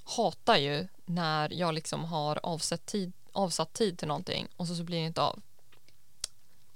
hatar 0.05 0.57
ju 0.57 0.89
när 1.11 1.53
jag 1.53 1.75
liksom 1.75 2.05
har 2.05 2.41
avsatt 2.43 2.87
tid, 2.87 3.13
avsatt 3.33 3.73
tid 3.73 3.99
till 3.99 4.09
någonting 4.09 4.49
och 4.57 4.67
så, 4.67 4.75
så 4.75 4.83
blir 4.85 4.99
det 4.99 5.07
inte 5.07 5.23
av. 5.23 5.41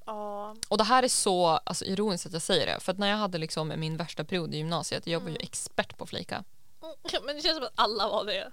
Ja. 0.07 0.57
Och 0.69 0.79
det 0.79 0.85
här 0.85 1.03
är 1.03 1.09
så 1.09 1.47
alltså, 1.47 1.85
ironiskt 1.85 2.27
att 2.27 2.33
jag 2.33 2.43
säger 2.43 2.67
det 2.67 2.81
för 2.81 2.93
att 2.93 2.99
när 2.99 3.09
jag 3.09 3.17
hade 3.17 3.39
liksom 3.39 3.73
min 3.77 3.97
värsta 3.97 4.25
period 4.25 4.55
i 4.55 4.57
gymnasiet, 4.57 5.07
jag 5.07 5.21
var 5.21 5.31
ju 5.31 5.37
expert 5.41 5.99
på 5.99 6.07
flika. 6.07 6.45
Men 7.25 7.37
det 7.37 7.43
känns 7.43 7.57
som 7.57 7.65
att 7.65 7.73
alla 7.75 8.09
var 8.09 8.25
det. 8.25 8.53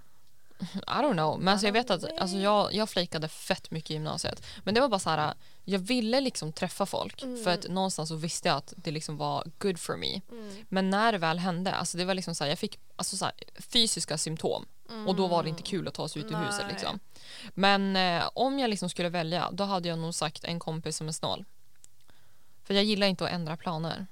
I 0.74 0.84
don't 0.84 1.12
know, 1.12 1.38
men 1.38 1.48
alltså 1.48 1.66
jag 1.66 1.72
vet 1.72 1.90
att 1.90 2.20
alltså 2.20 2.36
jag, 2.36 2.74
jag 2.74 2.90
flakade 2.90 3.28
fett 3.28 3.70
mycket 3.70 3.90
i 3.90 3.94
gymnasiet. 3.94 4.42
Men 4.64 4.74
det 4.74 4.80
var 4.80 4.88
bara 4.88 4.98
så 4.98 5.10
här, 5.10 5.34
jag 5.64 5.78
ville 5.78 6.20
liksom 6.20 6.52
träffa 6.52 6.86
folk 6.86 7.22
Mm. 7.22 7.44
för 7.44 7.50
att 7.50 7.68
någonstans 7.68 8.08
så 8.08 8.16
visste 8.16 8.48
jag 8.48 8.56
att 8.56 8.72
det 8.76 8.90
liksom 8.90 9.16
var 9.16 9.44
good 9.58 9.80
for 9.80 9.96
me. 9.96 10.20
Mm. 10.30 10.64
Men 10.68 10.90
när 10.90 11.12
det 11.12 11.18
väl 11.18 11.38
hände, 11.38 11.72
alltså 11.72 11.98
det 11.98 12.04
var 12.04 12.14
liksom 12.14 12.34
så 12.34 12.44
här, 12.44 12.48
jag 12.50 12.58
fick 12.58 12.78
alltså 12.96 13.16
så 13.16 13.24
här, 13.24 13.34
fysiska 13.58 14.18
symptom 14.18 14.66
och 15.06 15.14
då 15.14 15.26
var 15.26 15.42
det 15.42 15.48
inte 15.48 15.62
kul 15.62 15.88
att 15.88 15.94
ta 15.94 16.08
sig 16.08 16.22
ut 16.22 16.30
ur 16.30 16.36
huset. 16.36 16.64
Liksom. 16.68 17.00
Men 17.54 17.96
eh, 17.96 18.30
om 18.34 18.58
jag 18.58 18.70
liksom 18.70 18.88
skulle 18.88 19.08
välja, 19.08 19.50
då 19.52 19.64
hade 19.64 19.88
jag 19.88 19.98
nog 19.98 20.14
sagt 20.14 20.44
en 20.44 20.58
kompis 20.58 20.96
som 20.96 21.08
är 21.08 21.12
snål. 21.12 21.44
För 22.64 22.74
jag 22.74 22.84
gillar 22.84 23.06
inte 23.06 23.24
att 23.24 23.30
ändra 23.30 23.56
planer. 23.56 24.06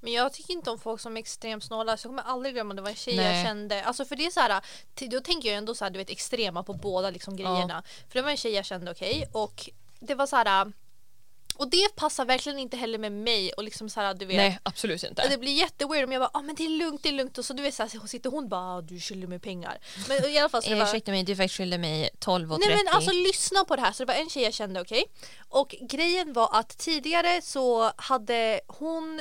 Men 0.00 0.12
jag 0.12 0.32
tycker 0.32 0.52
inte 0.52 0.70
om 0.70 0.78
folk 0.78 1.00
som 1.00 1.16
är 1.16 1.20
extremt 1.20 1.64
snåla 1.64 1.96
så 1.96 2.06
jag 2.06 2.10
kommer 2.10 2.22
aldrig 2.22 2.54
glömma 2.54 2.74
det 2.74 2.82
var 2.82 2.88
en 2.88 2.96
tjej 2.96 3.16
Nej. 3.16 3.36
jag 3.36 3.46
kände. 3.46 3.84
Alltså 3.84 4.04
för 4.04 4.16
det 4.16 4.26
är 4.26 4.30
så 4.30 4.40
här, 4.40 4.62
då 5.10 5.20
tänker 5.20 5.48
jag 5.48 5.58
ändå 5.58 5.74
så 5.74 5.84
här, 5.84 5.90
du 5.90 5.98
vet 5.98 6.10
extrema 6.10 6.62
på 6.62 6.72
båda 6.72 7.10
liksom 7.10 7.36
grejerna. 7.36 7.82
För 8.08 8.18
det 8.18 8.22
var 8.22 8.30
en 8.30 8.36
tjej 8.36 8.52
jag 8.52 8.64
kände 8.64 8.90
okej 8.90 9.28
och 9.32 9.70
det 10.00 10.14
var 10.14 10.26
så 10.26 10.36
här 10.36 10.72
och 11.56 11.70
det 11.70 11.96
passar 11.96 12.24
verkligen 12.24 12.58
inte 12.58 12.76
heller 12.76 12.98
med 12.98 13.12
mig 13.12 13.52
och 13.52 13.64
liksom 13.64 13.88
så 13.90 14.00
här 14.00 14.14
du 14.14 14.26
vet 14.26 14.36
Nej, 14.36 14.58
absolut 14.62 15.04
inte. 15.04 15.28
Det 15.28 15.38
blir 15.38 15.52
jätteweird 15.52 16.04
om 16.04 16.12
jag 16.12 16.22
bara 16.22 16.30
ah, 16.32 16.42
men 16.42 16.54
det 16.54 16.64
är 16.64 16.68
lugnt, 16.68 17.02
det 17.02 17.08
är 17.08 17.12
lugnt 17.12 17.38
och 17.38 17.44
så 17.44 17.52
du 17.52 17.62
vet 17.62 17.74
så 17.74 17.82
här, 17.82 18.06
sitter 18.06 18.30
hon 18.30 18.48
bara 18.48 18.76
ah, 18.76 18.80
du 18.80 19.00
skyller 19.00 19.26
mig 19.26 19.38
pengar. 19.38 19.78
Men 20.08 20.24
i 20.24 20.38
alla 20.38 20.48
fall 20.48 20.62
så 20.62 20.70
det 20.70 20.76
var, 20.76 21.10
mig, 21.10 21.24
du 21.24 21.36
faktiskt 21.36 21.56
skyller 21.56 21.78
mig 21.78 22.10
12 22.18 22.48
Nej 22.48 22.58
men 22.68 22.94
alltså 22.94 23.10
lyssna 23.10 23.64
på 23.64 23.76
det 23.76 23.82
här. 23.82 23.92
Så 23.92 24.04
det 24.04 24.12
var 24.12 24.20
en 24.20 24.28
tjej 24.28 24.42
jag 24.42 24.54
kände, 24.54 24.80
okej? 24.80 25.04
Och 25.48 25.74
grejen 25.80 26.32
var 26.32 26.48
att 26.52 26.78
tidigare 26.78 27.42
så 27.42 27.92
hade 27.96 28.60
hon 28.66 29.20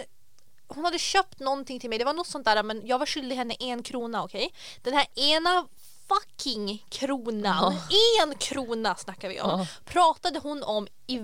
hon 0.67 0.85
hade 0.85 0.99
köpt 0.99 1.39
någonting 1.39 1.79
till 1.79 1.89
mig, 1.89 1.99
det 1.99 2.05
var 2.05 2.13
något 2.13 2.27
sånt 2.27 2.45
där 2.45 2.63
men 2.63 2.87
jag 2.87 2.99
var 2.99 3.05
skyldig 3.05 3.35
henne 3.35 3.55
en 3.59 3.83
krona, 3.83 4.23
okej? 4.23 4.53
Den 4.81 4.93
här 4.93 5.07
ena 5.15 5.67
fucking 6.07 6.85
kronan, 6.89 7.75
en 8.21 8.35
krona 8.37 8.95
snackar 8.95 9.29
vi 9.29 9.41
om, 9.41 9.59
Ja. 9.59 9.67
pratade 9.85 10.39
hon 10.39 10.63
om 10.63 10.87
i 11.07 11.19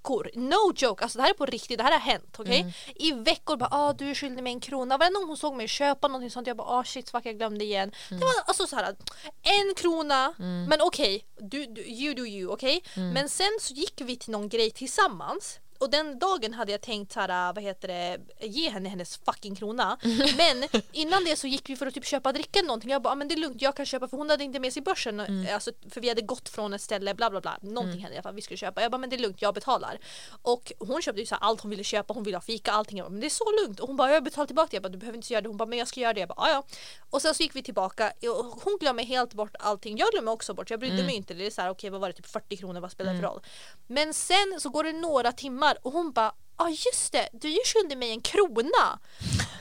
veckor. 0.00 0.30
No 0.34 0.72
joke, 0.76 1.02
alltså 1.02 1.18
det 1.18 1.22
här 1.22 1.30
är 1.30 1.34
på 1.34 1.46
riktigt, 1.46 1.78
det 1.78 1.84
här 1.84 1.92
har 1.92 1.98
hänt. 1.98 2.36
okej? 2.38 2.60
Mm. 2.60 2.72
I 2.94 3.12
veckor 3.12 3.56
bara 3.56 3.68
ah, 3.72 3.92
du 3.92 4.10
är 4.10 4.14
skyldig 4.14 4.42
mig 4.42 4.52
en 4.52 4.60
krona. 4.60 4.98
Varje 4.98 5.12
gång 5.12 5.26
hon 5.26 5.36
såg 5.36 5.54
mig 5.54 5.68
köpa 5.68 6.08
någonting 6.08 6.30
sånt 6.30 6.46
jag 6.46 6.56
bara 6.56 6.68
ah 6.68 6.84
shit 6.84 7.10
fuck 7.10 7.26
jag 7.26 7.38
glömde 7.38 7.64
igen. 7.64 7.92
Mm. 8.10 8.20
Det 8.20 8.26
var 8.26 8.32
alltså 8.46 8.66
så 8.66 8.76
här 8.76 8.96
en 9.42 9.74
krona 9.76 10.34
men 10.68 10.80
okej, 10.80 11.24
du, 11.38 11.66
du, 11.66 11.82
you 11.82 12.14
do 12.14 12.26
you 12.26 12.52
okej. 12.52 12.82
Mm. 12.96 13.10
Men 13.10 13.28
sen 13.28 13.58
så 13.60 13.74
gick 13.74 14.00
vi 14.00 14.16
till 14.16 14.30
någon 14.30 14.48
grej 14.48 14.70
tillsammans 14.70 15.58
och 15.80 15.90
den 15.90 16.18
dagen 16.18 16.54
hade 16.54 16.72
jag 16.72 16.80
tänkt 16.80 17.12
så 17.12 17.20
här, 17.20 17.52
vad 17.52 17.62
heter 17.64 17.88
det, 17.88 18.18
ge 18.46 18.70
henne 18.70 18.88
hennes 18.88 19.16
fucking 19.16 19.54
krona. 19.56 19.98
Men 20.36 20.82
innan 20.92 21.24
det 21.24 21.36
så 21.36 21.46
gick 21.46 21.68
vi 21.70 21.76
för 21.76 21.86
att 21.86 21.94
typ 21.94 22.06
köpa 22.06 22.32
dricka 22.32 22.58
eller 22.58 22.66
någonting. 22.66 22.90
Jag 22.90 23.02
bara, 23.02 23.12
ah, 23.12 23.14
men 23.14 23.28
det 23.28 23.34
är 23.34 23.36
lugnt, 23.36 23.62
jag 23.62 23.76
kan 23.76 23.86
köpa 23.86 24.08
för 24.08 24.16
hon 24.16 24.30
hade 24.30 24.44
inte 24.44 24.58
med 24.60 24.72
sig 24.72 24.82
börsen. 24.82 25.20
Mm. 25.20 25.54
Alltså, 25.54 25.70
för 25.90 26.00
vi 26.00 26.08
hade 26.08 26.22
gått 26.22 26.48
från 26.48 26.74
ett 26.74 26.82
ställe, 26.82 27.14
bla 27.14 27.30
bla 27.30 27.40
bla. 27.40 27.58
Någonting 27.62 28.00
hände 28.00 28.14
i 28.14 28.18
alla 28.18 28.22
fall, 28.22 28.34
vi 28.34 28.42
skulle 28.42 28.56
köpa. 28.58 28.82
Jag 28.82 28.90
bara, 28.90 28.98
men 28.98 29.10
det 29.10 29.16
är 29.16 29.20
lugnt, 29.20 29.42
jag 29.42 29.54
betalar. 29.54 29.98
Och 30.42 30.72
hon 30.78 31.02
köpte 31.02 31.20
ju 31.20 31.26
så 31.26 31.34
här, 31.34 31.42
allt 31.42 31.60
hon 31.60 31.70
ville 31.70 31.84
köpa, 31.84 32.14
hon 32.14 32.22
ville 32.22 32.36
ha 32.36 32.42
fika, 32.42 32.72
allting. 32.72 32.98
Jag 32.98 33.06
bara, 33.06 33.10
men 33.10 33.20
det 33.20 33.26
är 33.26 33.30
så 33.30 33.44
lugnt. 33.64 33.80
Och 33.80 33.86
hon 33.88 33.96
bara, 33.96 34.12
jag 34.12 34.24
betalar 34.24 34.46
tillbaka 34.46 34.68
det. 34.70 34.76
Jag 34.76 34.82
bara, 34.82 34.88
du 34.88 34.98
behöver 34.98 35.16
inte 35.16 35.32
göra 35.32 35.42
det. 35.42 35.48
Hon 35.48 35.56
bara, 35.56 35.66
men 35.66 35.78
jag 35.78 35.88
ska 35.88 36.00
göra 36.00 36.12
det. 36.12 36.20
Jag 36.20 36.28
bara, 36.28 36.40
"Ah, 36.42 36.50
ja. 36.50 36.62
Och 37.10 37.22
sen 37.22 37.34
så 37.34 37.42
gick 37.42 37.56
vi 37.56 37.62
tillbaka 37.62 38.12
och 38.38 38.44
hon 38.64 38.76
glömmer 38.80 39.02
helt 39.04 39.34
bort 39.34 39.54
allting. 39.58 39.98
Jag 39.98 40.08
glömmer 40.12 40.32
också 40.32 40.54
bort, 40.54 40.70
jag 40.70 40.80
brydde 40.80 41.02
mig 41.02 41.14
inte. 41.16 41.34
Det 41.34 41.46
är 41.46 41.50
så 41.50 41.60
här, 41.62 41.70
okej 41.70 41.90
vad 41.90 42.00
var 42.00 42.08
det, 42.08 42.14
typ 42.14 42.26
40 42.26 42.56
kronor, 42.56 42.80
vad 42.80 42.92
spelar 42.92 43.12
det 43.12 43.18
för 43.20 43.26
roll? 43.26 43.40
Men 43.86 44.14
sen 44.14 44.60
så 44.60 44.68
går 44.68 44.84
det 44.84 44.92
några 44.92 45.32
timmar 45.32 45.69
och 45.82 45.92
hon 45.92 46.12
bara, 46.12 46.32
ja 46.58 46.64
ah, 46.64 46.68
just 46.68 47.12
det, 47.12 47.28
du 47.32 47.48
är 47.48 47.52
ju 47.52 47.64
skyldig 47.64 47.98
mig 47.98 48.10
en 48.10 48.20
krona. 48.20 48.98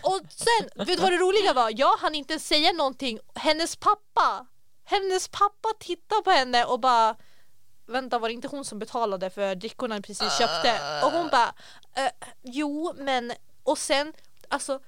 Och 0.04 0.22
sen, 0.30 0.86
vet 0.86 0.98
du 0.98 1.02
vad 1.04 1.12
det 1.12 1.18
roliga 1.18 1.54
var? 1.54 1.74
Jag 1.76 1.98
hann 1.98 2.16
inte 2.16 2.40
säga 2.40 2.72
någonting. 2.72 3.20
Hennes 3.36 3.76
pappa, 3.76 4.46
hennes 4.86 5.28
pappa 5.28 5.70
tittade 5.80 6.22
på 6.22 6.32
henne 6.32 6.66
och 6.66 6.80
bara 6.80 7.16
Vänta 7.90 8.20
var 8.20 8.30
det 8.30 8.34
inte 8.34 8.48
hon 8.48 8.66
som 8.66 8.80
betalade 8.80 9.30
för 9.30 9.56
drickorna 9.56 9.96
ni 9.96 10.02
precis 10.02 10.38
köpte? 10.38 10.80
Och 11.04 11.12
hon 11.12 11.30
bara 11.30 11.54
eh, 11.96 12.12
Jo 12.42 12.94
men 12.98 13.34
och 13.64 13.78
sen 13.78 14.14
alltså 14.48 14.80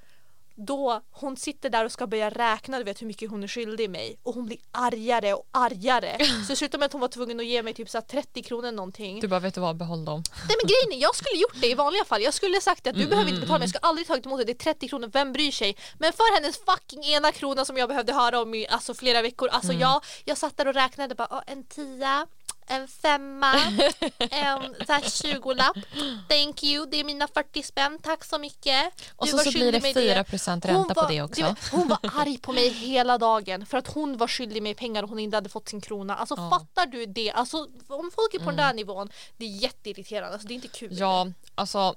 då 0.54 1.00
hon 1.10 1.36
sitter 1.36 1.70
där 1.70 1.84
och 1.84 1.92
ska 1.92 2.06
börja 2.06 2.30
räkna 2.30 2.78
du 2.78 2.84
vet 2.84 3.02
hur 3.02 3.06
mycket 3.06 3.30
hon 3.30 3.42
är 3.42 3.48
skyldig 3.48 3.90
mig 3.90 4.16
och 4.22 4.34
hon 4.34 4.46
blir 4.46 4.58
argare 4.72 5.34
och 5.34 5.46
argare. 5.50 6.18
Så 6.48 6.56
slutade 6.56 6.78
med 6.78 6.86
att 6.86 6.92
hon 6.92 7.00
var 7.00 7.08
tvungen 7.08 7.40
att 7.40 7.46
ge 7.46 7.62
mig 7.62 7.74
typ 7.74 7.90
så 7.90 7.98
här 7.98 8.02
30 8.02 8.42
kronor 8.42 8.72
någonting. 8.72 9.20
Du 9.20 9.28
bara, 9.28 9.40
vet 9.40 9.54
du 9.54 9.60
vad, 9.60 9.76
behåll 9.76 10.04
dem. 10.04 10.22
Nej 10.48 10.56
men 10.62 10.66
grejen 10.68 10.98
är, 10.98 11.02
jag 11.02 11.14
skulle 11.16 11.40
gjort 11.40 11.60
det 11.60 11.66
i 11.70 11.74
vanliga 11.74 12.04
fall. 12.04 12.22
Jag 12.22 12.34
skulle 12.34 12.60
sagt 12.60 12.86
att 12.86 12.94
du 12.94 13.00
Mm, 13.00 13.10
behöver 13.10 13.28
mm, 13.28 13.34
inte 13.34 13.40
betala 13.46 13.58
mig, 13.58 13.64
jag 13.64 13.70
skulle 13.70 13.88
aldrig 13.88 14.06
tagit 14.06 14.26
emot 14.26 14.38
det. 14.38 14.44
Det 14.44 14.52
är 14.52 14.72
30 14.74 14.88
kronor, 14.88 15.10
vem 15.12 15.32
bryr 15.32 15.50
sig? 15.52 15.76
Men 15.98 16.12
för 16.12 16.34
hennes 16.34 16.56
fucking 16.58 17.04
ena 17.04 17.32
krona 17.32 17.64
som 17.64 17.76
jag 17.76 17.88
behövde 17.88 18.12
höra 18.12 18.40
om 18.40 18.54
i 18.54 18.66
alltså, 18.68 18.94
flera 18.94 19.22
veckor. 19.22 19.48
Alltså 19.48 19.72
Mm. 19.72 19.80
jag, 19.80 20.04
jag 20.24 20.38
satt 20.38 20.56
där 20.56 20.68
och 20.68 20.74
räknade 20.74 21.14
bara, 21.14 21.28
"Åh, 21.30 21.40
en 21.46 21.64
tia, 21.64 22.26
en 22.72 22.88
femma, 22.88 23.52
en 24.18 24.74
så 24.86 24.92
här 24.92 25.02
20-lapp. 25.02 25.76
Thank 26.28 26.64
you, 26.64 26.86
det 26.86 27.00
är 27.00 27.04
mina 27.04 27.28
40 27.28 27.62
spänn, 27.62 27.98
tack 28.02 28.24
så 28.24 28.38
mycket. 28.38 28.92
Och 29.16 29.28
så, 29.28 29.36
var 29.36 29.44
så 29.44 29.50
blir 29.50 29.72
det 29.72 29.80
mig 29.80 29.94
4 29.94 30.24
procent 30.24 30.64
ränta 30.64 30.94
på 30.94 31.06
det 31.08 31.22
också. 31.22 31.40
du 31.40 31.46
vet, 31.46 31.68
hon 31.68 31.88
var 31.88 31.98
arg 32.20 32.38
på 32.38 32.52
mig 32.52 32.68
hela 32.68 33.18
dagen 33.18 33.66
för 33.66 33.78
att 33.78 33.86
hon 33.86 34.16
var 34.16 34.28
skyldig 34.28 34.62
mig 34.62 34.74
pengar 34.74 35.02
och 35.02 35.08
hon 35.08 35.18
inte 35.18 35.36
hade 35.36 35.48
fått 35.48 35.68
sin 35.68 35.80
krona. 35.80 36.16
Alltså 36.16 36.34
Ja. 36.38 36.50
fattar 36.50 36.86
du 36.86 37.06
det? 37.06 37.30
Alltså 37.32 37.56
om 37.88 38.10
folk 38.14 38.34
är 38.34 38.38
på 38.38 38.44
den 38.44 38.56
där 38.56 38.74
nivån, 38.74 39.10
det 39.36 39.44
är 39.44 39.48
jätteirriterande. 39.48 40.32
Alltså, 40.32 40.48
det 40.48 40.54
är 40.54 40.56
inte 40.56 40.68
kul. 40.68 40.98
Ja, 40.98 41.26
alltså 41.54 41.94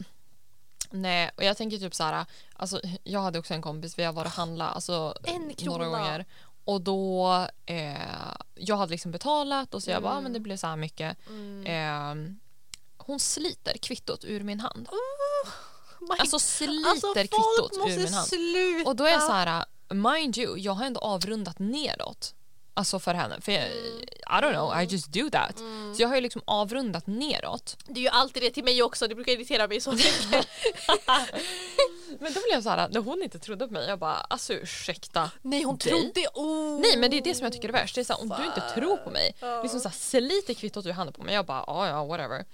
nej, 0.89 1.31
och 1.35 1.43
jag 1.43 1.57
tänker 1.57 1.77
typ 1.77 1.95
så 1.95 2.03
här, 2.03 2.25
alltså 2.53 2.81
jag 3.03 3.19
hade 3.21 3.39
också 3.39 3.53
en 3.53 3.61
kompis, 3.61 3.99
vi 3.99 4.03
har 4.03 4.13
varit 4.13 4.27
och 4.27 4.33
handlat 4.33 4.75
alltså 4.75 5.15
några 5.61 5.87
gånger 5.87 6.25
och 6.65 6.81
då 6.81 7.27
eh, 7.65 8.33
jag 8.55 8.77
hade 8.77 8.91
liksom 8.91 9.11
betalat 9.11 9.73
och 9.73 9.83
så 9.83 9.91
jag 9.91 10.03
bara, 10.03 10.13
ah, 10.13 10.21
men 10.21 10.33
det 10.33 10.39
blev 10.39 10.57
så 10.57 10.67
här 10.67 10.75
mycket. 10.75 11.17
Mm. 11.29 11.65
Eh, 11.65 12.33
hon 12.97 13.19
sliter 13.19 13.77
kvittot 13.77 14.25
ur 14.25 14.43
min 14.43 14.59
hand. 14.59 14.89
My 15.99 16.15
Alltså 16.19 16.39
sliter 16.39 16.89
Alltså 16.89 17.13
kvittot 17.13 17.71
ur 17.87 17.97
min 17.97 18.13
hand. 18.13 18.27
sluta. 18.27 18.89
Och 18.89 18.95
då 18.95 19.05
är 19.05 19.11
jag 19.11 19.23
så 19.23 19.31
här, 19.31 19.65
mind 19.89 20.37
you, 20.37 20.57
jag 20.57 20.73
har 20.73 20.85
ändå 20.85 20.99
avrundat 20.99 21.59
neråt. 21.59 22.34
Alltså 22.77 22.99
för 22.99 23.13
henne. 23.13 23.41
För 23.41 23.51
jag, 23.51 23.61
I 23.61 24.41
don't 24.41 24.53
know, 24.53 24.81
I 24.81 24.85
just 24.85 25.13
do 25.13 25.29
that. 25.29 25.57
Så 25.95 26.01
jag 26.01 26.07
har 26.07 26.15
ju 26.15 26.21
liksom 26.21 26.41
avrundat 26.45 27.07
neråt. 27.07 27.77
Är 27.87 27.99
ju 27.99 28.07
alltid 28.07 28.43
det 28.43 28.49
till 28.49 28.63
mig 28.63 28.83
också, 28.83 29.07
det 29.07 29.15
brukar 29.15 29.31
irritera 29.31 29.67
mig 29.67 29.81
så 29.81 29.91
mycket. 29.91 30.31
Men 32.19 32.33
då 32.33 32.39
blev 32.39 32.51
jag 32.51 32.63
så 32.63 32.69
här, 32.69 32.89
när 32.89 33.01
hon 33.01 33.23
inte 33.23 33.39
trodde 33.39 33.67
på 33.67 33.73
mig, 33.73 33.87
jag 33.87 33.99
bara 33.99 34.15
alltså 34.15 34.53
ursäkta. 34.53 35.31
Nej 35.41 35.63
hon 35.63 35.77
Dig? 35.77 35.89
trodde... 35.91 36.27
Oh. 36.33 36.79
Nej 36.81 36.97
men 36.97 37.11
det 37.11 37.17
är 37.17 37.21
det 37.21 37.35
som 37.35 37.43
jag 37.43 37.53
tycker 37.53 37.69
är 37.69 37.73
värst. 37.73 37.95
Det 37.95 38.01
är 38.01 38.05
så 38.05 38.13
här, 38.13 38.21
om 38.21 38.29
du 38.29 38.45
inte 38.45 38.61
tror 38.61 38.97
på 38.97 39.09
mig, 39.09 39.35
liksom 39.63 39.79
så 39.79 39.89
här, 39.89 39.95
sliter 39.95 40.53
kvittot 40.53 40.85
ur 40.85 40.91
handen 40.91 41.13
på 41.13 41.23
mig. 41.23 41.33
Jag 41.33 41.45
bara 41.45 41.63
ja 41.67 41.87
ja 41.87 42.05
whatever. 42.05 42.45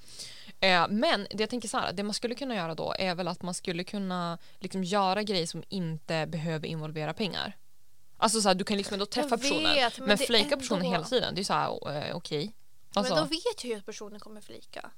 Eh, 0.59 0.87
men 0.89 1.27
det 1.29 1.39
jag 1.39 1.49
tänker 1.49 1.67
så 1.67 1.77
här, 1.77 1.93
det 1.93 2.03
man 2.03 2.13
skulle 2.13 2.35
kunna 2.35 2.55
göra 2.55 2.75
då 2.75 2.95
är 2.99 3.15
väl 3.15 3.27
att 3.27 3.41
man 3.41 3.53
skulle 3.53 3.83
kunna 3.83 4.37
liksom 4.59 4.83
göra 4.83 5.23
grejer 5.23 5.47
som 5.47 5.63
inte 5.69 6.25
behöver 6.25 6.67
involvera 6.67 7.13
pengar. 7.13 7.57
Alltså 8.21 8.41
så 8.41 8.47
här, 8.47 8.55
du 8.55 8.63
kan 8.63 8.77
liksom 8.77 8.93
ändå 8.93 9.05
träffa 9.05 9.29
Jag 9.29 9.41
personen. 9.41 9.73
vet, 9.75 9.99
men 9.99 10.07
men 10.07 10.17
flejka 10.17 10.57
personen 10.57 10.81
ändå- 10.81 10.91
hela 10.91 11.03
tiden, 11.05 11.35
det 11.35 11.41
är 11.41 11.43
så 11.43 11.53
här 11.53 12.07
eh, 12.09 12.15
okej. 12.15 12.55
Alltså, 12.93 13.13
Men 13.13 13.23
då 13.23 13.29
vet 13.29 13.63
jag 13.63 13.71
ju 13.71 13.75
att 13.77 13.85
personen 13.85 14.19
kommer 14.19 14.41
flika. 14.41 14.91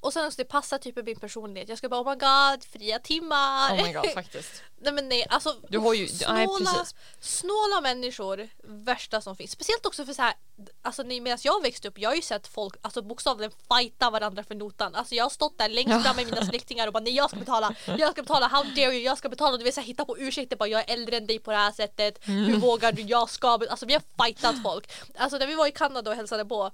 Och 0.00 0.12
sen 0.12 0.26
också 0.26 0.36
det 0.36 0.44
passar 0.44 0.78
typ 0.78 0.96
min 1.06 1.20
personlighet. 1.20 1.68
Jag 1.68 1.78
ska 1.78 1.88
bara 1.88 2.00
oh 2.00 2.10
my 2.10 2.16
god, 2.16 2.64
fria 2.64 2.98
timmar. 2.98 3.72
oh 3.72 3.82
my 3.82 3.92
god 3.92 4.10
faktiskt. 4.14 4.62
nej 4.80 4.92
men 4.92 5.08
nej, 5.08 5.26
alltså 5.28 5.56
Du 5.68 5.78
har 5.78 5.94
ju, 5.94 6.00
nej 6.28 6.46
snåla, 6.46 6.70
precis. 6.72 6.94
snåla 7.20 7.80
människor, 7.80 8.48
värsta 8.64 9.20
som 9.20 9.36
finns. 9.36 9.50
Speciellt 9.50 9.86
också 9.86 10.04
för 10.04 10.12
så 10.12 10.22
här, 10.22 10.34
alltså 10.82 11.04
medan 11.04 11.38
jag 11.42 11.62
växte 11.62 11.88
upp, 11.88 11.98
jag 11.98 12.10
har 12.10 12.14
ju 12.16 12.22
sett 12.22 12.46
folk 12.46 12.74
alltså 12.82 13.02
bokstavligen 13.02 13.52
fighta 13.68 14.10
varandra 14.10 14.44
för 14.44 14.54
notan. 14.54 14.94
Alltså 14.94 15.14
jag 15.14 15.24
har 15.24 15.30
stått 15.30 15.58
där 15.58 15.68
längst 15.68 16.04
fram 16.04 16.16
med 16.16 16.26
mina 16.26 16.44
släktingar 16.46 16.86
och 16.86 16.92
bara 16.92 17.02
nej 17.04 17.14
jag 17.14 17.30
ska 17.30 17.38
betala, 17.38 17.74
jag 17.98 18.12
ska 18.12 18.22
betala, 18.22 18.48
how 18.48 18.62
dare 18.64 18.80
you, 18.94 18.94
jag 19.02 19.18
ska 19.18 19.28
betala. 19.28 19.56
Du 19.56 19.64
vet 19.64 19.74
så 19.74 19.80
här, 19.80 19.86
hitta 19.88 20.04
på 20.04 20.18
ursäkter 20.18 20.56
bara 20.56 20.68
jag 20.68 20.80
är 20.90 20.94
äldre 20.94 21.16
än 21.16 21.26
dig 21.26 21.38
på 21.38 21.50
det 21.50 21.56
här 21.56 21.72
sättet, 21.72 22.18
hur 22.22 22.56
vågar 22.56 22.92
du, 22.92 23.02
jag 23.02 23.30
ska 23.30 23.58
bet-" 23.58 23.68
Alltså 23.70 23.86
vi 23.86 23.94
har 23.94 24.02
fightat 24.24 24.62
folk. 24.62 24.90
Alltså 25.16 25.38
när 25.38 25.46
vi 25.46 25.54
var 25.54 25.66
i 25.66 25.72
Kanada 25.72 26.10
och 26.10 26.16
hälsade 26.16 26.44
på, 26.44 26.70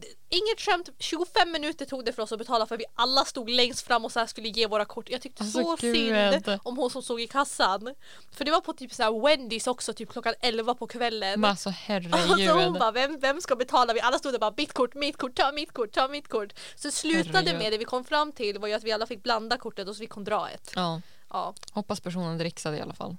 d- 0.00 0.06
inget 0.28 0.60
skämt, 0.60 0.88
25 0.98 1.50
minuter 1.52 1.84
tog 1.86 2.04
det 2.04 2.12
för 2.12 2.22
oss 2.22 2.32
att 2.32 2.38
betala 2.38 2.63
för 2.66 2.76
vi 2.76 2.84
alla 2.94 3.24
stod 3.24 3.50
längst 3.50 3.86
fram 3.86 4.04
och 4.04 4.12
så 4.12 4.26
skulle 4.26 4.48
ge 4.48 4.66
våra 4.66 4.84
kort. 4.84 5.10
Jag 5.10 5.20
tyckte 5.22 5.42
Alltså, 5.42 5.62
så 5.62 5.76
gud. 5.80 5.94
synd 5.96 6.58
om 6.62 6.76
hon 6.76 6.90
som 6.90 7.02
stod 7.02 7.20
i 7.20 7.26
kassan. 7.26 7.94
För 8.32 8.44
det 8.44 8.50
var 8.50 8.60
på 8.60 8.72
typ 8.72 8.92
så 8.94 9.02
här 9.02 9.20
Wendys 9.26 9.66
också, 9.66 9.92
typ 9.92 10.12
klockan 10.12 10.34
11 10.40 10.74
på 10.74 10.86
kvällen. 10.86 11.40
Men 11.40 11.50
alltså 11.50 11.68
Alltså 11.68 11.82
herregud. 11.86 12.50
hon 12.64 12.72
bara, 12.72 12.92
vem, 12.92 13.18
vem 13.20 13.40
ska 13.40 13.56
betala? 13.56 13.92
Vi 13.92 14.00
alla 14.00 14.18
stod 14.18 14.32
där 14.34 14.38
bara, 14.38 14.54
mitt 14.56 14.72
kort, 14.72 14.94
mitt 14.94 15.16
kort, 15.16 15.34
ta 15.34 15.52
mitt 15.52 15.72
kort, 15.72 15.92
ta 15.92 16.08
mitt 16.08 16.28
kort. 16.28 16.52
Så 16.76 16.90
slutade 16.90 17.38
Herregud. 17.38 17.58
med 17.58 17.72
det 17.72 17.78
vi 17.78 17.84
kom 17.84 18.04
fram 18.04 18.32
till 18.32 18.58
var 18.58 18.68
ju 18.68 18.74
att 18.74 18.84
vi 18.84 18.92
alla 18.92 19.06
fick 19.06 19.22
blanda 19.22 19.58
kortet 19.58 19.88
och 19.88 19.96
så 19.96 20.00
vi 20.00 20.06
kom 20.06 20.24
dra 20.24 20.48
ett. 20.50 20.72
Ja, 20.76 21.00
Ja. 21.30 21.54
hoppas 21.72 22.00
personen 22.00 22.38
dricksade 22.38 22.76
i 22.76 22.80
alla 22.80 22.94
fall. 22.94 23.16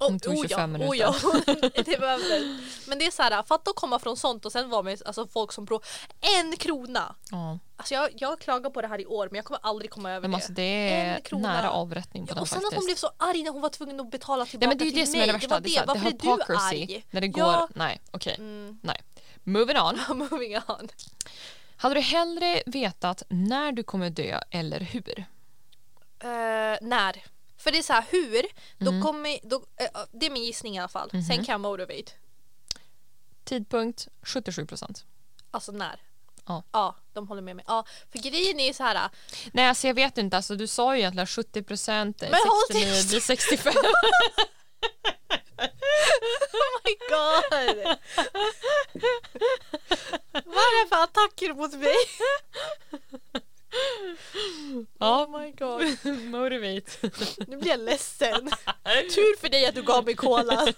Oh, 0.00 0.12
Det 0.12 0.18
tog 0.18 0.34
25 0.36 0.60
ja, 0.60 0.66
minuter. 0.66 0.90
Oh 0.92 0.96
ja. 0.98 1.14
det 1.84 2.00
behövdes. 2.00 2.86
Men 2.88 2.98
det 2.98 3.06
är 3.06 3.10
så 3.10 3.22
här, 3.22 3.42
fatta 3.42 3.70
att 3.70 3.76
komma 3.76 3.98
från 3.98 4.16
sånt 4.16 4.46
och 4.46 4.52
sen 4.52 4.70
vara 4.70 4.82
med 4.82 5.02
alltså, 5.06 5.26
folk 5.26 5.52
som 5.52 5.66
pro 5.66 5.80
en 6.40 6.56
krona. 6.56 7.14
Ja. 7.30 7.58
Alltså 7.76 7.94
jag, 7.94 8.10
jag 8.16 8.40
klagar 8.40 8.70
på 8.70 8.80
det 8.82 8.88
här 8.88 9.00
i 9.00 9.06
år 9.06 9.28
men 9.30 9.36
jag 9.36 9.44
kommer 9.44 9.60
aldrig 9.62 9.90
komma 9.90 10.10
över 10.10 10.20
Men 10.20 10.30
det. 10.30 10.36
alltså 10.36 10.52
det 10.52 10.62
är 10.62 11.16
En 11.16 11.22
krona. 11.22 11.52
nära 11.52 11.70
avrättning 11.70 12.26
på 12.26 12.30
Ja, 12.30 12.34
den 12.34 12.42
och 12.42 12.48
sen 12.48 12.58
att 12.58 12.62
faktiskt. 12.64 12.78
hon 12.80 12.86
blev 12.86 12.94
så 12.94 13.10
arg 13.16 13.42
när 13.42 13.50
hon 13.50 13.62
var 13.62 13.68
tvungen 13.68 14.00
att 14.00 14.10
betala 14.10 14.46
tillbaka 14.46 14.66
Nej 14.66 14.68
men 14.68 14.78
det 14.78 14.84
är 14.84 14.86
ju 14.86 14.90
till 14.92 15.00
det 15.00 15.06
som 15.06 15.12
mig. 15.18 15.22
är 15.22 15.26
det 15.26 15.32
värsta. 15.32 15.54
var 15.54 15.60
Det, 15.60 15.70
här, 15.70 15.80
det 15.86 15.86
Varför 16.26 16.52
är 16.52 16.78
du 16.78 16.82
arg? 16.92 17.04
När 17.10 17.20
det 17.20 17.28
går, 17.28 17.42
Ja. 17.44 17.68
nej 17.74 18.00
okej, 18.10 18.34
Mm. 18.38 18.78
nej. 18.82 19.02
Moving 19.44 19.76
on. 19.78 20.00
Moving 20.30 20.56
on. 20.56 20.88
Hade 21.76 21.94
du 21.94 22.00
hellre 22.00 22.62
vetat 22.66 23.22
när 23.28 23.72
du 23.72 23.82
kommer 23.82 24.10
dö 24.10 24.40
eller 24.50 24.80
hur? 24.80 25.18
Eh, 26.20 26.78
när? 26.80 27.24
För 27.58 27.70
det 27.70 27.78
är 27.78 27.82
så 27.82 27.92
här, 27.92 28.04
hur? 28.10 28.42
Då 28.78 28.90
Mm. 28.90 29.02
kommer, 29.02 29.38
då, 29.42 29.56
eh, 29.76 29.86
det 30.12 30.26
är 30.26 30.30
min 30.30 30.44
gissning 30.44 30.76
i 30.76 30.78
alla 30.78 30.88
fall. 30.88 31.10
Mhm. 31.12 31.22
Sen 31.22 31.36
kan 31.44 31.52
jag 31.52 31.60
motivate. 31.60 32.12
Tidpunkt 33.44 34.08
77 34.22 34.66
procent. 34.66 35.04
Alltså 35.50 35.72
när? 35.72 36.02
Ja. 36.46 36.62
Ja, 36.72 36.96
de 37.12 37.28
håller 37.28 37.42
med 37.42 37.56
mig. 37.56 37.64
Ja, 37.68 37.84
för 38.12 38.18
grejen 38.18 38.60
är 38.60 38.72
så 38.72 38.82
här. 38.82 39.10
Nej 39.52 39.66
alltså 39.68 39.86
jag 39.86 39.94
vet 39.94 40.18
inte, 40.18 40.36
alltså, 40.36 40.56
du 40.56 40.66
sa 40.66 40.94
ju 40.94 41.00
egentligen 41.00 41.26
70 41.26 41.62
procent, 41.62 42.20
Men 42.20 42.30
håll 42.32 42.62
69 42.68 42.92
tyst! 42.94 43.08
blir 43.10 43.20
65. 43.20 43.74
Oh 46.52 46.80
my 46.84 46.94
god! 47.08 47.52
Vad 50.32 50.64
är 50.64 50.84
det 50.84 50.88
för 50.88 51.02
attacker 51.04 51.54
mot 51.54 51.72
mig? 51.72 51.94
Oh 55.00 55.40
my 55.40 55.52
god. 55.52 55.82
motivate. 56.24 57.10
Nu 57.46 57.56
blir 57.56 57.70
jag 57.70 57.80
ledsen. 57.80 58.46
Tur 58.84 59.40
för 59.40 59.48
dig 59.48 59.66
att 59.66 59.74
du 59.74 59.82
gav 59.82 60.04
mig 60.04 60.14
cola. 60.14 60.66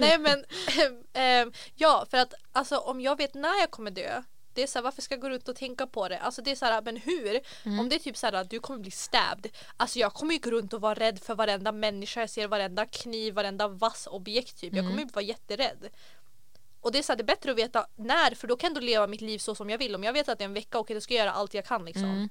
Nej 0.00 0.18
men, 0.18 0.44
ehm, 1.12 1.52
ja 1.74 2.06
för 2.10 2.18
att 2.18 2.34
alltså 2.52 2.76
om 2.78 3.00
jag 3.00 3.16
vet 3.18 3.34
när 3.34 3.60
jag 3.60 3.70
kommer 3.70 3.90
dö 3.90 4.22
det 4.56 4.62
är 4.62 4.66
så 4.66 4.78
här, 4.78 4.84
varför 4.84 5.02
ska 5.02 5.14
jag 5.14 5.22
gå 5.22 5.28
runt 5.28 5.48
och 5.48 5.56
tänka 5.56 5.86
på 5.86 6.08
det? 6.08 6.18
Alltså 6.18 6.42
det 6.42 6.50
är 6.50 6.54
så 6.54 6.64
här, 6.64 6.82
men 6.82 6.96
hur? 6.96 7.40
Om 7.80 7.88
det 7.88 7.96
är 7.96 7.98
typ 7.98 8.16
så 8.16 8.26
här 8.26 8.32
att 8.32 8.50
du 8.50 8.60
kommer 8.60 8.80
bli 8.80 8.90
stabbed. 8.90 9.50
Alltså 9.76 9.98
jag 9.98 10.14
kommer 10.14 10.34
ju 10.34 10.40
gå 10.40 10.50
runt 10.50 10.72
och 10.72 10.80
vara 10.80 10.94
rädd 10.94 11.18
för 11.22 11.34
varenda 11.34 11.72
människa 11.72 12.20
jag 12.20 12.30
ser, 12.30 12.48
varenda 12.48 12.86
kniv, 12.86 13.34
varenda 13.34 13.68
vass 13.68 14.06
objekt 14.10 14.60
typ. 14.60 14.74
Jag 14.74 14.86
kommer 14.86 15.02
ju 15.02 15.08
vara 15.08 15.24
jätterädd. 15.24 15.88
Och 16.86 16.92
det 16.92 16.98
är 16.98 17.02
så 17.02 17.12
här, 17.12 17.16
det 17.16 17.22
är 17.22 17.24
bättre 17.36 17.50
att 17.50 17.58
veta 17.58 17.86
när 17.96 18.34
för 18.34 18.46
då 18.48 18.56
kan 18.56 18.68
ändå 18.68 18.80
leva 18.80 19.06
mitt 19.06 19.20
liv 19.20 19.38
så 19.38 19.54
som 19.54 19.70
jag 19.70 19.78
vill. 19.78 19.94
Om 19.94 20.04
jag 20.04 20.12
vet 20.12 20.28
att 20.28 20.38
det 20.38 20.44
är 20.44 20.48
en 20.48 20.54
vecka, 20.54 20.78
okej 20.78 20.94
då 20.94 21.00
ska 21.00 21.14
jag 21.14 21.20
göra 21.26 21.32
allt 21.32 21.54
jag 21.54 21.64
kan 21.64 21.84
liksom. 21.84 22.04
Mm. 22.04 22.28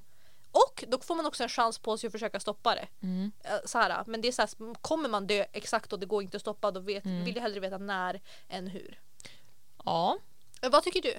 Och 0.52 0.84
då 0.88 0.98
får 1.00 1.14
man 1.14 1.26
också 1.26 1.42
en 1.42 1.48
chans 1.48 1.78
på 1.78 1.98
sig 1.98 2.06
att 2.08 2.12
försöka 2.12 2.40
stoppa 2.40 2.74
det. 2.74 2.88
Mm. 3.02 3.32
Eh, 3.44 3.50
Så 3.64 3.78
här, 3.78 4.04
men 4.06 4.20
det 4.20 4.28
är 4.28 4.32
så 4.32 4.42
här, 4.42 4.74
kommer 4.74 5.08
man 5.08 5.26
dö 5.26 5.44
exakt 5.52 5.92
och 5.92 5.98
det 5.98 6.06
går 6.06 6.22
inte 6.22 6.36
att 6.36 6.40
stoppa 6.40 6.70
då 6.70 6.80
vet, 6.80 7.04
Mm. 7.04 7.24
vill 7.24 7.34
jag 7.34 7.42
hellre 7.42 7.60
veta 7.60 7.78
när 7.78 8.20
än 8.48 8.66
hur. 8.66 9.00
Ja, 9.84 10.18
Eh, 10.62 10.70
Vad 10.70 10.82
tycker 10.84 11.02
du? 11.02 11.14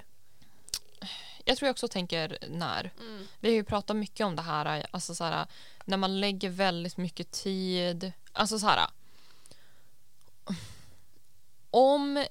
jag 1.44 1.56
tror 1.56 1.66
jag 1.66 1.72
också 1.74 1.88
tänker 1.88 2.38
när. 2.48 2.90
Mm. 3.00 3.26
Vi 3.40 3.48
har 3.48 3.54
ju 3.54 3.64
pratat 3.64 3.96
mycket 3.96 4.26
om 4.26 4.36
det 4.36 4.42
här, 4.42 4.86
alltså 4.90 5.14
så 5.14 5.24
här, 5.24 5.46
när 5.84 5.96
man 5.96 6.20
lägger 6.20 6.48
väldigt 6.50 6.96
mycket 6.96 7.30
tid. 7.30 8.12
Alltså 8.32 8.58
så 8.58 8.66
här. 8.66 8.86
Om 11.70 12.24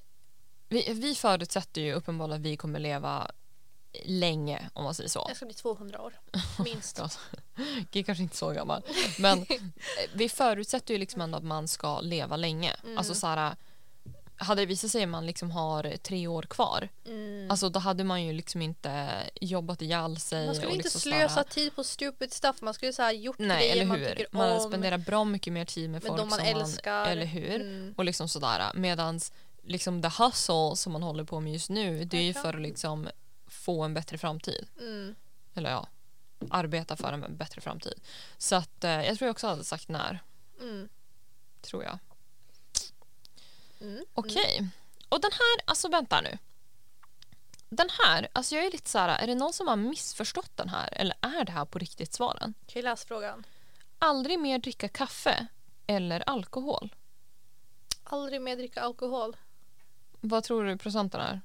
vi, 0.68 0.92
vi 0.92 1.14
förutsätter 1.14 1.80
ju 1.80 1.92
uppenbarligen 1.92 2.40
att 2.40 2.46
vi 2.46 2.56
kommer 2.56 2.78
leva 2.78 3.30
länge 4.04 4.68
om 4.74 4.84
man 4.84 4.94
säger 4.94 5.08
så. 5.10 5.24
Jag 5.28 5.36
ska 5.36 5.46
bli 5.46 5.54
200 5.54 6.00
år. 6.02 6.12
Minst. 6.64 6.98
Är 7.92 8.02
kanske 8.02 8.22
inte 8.22 8.36
så 8.36 8.50
gammal. 8.50 8.82
Men 9.18 9.38
eh, 9.38 9.46
vi 10.12 10.28
förutsätter 10.28 10.94
ju 10.94 10.98
liksom 11.00 11.20
ändå 11.20 11.38
att 11.38 11.44
man 11.44 11.68
ska 11.68 12.00
leva 12.00 12.36
länge. 12.36 12.76
Mm. 12.84 12.98
Alltså 12.98 13.14
så 13.14 13.26
här, 13.26 13.56
hade 14.36 14.62
det 14.62 14.66
visat 14.66 14.90
sig 14.90 15.02
att 15.02 15.08
man 15.08 15.26
liksom 15.26 15.50
har 15.50 15.96
tre 15.96 16.26
år 16.26 16.42
kvar, 16.42 16.88
Mm. 17.06 17.50
alltså 17.50 17.68
då 17.68 17.78
hade 17.80 18.04
man 18.04 18.22
ju 18.24 18.32
liksom 18.32 18.62
inte 18.62 19.08
jobbat 19.40 19.82
ihjäl 19.82 20.16
sig. 20.20 20.46
man 20.46 20.54
skulle 20.54 20.70
inte 20.72 20.82
liksom 20.82 21.00
slösa 21.00 21.34
här- 21.34 21.42
tid 21.44 21.74
på 21.76 21.84
stupid 21.84 22.32
stuff. 22.32 22.60
Man 22.62 22.74
skulle 22.74 22.92
så 22.92 23.02
här 23.02 23.12
gjort 23.12 23.38
Nej, 23.38 23.58
grejer 23.58 23.72
eller 23.72 23.84
man 23.86 23.98
hur? 23.98 24.06
tycker 24.10 24.26
Man 24.32 24.52
om. 24.52 24.60
spenderar 24.68 24.98
bra 24.98 25.24
mycket 25.24 25.52
mer 25.52 25.64
tid 25.64 25.90
med 25.90 26.02
med 26.02 26.08
folk 26.08 26.20
de 26.20 26.28
man 26.28 26.38
som 26.38 26.46
älskar. 26.48 26.92
man, 27.02 27.08
eller 27.08 27.26
hur? 27.26 27.54
Mm. 27.60 27.94
Och 27.96 28.04
liksom 28.04 28.28
sådär. 28.28 28.70
Medans 28.74 29.32
liksom 29.62 30.02
the 30.02 30.10
hustle 30.22 30.76
som 30.76 30.92
man 30.92 31.02
håller 31.02 31.24
på 31.24 31.40
med 31.40 31.52
just 31.52 31.70
nu, 31.70 32.04
det 32.04 32.16
är 32.18 32.22
ju 32.22 32.34
för 32.34 32.54
att 32.54 32.62
liksom 32.62 33.08
få 33.46 33.82
en 33.82 33.94
bättre 33.94 34.18
framtid. 34.18 34.68
Mm. 34.80 35.14
Eller 35.54 35.70
ja, 35.70 35.88
arbeta 36.50 36.96
för 36.96 37.12
en 37.12 37.36
bättre 37.36 37.60
framtid. 37.60 38.00
Så 38.38 38.56
att 38.56 38.84
eh, 38.84 38.90
jag 38.90 39.18
tror 39.18 39.26
jag 39.26 39.30
också 39.30 39.46
hade 39.46 39.64
sagt 39.64 39.88
när. 39.88 40.22
Mm. 40.60 40.88
tror 41.60 41.84
jag. 41.84 41.98
Mm. 43.80 44.04
Okej. 44.14 44.68
Och 45.08 45.20
den 45.20 45.30
här, 45.32 45.64
alltså 45.70 45.88
vänta 45.88 46.20
nu. 46.20 46.38
Den 47.68 47.88
här, 48.04 48.28
alltså 48.32 48.54
jag 48.54 48.64
är 48.64 48.70
lite 48.70 48.90
så 48.90 48.98
här, 48.98 49.22
är 49.22 49.26
det 49.26 49.34
någon 49.34 49.52
som 49.52 49.68
har 49.68 49.76
missförstått 49.76 50.56
den 50.56 50.68
här 50.68 50.88
eller 50.92 51.16
är 51.20 51.44
det 51.44 51.52
här 51.52 51.64
på 51.64 51.78
riktigt 51.78 52.12
svaren? 52.12 52.54
Jag 52.66 52.84
läsa 52.84 53.06
frågan? 53.08 53.46
Aldrig 53.98 54.38
mer 54.38 54.58
dricka 54.58 54.88
kaffe 54.88 55.46
eller 55.86 56.28
alkohol. 56.28 56.94
Aldrig 58.04 58.42
mer 58.42 58.56
dricka 58.56 58.80
alkohol. 58.80 59.36
Vad 60.20 60.44
tror 60.44 60.64
du 60.64 60.76
procenten 60.76 61.20
är? 61.20 61.40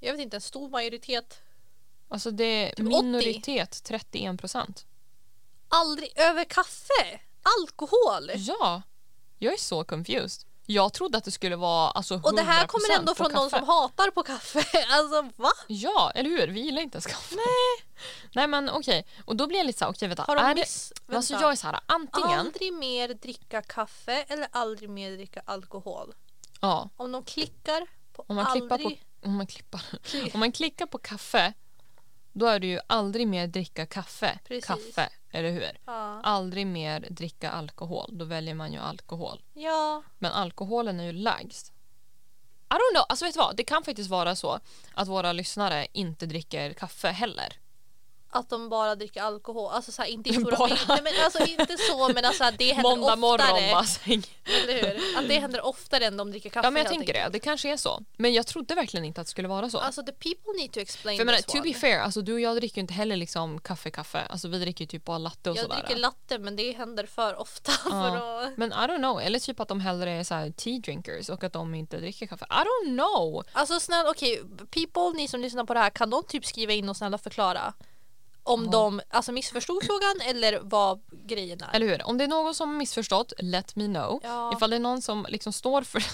Jag 0.00 0.12
vet 0.12 0.20
inte, 0.20 0.36
en 0.36 0.40
stor 0.40 0.68
majoritet. 0.68 1.40
Alltså 2.08 2.30
det 2.30 2.44
är 2.44 2.74
Typ 2.74 2.86
80. 2.86 3.02
minoritet, 3.02 3.80
31 3.84 4.40
procent. 4.40 4.86
Aldrig 5.68 6.12
över 6.18 6.44
kaffe! 6.44 7.20
Alkohol! 7.60 8.30
Ja, 8.34 8.82
jag 9.38 9.52
är 9.52 9.58
så 9.58 9.84
confused. 9.84 10.48
Jag 10.70 10.92
trodde 10.92 11.18
att 11.18 11.24
det 11.24 11.30
skulle 11.30 11.56
vara 11.56 11.90
alltså 11.90 12.14
100% 12.14 12.22
Och 12.22 12.36
det 12.36 12.42
här 12.42 12.66
kommer 12.66 12.98
ändå 12.98 13.14
från 13.14 13.32
någon 13.32 13.50
som 13.50 13.66
hatar 13.66 14.10
på 14.10 14.22
kaffe. 14.22 14.64
Alltså 14.88 15.28
va? 15.36 15.50
Ja, 15.66 16.12
eller 16.14 16.30
hur? 16.30 16.48
Vi 16.48 16.60
gillar 16.60 16.82
inte 16.82 16.96
ens 16.96 17.06
kaffe. 17.06 17.34
Nej. 17.34 17.88
Nej 18.34 18.46
men 18.46 18.70
okej, 18.70 19.06
och 19.24 19.36
då 19.36 19.46
blir 19.46 19.58
jag 19.58 19.66
lite 19.66 19.78
så 19.78 19.84
här, 19.84 19.92
okej 19.92 20.08
vänta. 20.08 20.24
Har 20.26 20.36
de 20.36 20.42
det, 20.42 20.54
miss... 20.54 20.92
Men 21.06 21.16
alltså 21.16 21.32
Vänta. 21.34 21.44
jag 21.44 21.52
är 21.52 21.56
så 21.56 21.66
här, 21.66 21.80
antingen, 21.86 22.38
Aldrig 22.38 22.72
mer 22.72 23.08
dricka 23.08 23.62
kaffe 23.62 24.24
eller 24.28 24.48
aldrig 24.50 24.90
mer 24.90 25.12
dricka 25.12 25.42
alkohol. 25.44 26.14
Ja, 26.60 26.88
Om 26.96 27.12
de 27.12 27.24
klickar 27.24 27.86
på 28.12 28.24
om 28.26 28.36
man, 28.36 28.46
aldrig... 28.46 28.82
på, 28.82 29.28
om, 29.28 29.36
man 29.36 29.46
klippar, 29.46 29.82
om 30.34 30.40
man 30.40 30.52
klickar 30.52 30.86
på 30.86 30.98
kaffe, 30.98 31.52
då 32.32 32.46
är 32.46 32.60
det 32.60 32.66
ju 32.66 32.80
aldrig 32.86 33.28
mer 33.28 33.46
dricka 33.46 33.86
kaffe. 33.86 34.38
Precis. 34.44 34.66
Kaffe, 34.66 35.08
eller 35.30 35.50
hur? 35.50 35.78
Ja. 35.84 36.20
Aldrig 36.22 36.66
mer 36.66 37.06
dricka 37.10 37.50
alkohol, 37.50 38.18
då 38.18 38.24
väljer 38.24 38.54
man 38.54 38.72
ju 38.72 38.78
alkohol. 38.78 39.42
ja. 39.54 40.02
Men 40.18 40.32
alkoholen 40.32 41.00
är 41.00 41.04
ju 41.04 41.12
lägst. 41.12 41.72
I 42.70 42.74
don't 42.74 42.94
know, 42.94 43.04
alltså 43.08 43.24
vet 43.24 43.34
du 43.34 43.38
vad? 43.38 43.56
Det 43.56 43.64
kan 43.64 43.84
faktiskt 43.84 44.10
vara 44.10 44.36
så 44.36 44.60
att 44.94 45.08
våra 45.08 45.32
lyssnare 45.32 45.86
inte 45.92 46.26
dricker 46.26 46.72
kaffe 46.72 47.08
heller. 47.08 47.56
Att 48.30 48.48
de 48.50 48.68
bara 48.68 48.94
dricker 48.94 49.22
alkohol. 49.22 49.70
Alltså 49.72 49.92
så 49.92 50.02
här, 50.02 50.08
inte 50.08 50.30
i 50.30 50.32
stora 50.32 50.56
Bara. 50.56 50.68
mängder. 50.68 51.02
Men 51.02 51.24
alltså 51.24 51.44
inte 51.46 51.76
så 51.78 52.08
men 52.14 52.24
alltså 52.24 52.44
det 52.58 52.72
händer 52.72 52.82
Måndag 52.90 53.04
oftare. 53.06 53.16
morgon 53.52 53.70
bara 53.70 53.84
säng. 53.84 54.22
Eller 54.44 54.74
hur? 54.74 55.18
Att 55.18 55.28
det 55.28 55.38
händer 55.38 55.60
oftare 55.66 56.04
än 56.06 56.16
de 56.16 56.30
dricker 56.30 56.50
kaffe. 56.50 56.66
Ja 56.66 56.70
men 56.70 56.82
jag 56.82 56.92
tänker 56.92 57.12
det, 57.12 57.28
det 57.32 57.38
kanske 57.38 57.72
är 57.72 57.76
så. 57.76 58.02
Men 58.16 58.32
jag 58.32 58.46
trodde 58.46 58.74
verkligen 58.74 59.04
inte 59.04 59.20
att 59.20 59.26
det 59.26 59.30
skulle 59.30 59.48
vara 59.48 59.70
så. 59.70 59.78
Alltså 59.78 60.02
the 60.02 60.12
people 60.12 60.52
need 60.60 60.72
to 60.72 60.80
explain 60.80 61.16
För 61.16 61.20
jag 61.20 61.26
menar, 61.26 61.36
this 61.36 61.46
to 61.46 61.58
one. 61.58 61.62
be 61.62 61.74
fair, 61.74 62.00
alltså, 62.00 62.22
du 62.22 62.32
och 62.32 62.40
jag 62.40 62.56
dricker 62.56 62.76
ju 62.76 62.80
inte 62.80 62.94
heller 62.94 63.16
liksom 63.16 63.60
kaffe 63.60 63.90
kaffe. 63.90 64.26
Alltså 64.30 64.48
vi 64.48 64.58
dricker 64.58 64.84
ju 64.84 64.88
typ 64.88 65.04
bara 65.04 65.18
latte 65.18 65.50
och 65.50 65.56
Jag 65.56 65.62
sådär. 65.64 65.76
dricker 65.82 65.96
latte 65.96 66.38
men 66.38 66.56
det 66.56 66.72
händer 66.72 67.06
för 67.06 67.40
ofta 67.40 67.72
för 67.90 68.16
att... 68.46 68.58
Men 68.58 68.72
I 68.72 68.74
don't 68.74 68.96
know, 68.98 69.20
eller 69.20 69.38
typ 69.38 69.60
att 69.60 69.68
de 69.68 69.80
hellre 69.80 70.10
är 70.12 70.24
så 70.24 70.34
här 70.34 70.50
tea 70.50 70.78
drinkers 70.78 71.28
och 71.28 71.44
att 71.44 71.52
de 71.52 71.74
inte 71.74 71.96
dricker 71.96 72.26
kaffe. 72.26 72.46
I 72.50 72.54
don't 72.88 72.94
know! 72.94 73.44
Alltså 73.52 73.80
snälla, 73.80 74.10
okej, 74.10 74.42
people, 74.70 75.16
ni 75.16 75.28
som 75.28 75.40
lyssnar 75.40 75.64
på 75.64 75.74
det 75.74 75.80
här, 75.80 75.90
kan 75.90 76.10
de 76.10 76.22
typ 76.24 76.46
skriva 76.46 76.72
in 76.72 76.88
och 76.88 76.96
snälla 76.96 77.18
förklara? 77.18 77.74
Om 78.48 78.70
de 78.70 79.00
alltså 79.10 79.32
missförstod 79.32 79.84
frågan 79.84 80.20
eller 80.20 80.60
vad 80.62 81.00
grejen 81.26 81.62
är. 81.62 81.68
Eller 81.76 81.86
hur? 81.86 82.06
Om 82.06 82.18
det 82.18 82.24
är 82.24 82.28
någon 82.28 82.54
som 82.54 82.76
missförstått, 82.76 83.32
let 83.38 83.76
me 83.76 83.86
know. 83.86 84.20
Ja. 84.22 84.52
Ifall 84.56 84.70
det 84.70 84.76
är 84.76 84.80
någon 84.80 85.02
som 85.02 85.26
liksom 85.28 85.52
står 85.52 85.82
för. 85.82 85.98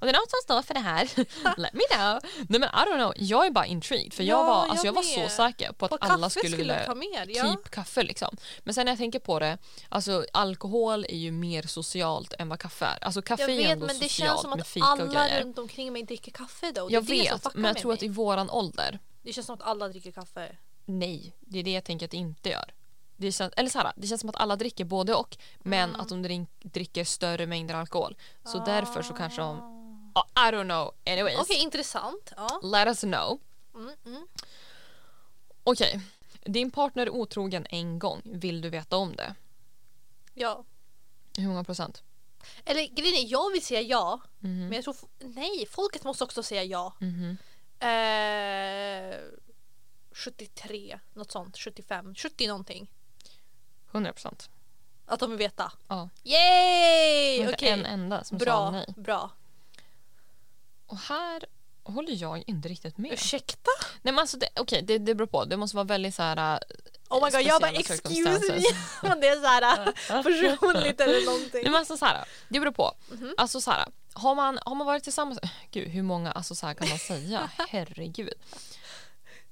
Om 0.00 0.06
det 0.06 0.08
är 0.08 0.12
någon 0.12 0.26
som 0.28 0.40
står 0.44 0.62
för 0.62 0.74
det 0.74 0.80
här, 0.80 1.10
let 1.60 1.72
me 1.72 1.80
know. 1.90 2.20
Nej 2.48 2.60
men 2.60 2.62
I 2.62 2.72
don't 2.72 2.96
know, 2.96 3.12
jag 3.16 3.46
är 3.46 3.50
bara 3.50 3.66
intrigued 3.66 4.12
för 4.14 4.22
jag 4.22 4.38
Ja, 4.38 4.42
var, 4.46 4.62
alltså, 4.62 4.76
jag 4.76 4.86
jag 4.86 4.92
var 4.92 5.02
så 5.02 5.20
med. 5.20 5.32
säker 5.32 5.72
på 5.72 5.84
att 5.84 5.90
På 5.90 5.96
alla 6.00 6.26
kaffe 6.26 6.38
skulle 6.38 6.56
vilja 6.56 6.84
ta 6.86 6.94
mer. 6.94 7.26
Ja. 7.28 7.42
keep 7.44 7.62
kaffe 7.70 8.02
liksom. 8.02 8.36
Men 8.64 8.74
sen 8.74 8.84
när 8.84 8.92
jag 8.92 8.98
tänker 8.98 9.18
på 9.18 9.38
det, 9.38 9.58
alltså 9.88 10.24
alkohol 10.32 11.04
är 11.08 11.16
ju 11.16 11.32
mer 11.32 11.62
socialt 11.62 12.34
än 12.38 12.48
vad 12.48 12.58
kaffe 12.60 12.84
är. 12.84 13.04
Alltså 13.04 13.22
kaffe 13.22 13.42
Jag 13.42 13.50
är 13.50 13.56
vet 13.56 13.70
ändå 13.70 13.86
men 13.86 13.98
det 13.98 14.08
känns 14.08 14.40
som 14.40 14.50
med 14.50 14.60
att 14.60 14.76
alla 14.82 15.40
runt 15.40 15.58
omkring 15.58 15.92
mig 15.92 16.02
dricker 16.02 16.32
kaffe 16.32 16.72
då. 16.72 16.88
Jag 16.90 17.02
är 17.02 17.06
vet, 17.06 17.44
men 17.54 17.64
jag 17.64 17.74
med 17.74 17.76
tror 17.76 17.92
att 17.92 18.02
i 18.02 18.08
våran 18.08 18.50
ålder, 18.50 18.98
Det 19.22 19.32
känns 19.32 19.46
som 19.46 19.54
att 19.54 19.62
alla 19.62 19.88
dricker 19.88 20.12
kaffe. 20.12 20.56
Nej, 20.86 21.32
det 21.40 21.58
är 21.58 21.62
det 21.62 21.72
jag 21.72 21.84
tänker 21.84 22.04
att 22.06 22.10
det 22.10 22.16
inte 22.16 22.48
gör. 22.48 22.72
Det 23.16 23.32
känns, 23.32 23.52
eller 23.56 23.70
så 23.70 23.78
här, 23.78 23.92
det 23.96 24.06
känns 24.06 24.20
som 24.20 24.30
att 24.30 24.36
alla 24.36 24.56
dricker 24.56 24.84
både 24.84 25.14
och 25.14 25.36
men 25.58 25.88
Mm. 25.88 26.00
att 26.00 26.08
de 26.08 26.22
drink, 26.22 26.48
dricker 26.62 27.04
större 27.04 27.46
mängder 27.46 27.74
alkohol. 27.74 28.16
Så 28.44 28.58
Ah. 28.60 28.64
därför 28.64 29.02
så 29.02 29.14
kanske 29.14 29.40
de... 29.40 29.72
I 30.16 30.38
don't 30.52 30.64
know. 30.64 30.94
Anyways, 31.12 31.38
Okej, 31.38 31.62
intressant. 31.62 32.32
Ja. 32.36 32.60
let 32.62 32.86
us 32.88 33.00
know. 33.00 33.38
Mm, 33.74 33.92
mm. 34.06 34.26
Okej, 35.64 36.00
din 36.44 36.70
partner 36.70 37.06
är 37.06 37.10
otrogen 37.10 37.66
en 37.70 37.98
gång. 37.98 38.22
Vill 38.24 38.60
du 38.60 38.70
veta 38.70 38.96
om 38.96 39.16
det? 39.16 39.34
ja. 40.34 40.64
Hur 41.38 41.48
många 41.48 41.64
procent? 41.64 42.02
Eller 42.64 42.86
grejen 42.86 43.14
är, 43.14 43.32
jag 43.32 43.52
vill 43.52 43.64
säga 43.64 43.80
ja. 43.80 44.20
Mhm. 44.38 44.58
Men 44.68 44.72
jag 44.72 44.84
tror, 44.84 44.96
nej, 45.18 45.66
folket 45.70 46.04
måste 46.04 46.24
också 46.24 46.42
säga 46.42 46.64
ja. 46.64 46.92
Mhm. 47.00 47.36
Eh, 47.80 49.16
73, 50.16 50.98
något 51.14 51.32
sånt. 51.32 51.58
75, 51.58 52.14
70 52.14 52.46
någonting. 52.46 52.90
100 53.90 54.12
procent. 54.12 54.50
Att 55.06 55.20
de 55.20 55.30
vill 55.30 55.38
veta. 55.38 55.72
Ja. 55.88 56.08
Yay! 56.22 57.40
Okej, 57.40 57.52
inte 57.52 57.68
en 57.68 57.86
enda 57.86 58.24
som 58.24 58.38
sa 58.38 58.44
bra, 58.44 58.70
nej. 58.70 58.94
bra. 58.96 59.30
Och 60.86 60.98
här 60.98 61.44
håller 61.82 62.22
jag 62.22 62.44
inte 62.46 62.68
riktigt 62.68 62.98
med. 62.98 63.12
Ursäkta? 63.12 63.70
Nej 64.02 64.12
men 64.14 64.18
alltså 64.18 64.36
det, 64.36 64.48
okej 64.56 64.82
det, 64.82 64.98
det 64.98 65.14
beror 65.14 65.26
på. 65.26 65.44
Det 65.44 65.56
måste 65.56 65.76
vara 65.76 65.84
väldigt 65.84 66.14
så 66.14 66.22
här. 66.22 66.54
äh, 66.54 66.58
Oh 67.08 67.24
my 67.24 67.30
god, 67.30 67.42
jag 67.42 67.60
bara 67.60 67.70
excuse 67.70 68.08
me. 68.08 69.14
det 69.20 69.28
är 69.28 69.40
så 69.40 69.46
här 69.46 69.92
personligt 70.22 71.00
eller 71.00 71.26
någonting. 71.26 71.50
Nej 71.52 71.64
men 71.64 71.74
alltså 71.74 71.96
så 71.96 72.04
här, 72.04 72.24
det 72.48 72.60
beror 72.60 72.72
på. 72.72 72.94
Mhm. 73.10 73.34
Alltså 73.36 73.60
så 73.60 73.70
här, 73.70 73.88
har 74.12 74.34
man, 74.34 74.58
har 74.64 74.74
man 74.74 74.86
varit 74.86 75.02
tillsammans, 75.02 75.38
gud 75.70 75.88
hur 75.88 76.02
många 76.02 76.32
alltså 76.32 76.54
så 76.54 76.66
här 76.66 76.74
kan 76.74 76.88
man 76.88 76.98
säga? 76.98 77.50
Herregud. 77.68 78.34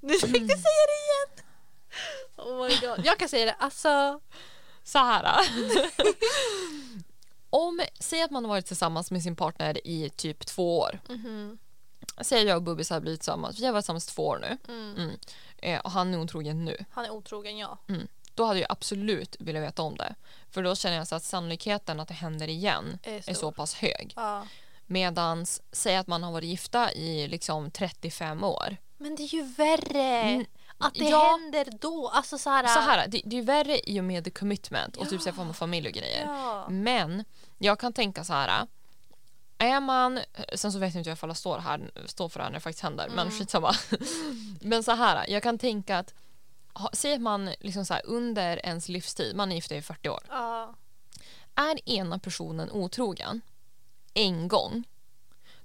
Nu 0.04 0.14
fick 0.18 0.32
du 0.32 0.48
säga 0.48 0.84
det 0.88 1.00
igen. 1.04 1.46
Oh 2.36 2.66
my 2.68 2.76
god. 2.88 3.06
Jag 3.06 3.18
kan 3.18 3.28
säga 3.28 3.44
det, 3.44 3.56
alltså. 3.58 4.20
Så 4.84 4.98
här. 4.98 5.36
Om, 7.50 7.80
säg 8.00 8.22
att 8.22 8.30
man 8.30 8.44
har 8.44 8.48
varit 8.48 8.66
tillsammans 8.66 9.10
med 9.10 9.22
sin 9.22 9.36
partner 9.36 9.86
i 9.86 10.10
typ 10.10 10.46
två 10.46 10.78
år. 10.78 11.00
Mhm. 11.08 11.58
Säg 12.20 12.44
jag 12.44 12.56
och 12.56 12.62
Bubbis 12.62 12.90
har 12.90 13.00
blivit 13.00 13.20
tillsammans, 13.20 13.60
vi 13.60 13.66
har 13.66 13.72
varit 13.72 13.82
tillsammans 13.84 14.06
två 14.06 14.26
år 14.26 14.38
nu. 14.38 14.58
Mm. 14.72 14.94
Mm. 14.96 15.16
Eh, 15.58 15.80
och 15.80 15.90
han 15.90 16.14
är 16.14 16.20
otrogen 16.20 16.64
nu. 16.64 16.84
Han 16.90 17.04
är 17.04 17.10
otrogen, 17.10 17.58
ja. 17.58 17.78
Då 18.34 18.44
hade 18.44 18.60
jag 18.60 18.70
absolut 18.72 19.36
velat 19.40 19.62
veta 19.62 19.82
om 19.82 19.96
det. 19.96 20.14
För 20.50 20.62
då 20.62 20.74
känner 20.74 20.96
jag 20.96 21.08
så 21.08 21.14
att 21.14 21.22
sannolikheten 21.24 22.00
att 22.00 22.08
det 22.08 22.14
händer 22.14 22.48
igen 22.48 22.98
Är 23.02 23.30
är 23.30 23.34
så 23.34 23.52
pass 23.52 23.74
hög. 23.74 24.12
ja. 24.16 24.46
Medans, 24.86 25.62
säg 25.72 25.96
att 25.96 26.06
man 26.06 26.22
har 26.22 26.32
varit 26.32 26.48
gifta 26.48 26.92
i 26.92 27.28
liksom 27.28 27.70
35 27.70 28.44
år. 28.44 28.76
Men 29.04 29.16
det 29.16 29.22
är 29.22 29.34
ju 29.34 29.42
värre. 29.42 30.02
Mm, 30.20 30.46
Att 30.78 30.94
det 30.94 31.04
ja. 31.04 31.30
händer 31.30 31.68
då. 31.80 32.08
Alltså 32.08 32.38
så 32.38 32.50
här. 32.50 32.66
Så 32.66 32.80
här, 32.80 33.08
det, 33.08 33.22
det 33.24 33.36
är 33.36 33.40
ju 33.40 33.46
värre 33.46 33.90
i 33.90 34.00
och 34.00 34.04
med 34.04 34.24
the 34.24 34.30
commitment 34.30 34.96
och 34.96 35.04
Ja. 35.06 35.10
typ 35.10 35.20
så 35.22 35.30
här 35.30 35.52
familj 35.52 35.88
och 35.88 35.94
grejer. 35.94 36.24
Ja. 36.26 36.68
Men 36.70 37.24
jag 37.58 37.78
kan 37.78 37.92
tänka 37.92 38.24
så 38.24 38.32
här. 38.32 38.66
Är 39.58 39.80
man, 39.80 40.20
sen 40.54 40.72
så 40.72 40.78
vet 40.78 40.94
jag 40.94 41.00
inte 41.00 41.10
ifall 41.10 41.30
jag 41.30 41.36
står, 41.36 41.58
här, 41.58 41.90
står 42.06 42.28
för 42.28 42.38
det 42.38 42.44
här 42.44 42.50
när 42.50 42.58
det 42.58 42.60
faktiskt 42.62 42.82
händer, 42.82 43.08
men 43.08 43.18
Mm. 43.28 43.38
skitsamma. 43.38 43.74
men 44.60 44.82
så 44.84 44.92
här, 44.92 45.30
jag 45.30 45.42
kan 45.42 45.58
tänka 45.58 45.98
att, 45.98 46.14
ha, 46.72 46.90
säg 46.92 47.14
att 47.14 47.20
man 47.20 47.50
liksom 47.60 47.84
så 47.84 47.94
här, 47.94 48.02
under 48.04 48.66
ens 48.66 48.88
livstid, 48.88 49.36
man 49.36 49.50
är 49.52 49.56
gift 49.56 49.72
i 49.72 49.82
40 49.82 50.08
år, 50.08 50.20
Ja. 50.28 50.74
är 51.54 51.88
ena 51.90 52.18
personen 52.18 52.70
otrogen 52.70 53.40
en 54.14 54.48
gång, 54.48 54.84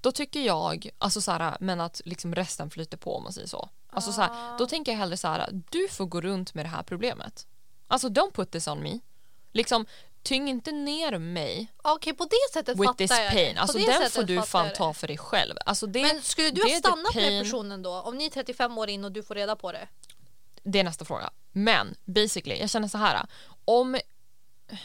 då 0.02 0.12
tycker 0.12 0.41
jag, 0.41 0.89
alltså 0.97 1.22
så 1.22 1.32
här, 1.32 1.58
men 1.60 1.82
att 1.82 2.02
liksom 2.06 2.36
resten 2.36 2.70
flyter 2.70 2.97
på 2.97 3.16
om 3.16 3.24
man 3.24 3.34
säger 3.34 3.47
så. 3.47 3.70
Alltså 3.89 4.12
så 4.12 4.22
här, 4.22 4.58
då 4.58 4.68
tänker 4.68 4.91
jag 4.91 5.00
hellre 5.00 5.18
så 5.18 5.28
här, 5.28 5.50
du 5.70 5.88
får 5.88 6.06
gå 6.06 6.22
runt 6.22 6.54
med 6.54 6.66
det 6.66 6.70
här 6.70 6.84
problemet. 6.84 7.47
Alltså 7.88 8.08
don't 8.08 8.32
put 8.32 8.52
this 8.52 8.68
on 8.68 8.84
me. 8.84 9.00
Liksom, 9.52 9.86
tyng 10.24 10.50
inte 10.50 10.72
ner 10.72 11.18
mig 11.18 11.72
Okej, 11.78 12.14
på 12.14 12.24
det 12.24 12.54
sättet 12.54 12.76
with 12.76 12.84
fattar 12.84 12.97
this 12.97 13.12
jag 13.12 13.32
pain. 13.32 13.58
Alltså 13.58 13.78
den 13.78 14.10
får 14.10 14.24
du 14.24 14.41
fan 14.41 14.70
ta 14.76 14.93
för 14.93 15.08
dig 15.08 15.18
själv. 15.18 15.56
Alltså 15.66 15.88
det, 15.88 16.02
Men 16.02 16.22
skulle 16.22 16.52
du 16.52 16.62
ha 16.62 16.70
the 16.70 16.76
stannat 16.76 17.16
med 17.16 17.43
personen 17.43 17.82
då? 17.82 17.91
Om 17.91 18.18
ni 18.18 18.26
är 18.26 18.30
35 18.30 18.78
år 18.78 18.89
in 18.89 19.06
och 19.06 19.12
du 19.12 19.24
får 19.24 19.36
reda 19.36 19.56
på 19.56 19.72
det? 19.72 19.88
det 20.64 20.80
är 20.80 20.84
nästa 20.84 21.06
fråga. 21.06 21.30
Men 21.52 21.95
basically, 22.06 22.60
jag 22.60 22.70
känner 22.70 22.88
så 22.88 22.97
här. 22.97 23.26
Om, 23.66 24.00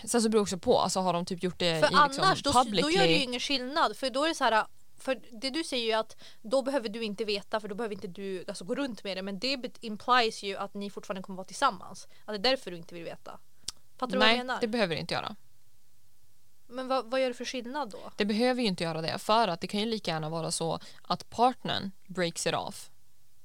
sen 0.05 0.23
så 0.23 0.29
beror 0.29 0.41
det 0.41 0.43
också 0.43 0.59
på, 0.59 0.79
alltså 0.79 1.01
har 1.01 1.13
de 1.13 1.27
typ 1.27 1.43
gjort 1.43 1.59
det 1.59 1.81
För 1.81 1.93
i 1.93 1.95
annars, 1.95 2.37
liksom 2.37 2.43
då, 2.43 2.53
publicly. 2.53 2.83
då 2.83 2.91
gör 2.91 3.03
det 3.03 3.13
ju 3.13 3.23
ingen 3.23 3.41
skillnad. 3.41 3.97
För 3.97 4.11
då 4.11 4.25
är 4.25 4.29
det 4.29 4.35
så 4.35 4.45
här, 4.45 4.67
för 4.99 5.21
det 5.41 5.51
du 5.51 5.65
säger 5.65 5.85
ju 5.85 5.93
att 5.93 6.17
då 6.43 6.63
behöver 6.63 6.89
du 6.89 7.05
inte 7.05 7.25
veta 7.25 7.61
för 7.61 7.69
då 7.69 7.75
behöver 7.75 7.95
inte 7.95 8.07
du 8.07 8.45
alltså, 8.49 8.65
gå 8.65 8.75
runt 8.75 9.05
med 9.05 9.17
det. 9.17 9.23
Men 9.23 9.39
det 9.39 9.85
implies 9.85 10.43
ju 10.43 10.57
att 10.57 10.75
ni 10.75 10.91
fortfarande 10.91 11.23
kommer 11.23 11.37
vara 11.37 11.47
tillsammans. 11.47 12.09
Att 12.25 12.43
det 12.43 12.49
är 12.49 12.51
därför 12.51 12.71
du 12.71 12.77
inte 12.77 12.95
vill 12.95 13.05
veta. 13.05 13.39
Fattar 13.97 14.13
du 14.13 14.19
vad 14.19 14.29
jag 14.29 14.33
Nej, 14.33 14.39
menar? 14.39 14.61
det 14.61 14.69
behöver 14.69 14.95
det 14.95 15.01
inte 15.01 15.15
göra. 15.15 15.37
Men 16.67 16.89
vad, 16.89 17.11
vad 17.11 17.21
gör 17.21 17.29
det 17.29 17.35
för 17.35 17.45
skillnad 17.45 17.91
då? 17.91 18.13
Det 18.17 18.25
behöver 18.25 18.63
ju 18.63 18.69
inte 18.69 18.85
göra 18.85 19.03
det 19.03 19.19
för 19.19 19.49
att 19.49 19.61
det 19.61 19.67
kan 19.67 19.81
ju 19.81 19.87
lika 19.87 20.11
gärna 20.11 20.29
vara 20.29 20.51
så 20.51 20.81
att 21.03 21.31
partnern 21.31 21.91
breaks 22.07 22.47
it 22.47 22.55
off 22.55 22.91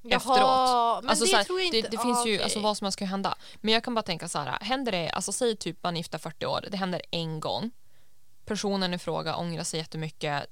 efteråt. 0.04 0.38
Jaha, 0.38 1.00
men 1.00 1.10
Alltså, 1.10 1.24
det 1.24 1.36
här, 1.36 1.44
tror 1.44 1.60
jag 1.60 1.72
det, 1.72 1.76
inte. 1.78 1.90
det 1.90 1.98
ah, 1.98 2.02
finns 2.02 2.26
ju 2.26 2.34
okej. 2.34 2.42
alltså, 2.42 2.60
vad 2.60 2.76
som 2.76 2.84
helst 2.84 2.98
kan 2.98 3.08
hända. 3.08 3.34
Men 3.60 3.74
jag 3.74 3.84
kan 3.84 3.94
bara 3.94 4.02
tänka 4.02 4.28
så 4.28 4.38
här, 4.38 4.58
händer 4.60 4.92
det, 4.92 5.10
alltså 5.10 5.32
säg 5.32 5.56
typ 5.56 5.82
man 5.82 5.94
är 5.94 5.98
gifta 6.00 6.18
40 6.18 6.46
år, 6.46 6.64
det 6.70 6.76
händer 6.76 7.02
en 7.10 7.40
gång. 7.40 7.70
Personen 8.44 8.94
i 8.94 8.98
fråga 8.98 9.36
ångrar 9.36 9.64
sig 9.64 9.80
jättemycket, 9.80 10.46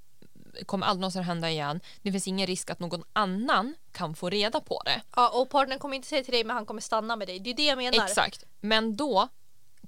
kommer 0.67 0.87
aldrig 0.87 1.01
någonsin 1.01 1.23
hända 1.23 1.51
igen. 1.51 1.81
Det 2.03 2.13
finns 2.13 2.29
ingen 2.29 2.47
risk 2.47 2.71
att 2.71 2.81
någon 2.81 3.05
annan 3.13 3.75
kan 3.93 4.15
få 4.15 4.31
reda 4.31 4.61
på 4.61 4.83
det. 4.85 5.03
Ja, 5.17 5.29
och 5.29 5.51
partnern 5.51 5.79
kommer 5.79 5.97
inte 5.97 6.09
säga 6.09 6.25
till 6.25 6.33
dig 6.33 6.45
men 6.45 6.57
han 6.57 6.67
kommer 6.67 6.81
stanna 6.81 7.17
med 7.17 7.29
dig. 7.29 7.39
Det 7.39 7.51
är 7.51 7.55
det 7.55 7.65
jag 7.67 7.79
menar. 7.79 8.05
Exakt. 8.05 8.45
Men 8.61 8.97
då, 8.97 9.29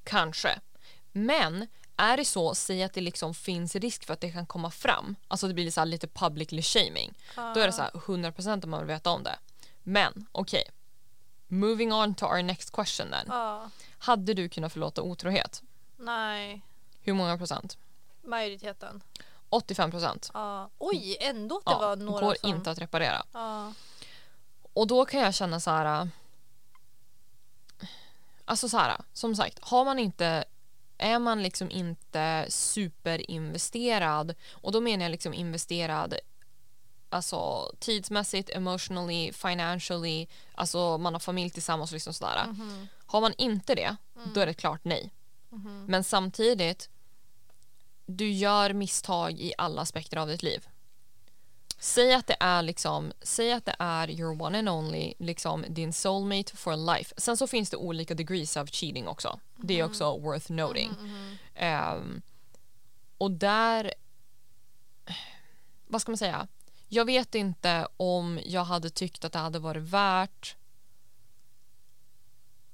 kanske. 0.04 0.60
Men 1.12 1.66
är 1.96 2.16
det 2.16 2.24
så, 2.24 2.54
säg 2.54 2.82
att 2.82 2.92
det 2.92 3.00
liksom 3.00 3.34
finns 3.34 3.76
risk 3.76 4.04
för 4.04 4.12
att 4.14 4.20
det 4.20 4.30
kan 4.30 4.46
komma 4.46 4.70
fram. 4.70 5.16
Alltså 5.28 5.48
det 5.48 5.54
blir 5.54 5.70
så 5.70 5.80
här 5.80 5.86
lite 5.86 6.06
publicly 6.08 6.62
shaming. 6.62 7.14
Då 7.36 7.60
är 7.60 7.66
det 7.66 7.72
så 7.72 7.82
här 7.82 7.90
100% 7.90 8.64
om 8.64 8.70
man 8.70 8.80
vill 8.80 8.88
veta 8.88 9.10
om 9.10 9.22
det. 9.22 9.38
Men 9.82 10.26
okej. 10.32 10.64
Moving 11.48 11.92
on 11.92 12.14
to 12.14 12.26
our 12.26 12.42
next 12.42 12.70
question 12.70 13.10
then. 13.10 13.24
Ja, 13.28 13.70
Hade 13.98 14.34
du 14.34 14.48
kunnat 14.48 14.72
förlåta 14.72 15.02
otrohet? 15.02 15.62
nej. 15.96 16.62
Hur 17.02 17.12
många 17.12 17.38
procent? 17.38 17.78
Majoriteten. 18.22 19.02
85 19.51 19.90
procent. 19.90 20.30
Ja. 20.34 20.70
Oj, 20.78 21.16
ändå 21.20 21.57
att 21.57 21.64
det 21.64 21.86
var 21.86 21.96
några 21.96 22.26
går 22.26 22.34
som... 22.34 22.51
inte 22.51 22.70
att 22.70 22.78
reparera. 22.78 23.22
Och 24.72 24.86
då 24.86 25.05
kan 25.05 25.20
jag 25.20 25.34
känna 25.34 25.61
så 25.61 25.70
här. 25.70 26.03
äh, 26.03 26.07
Alltså 28.44 28.68
så 28.68 28.78
här, 28.78 29.01
som 29.12 29.36
sagt, 29.36 29.59
har 29.62 29.84
man 29.84 29.98
inte 29.98 30.44
är 30.98 31.18
man 31.18 31.42
liksom 31.42 31.70
inte 31.70 32.46
superinvesterad 32.48 34.34
och 34.53 34.72
då 34.72 34.80
menar 34.80 35.05
jag 35.05 35.11
liksom 35.11 35.34
investerad 35.34 36.14
alltså 37.11 37.72
tidsmässigt, 37.78 38.51
emotionally, 38.51 39.32
financially, 39.32 40.26
alltså 40.55 40.98
man 40.98 41.12
har 41.12 41.20
familj 41.20 41.51
tillsammans 41.51 41.90
och 41.90 41.94
liksom 41.94 42.14
sådär. 42.14 42.46
Mhm. 42.46 42.88
Har 43.07 43.20
man 43.20 43.32
inte 43.38 43.74
det, 43.74 43.96
då 44.34 44.40
är 44.40 44.46
det 44.46 44.55
klart 44.55 44.80
nej. 44.82 45.11
Mhm. 45.48 45.84
Men 45.88 46.05
samtidigt, 46.05 46.88
du 48.11 48.30
gör 48.30 48.72
misstag 48.72 49.40
i 49.40 49.52
alla 49.58 49.82
aspekter 49.82 50.16
av 50.16 50.28
ditt 50.28 50.42
liv. 50.42 50.66
Säg 51.78 52.14
att 52.14 52.26
det 52.26 52.36
är 52.40 52.62
liksom, 52.62 53.12
säg 53.22 53.52
att 53.52 53.64
det 53.64 53.76
är 53.78 54.11
your 54.11 54.42
one 54.42 54.58
and 54.58 54.68
only, 54.68 55.14
liksom 55.18 55.64
din 55.68 55.92
soulmate 55.92 56.56
for 56.56 56.94
life. 56.96 57.14
Sen 57.16 57.36
så 57.36 57.46
finns 57.46 57.70
det 57.70 57.76
olika 57.76 58.14
degrees 58.14 58.56
of 58.56 58.70
cheating 58.70 59.08
också. 59.08 59.40
Det 59.56 59.80
är 59.80 59.84
också 59.84 60.18
worth 60.18 60.52
noting. 60.52 60.90
Mhm. 61.00 61.38
Ehm, 61.54 62.22
och 63.18 63.30
där, 63.30 63.94
vad 65.86 66.00
ska 66.00 66.12
man 66.12 66.18
säga? 66.18 66.48
Jag 66.88 67.04
vet 67.04 67.34
inte 67.34 67.88
om 67.96 68.40
jag 68.44 68.64
hade 68.64 68.90
tyckt 68.90 69.24
att 69.24 69.32
det 69.32 69.38
hade 69.38 69.58
varit 69.58 69.82
värt 69.82 70.56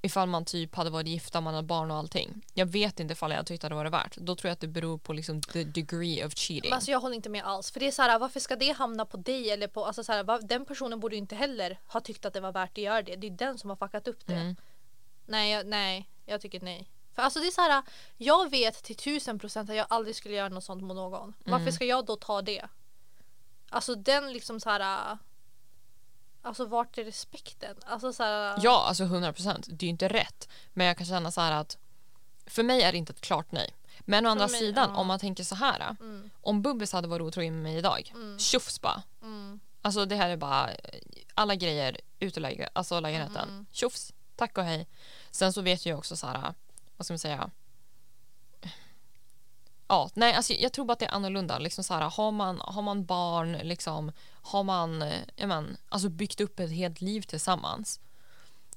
ifall 0.02 0.28
man 0.28 0.44
typ 0.44 0.74
hade 0.74 0.90
varit 0.90 1.06
gifta, 1.06 1.40
man 1.40 1.54
hade 1.54 1.66
barn 1.66 1.90
och 1.90 1.96
allting. 1.96 2.42
Jag 2.54 2.66
vet 2.66 3.00
inte 3.00 3.12
ifall 3.12 3.30
jag 3.30 3.36
hade 3.36 3.46
tyckt 3.48 3.64
att 3.64 3.70
det 3.70 3.90
värt. 3.90 4.16
Då 4.16 4.36
tror 4.36 4.48
jag 4.48 4.52
att 4.52 4.60
det 4.60 4.66
beror 4.68 4.98
på 4.98 5.12
liksom 5.12 5.42
the 5.42 5.64
degree 5.64 6.24
of 6.24 6.32
cheating. 6.34 6.70
Men 6.70 6.76
Alltså 6.76 6.90
jag 6.90 7.00
håller 7.00 7.16
inte 7.16 7.28
med 7.28 7.44
alls. 7.44 7.70
För 7.70 7.80
det 7.80 7.86
är 7.86 7.90
så 7.90 8.02
här, 8.02 8.18
varför 8.18 8.40
ska 8.40 8.56
det 8.56 8.72
hamna 8.72 9.06
på 9.06 9.16
dig? 9.16 9.50
Eller 9.50 9.68
på, 9.68 9.84
alltså 9.84 10.04
så 10.04 10.12
här, 10.12 10.42
den 10.48 10.64
personen 10.64 11.00
borde 11.00 11.14
ju 11.16 11.18
inte 11.20 11.36
heller 11.36 11.78
ha 11.86 12.00
tyckt 12.00 12.24
att 12.24 12.32
det 12.32 12.40
var 12.40 12.52
värt 12.52 12.70
att 12.70 12.78
göra 12.78 13.02
det. 13.02 13.16
Det 13.16 13.26
är 13.26 13.30
den 13.30 13.58
som 13.58 13.70
har 13.70 13.76
fuckat 13.76 14.08
upp 14.08 14.26
det. 14.26 14.34
Mm. 14.34 14.56
Nej, 15.26 15.52
jag, 15.52 15.66
nej, 15.66 16.08
jag 16.24 16.40
tycker 16.40 16.60
nej. 16.60 16.90
För 17.14 17.22
alltså 17.22 17.40
det 17.40 17.46
är 17.46 17.50
så 17.50 17.60
här, 17.60 17.82
jag 18.16 18.50
vet 18.50 18.82
till 18.84 18.96
tusen 18.96 19.38
procent 19.38 19.70
att 19.70 19.76
jag 19.76 19.86
aldrig 19.90 20.16
skulle 20.16 20.34
göra 20.34 20.48
något 20.48 20.64
sånt 20.64 20.82
mot 20.82 20.96
någon. 20.96 21.34
Varför 21.44 21.62
Mm. 21.62 21.72
ska 21.72 21.84
jag 21.84 22.06
då 22.06 22.16
ta 22.16 22.42
det? 22.42 22.62
Alltså 23.70 23.94
den 23.94 24.32
liksom 24.32 24.60
så 24.60 24.70
här. 24.70 25.18
Alltså 26.46 26.64
vart 26.66 26.98
är 26.98 27.04
respekten? 27.04 27.76
Alltså 27.86 28.12
så 28.12 28.22
här, 28.22 28.58
Ja, 28.62 28.84
alltså 28.88 29.04
100 29.04 29.32
procent. 29.32 29.66
Det 29.70 29.84
är 29.84 29.86
ju 29.86 29.90
inte 29.90 30.08
rätt. 30.08 30.48
Men 30.72 30.86
jag 30.86 30.96
kan 30.96 31.06
känna 31.06 31.30
så 31.30 31.40
här 31.40 31.52
att 31.52 31.76
för 32.46 32.62
mig 32.62 32.82
är 32.82 32.92
det 32.92 32.98
inte 32.98 33.12
ett 33.12 33.20
klart 33.20 33.52
nej. 33.52 33.70
Men 34.00 34.26
å 34.26 34.30
andra 34.30 34.46
mig, 34.48 34.60
sidan, 34.60 34.90
ja. 34.94 35.00
om 35.00 35.06
man 35.06 35.18
tänker 35.18 35.44
så 35.44 35.54
här. 35.54 35.96
Mm, 36.00 36.30
Om 36.40 36.62
Bubbis 36.62 36.92
hade 36.92 37.08
varit 37.08 37.22
otrogen 37.22 37.54
med 37.54 37.62
mig 37.62 37.76
idag, 37.76 38.12
Mm. 38.14 38.38
tjofs 38.38 38.80
bara. 38.80 39.02
mm, 39.22 39.60
Alltså 39.82 40.04
det 40.04 40.16
här 40.16 40.28
är 40.28 40.36
bara 40.36 40.70
eh, 40.70 41.00
alla 41.34 41.54
grejer 41.54 42.00
ut 42.20 42.38
ur 42.38 42.68
alltså 42.72 43.00
lägenheten. 43.00 43.48
Mm. 43.48 43.66
Tjofs, 43.72 44.12
tack 44.36 44.58
och 44.58 44.64
hej. 44.64 44.86
Sen 45.30 45.52
så 45.52 45.62
vet 45.62 45.86
jag 45.86 45.98
också 45.98 46.16
så 46.16 46.26
här, 46.26 46.54
vad 46.96 47.06
ska 47.06 47.12
man 47.12 47.18
säga? 47.18 47.50
Ja, 49.88 50.10
nej, 50.14 50.34
alltså 50.34 50.52
jag 50.52 50.72
tror 50.72 50.84
bara 50.84 50.92
att 50.92 50.98
det 50.98 51.06
är 51.06 51.10
annorlunda. 51.14 51.58
Liksom 51.58 51.84
så 51.84 51.94
här, 51.94 52.10
har, 52.10 52.30
man, 52.30 52.60
har 52.64 52.82
man 52.82 53.04
barn, 53.04 53.52
liksom, 53.52 54.12
har 54.46 54.62
man 54.62 55.02
eh, 55.02 55.46
men, 55.46 55.76
alltså 55.88 56.08
byggt 56.08 56.40
upp 56.40 56.60
ett 56.60 56.70
helt 56.70 57.00
liv 57.00 57.20
tillsammans 57.22 58.00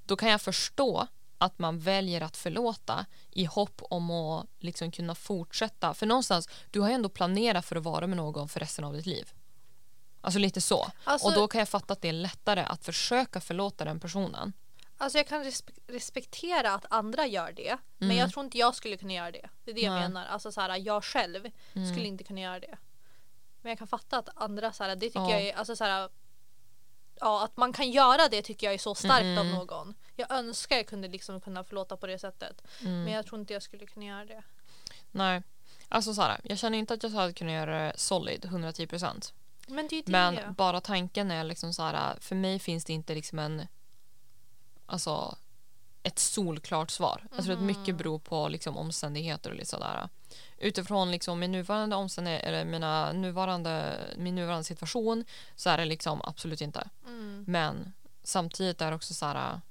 då 0.05 0.15
kan 0.15 0.29
jag 0.29 0.41
förstå 0.41 1.07
att 1.37 1.59
man 1.59 1.79
väljer 1.79 2.21
att 2.21 2.37
förlåta 2.37 3.05
i 3.31 3.45
hopp 3.45 3.81
om 3.81 4.11
att 4.11 4.45
liksom 4.59 4.91
kunna 4.91 5.15
fortsätta. 5.15 5.93
För 5.93 6.05
någonstans, 6.05 6.49
du 6.71 6.79
har 6.81 6.87
ju 6.89 6.93
ändå 6.95 7.09
planerat 7.09 7.65
för 7.65 7.75
att 7.75 7.83
vara 7.83 8.07
med 8.07 8.17
någon 8.17 8.49
för 8.49 8.59
resten 8.59 8.85
av 8.85 8.93
ditt 8.93 9.05
liv. 9.05 9.31
Alltså 10.21 10.39
lite 10.39 10.61
så. 10.61 10.91
Alltså- 11.03 11.27
och 11.27 11.33
då 11.33 11.47
kan 11.47 11.59
jag 11.59 11.69
fatta 11.69 11.93
att 11.93 12.01
det 12.01 12.09
är 12.09 12.13
lättare 12.13 12.61
att 12.61 12.85
försöka 12.85 13.41
förlåta 13.41 13.85
den 13.85 13.99
personen. 13.99 14.53
Alltså 14.97 15.17
jag 15.17 15.27
kan 15.27 15.43
respe- 15.43 15.79
respektera 15.87 16.73
att 16.73 16.85
andra 16.89 17.27
gör 17.27 17.51
det. 17.51 17.77
Men 17.97 18.07
Mm. 18.11 18.17
jag 18.17 18.31
tror 18.33 18.45
inte 18.45 18.57
jag 18.57 18.75
skulle 18.75 18.97
kunna 18.97 19.13
göra 19.13 19.31
det. 19.31 19.49
Det 19.63 19.71
är 19.71 19.75
det 19.75 19.81
jag 19.81 19.93
Nej. 19.93 20.01
menar. 20.01 20.25
Alltså 20.25 20.51
så 20.51 20.61
här, 20.61 20.77
jag 20.77 21.03
själv 21.03 21.51
Mm. 21.73 21.91
skulle 21.93 22.07
inte 22.07 22.23
kunna 22.23 22.41
göra 22.41 22.59
det. 22.59 22.77
Men 23.61 23.69
jag 23.69 23.77
kan 23.79 23.87
fatta 23.87 24.17
att 24.17 24.29
andra 24.35 24.73
så 24.73 24.83
här, 24.83 24.95
det 24.95 25.05
tycker 25.07 25.19
Ja. 25.19 25.29
jag 25.31 25.41
är, 25.41 25.53
alltså 25.55 25.75
så 25.75 25.83
här, 25.83 26.09
Ja, 27.21 27.43
att 27.43 27.57
man 27.57 27.73
kan 27.73 27.91
göra 27.91 28.27
det 28.31 28.41
tycker 28.41 28.67
jag 28.67 28.73
är 28.73 28.77
så 28.77 28.95
starkt 28.95 29.23
Mm. 29.23 29.37
av 29.37 29.45
någon. 29.45 29.93
Jag 30.15 30.31
önskar 30.31 30.75
jag 30.75 30.87
kunde 30.87 31.07
liksom 31.07 31.41
kunna 31.41 31.63
förlåta 31.63 31.97
på 31.97 32.07
det 32.07 32.19
sättet. 32.19 32.61
Mm. 32.81 33.03
Men 33.03 33.13
jag 33.13 33.25
tror 33.25 33.39
inte 33.41 33.53
jag 33.53 33.63
skulle 33.63 33.85
kunna 33.85 34.05
göra 34.05 34.25
det. 34.25 34.43
Nej. 35.11 35.43
Alltså 35.89 36.13
så 36.13 36.21
här, 36.21 36.41
jag 36.43 36.57
känner 36.57 36.77
inte 36.77 36.93
att 36.93 37.03
jag 37.03 37.09
hade 37.09 37.33
kunnat 37.33 37.53
göra 37.53 37.85
det 37.85 37.93
solid 37.95 38.45
110%. 38.45 39.33
Men 39.67 39.87
det 39.87 40.01
det. 40.01 40.11
Men 40.11 40.53
bara 40.53 40.81
tanken 40.81 41.31
är 41.31 41.43
liksom 41.43 41.73
så 41.73 41.83
här, 41.83 42.17
för 42.19 42.35
mig 42.35 42.59
finns 42.59 42.85
det 42.85 42.93
inte 42.93 43.13
liksom 43.15 43.39
en 43.39 43.67
alltså 44.85 45.37
ett 46.03 46.19
solklart 46.19 46.91
svar. 46.91 47.27
Jag 47.35 47.43
tror 47.45 47.55
att 47.55 47.61
mycket 47.63 47.95
beror 47.95 48.19
på 48.19 48.47
liksom 48.47 48.77
omständigheter 48.77 49.49
och 49.49 49.55
lite 49.55 49.69
sådär. 49.69 50.09
Utifrån 50.57 51.11
liksom 51.11 51.39
min 51.39 51.51
nuvarande 51.51 51.95
omständigheter 51.95 52.47
eller 52.47 52.65
mina 52.65 53.11
nuvarande, 53.13 53.99
min 54.17 54.35
nuvarande 54.35 54.63
situation 54.63 55.25
så 55.55 55.69
är 55.69 55.77
det 55.77 55.85
liksom 55.85 56.21
absolut 56.23 56.61
inte. 56.61 56.89
Mm. 57.07 57.43
Men 57.47 57.93
samtidigt 58.23 58.81
är 58.81 58.89
det 58.89 58.95
också 58.95 59.13
så 59.13 59.25
här 59.25 59.61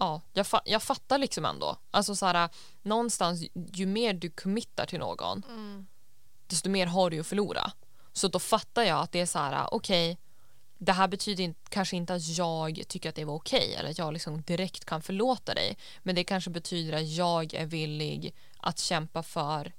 ja, 0.00 0.20
jag, 0.32 0.46
fa- 0.46 0.62
jag 0.64 0.82
fattar 0.82 1.18
liksom 1.18 1.44
ändå. 1.44 1.76
Alltså 1.90 2.16
så 2.16 2.26
här 2.26 2.48
någonstans 2.82 3.42
ju 3.54 3.86
mer 3.86 4.12
du 4.14 4.30
committar 4.30 4.86
till 4.86 4.98
någon 4.98 5.42
Mm. 5.48 5.86
desto 6.46 6.68
mer 6.70 6.86
har 6.86 7.10
du 7.10 7.20
att 7.20 7.26
förlora. 7.26 7.72
Så 8.12 8.28
då 8.28 8.38
fattar 8.38 8.82
jag 8.82 8.98
att 9.00 9.12
det 9.12 9.20
är 9.20 9.26
så 9.26 9.38
här, 9.38 9.74
okej, 9.74 10.18
det 10.78 10.92
här 10.92 11.08
betyder 11.08 11.54
kanske 11.68 11.96
inte 11.96 12.14
att 12.14 12.28
jag 12.28 12.82
tycker 12.88 13.08
att 13.08 13.14
det 13.14 13.24
var 13.24 13.34
okej 13.34 13.74
eller 13.74 13.90
att 13.90 13.98
jag 13.98 14.12
liksom 14.12 14.42
direkt 14.42 14.84
kan 14.84 15.02
förlåta 15.02 15.54
dig. 15.54 15.76
Men 16.02 16.14
det 16.14 16.24
kanske 16.24 16.50
betyder 16.50 16.92
att 16.98 17.08
jag 17.08 17.54
är 17.54 17.66
villig 17.66 18.34
att 18.56 18.78
kämpa 18.78 19.22
för 19.22 19.72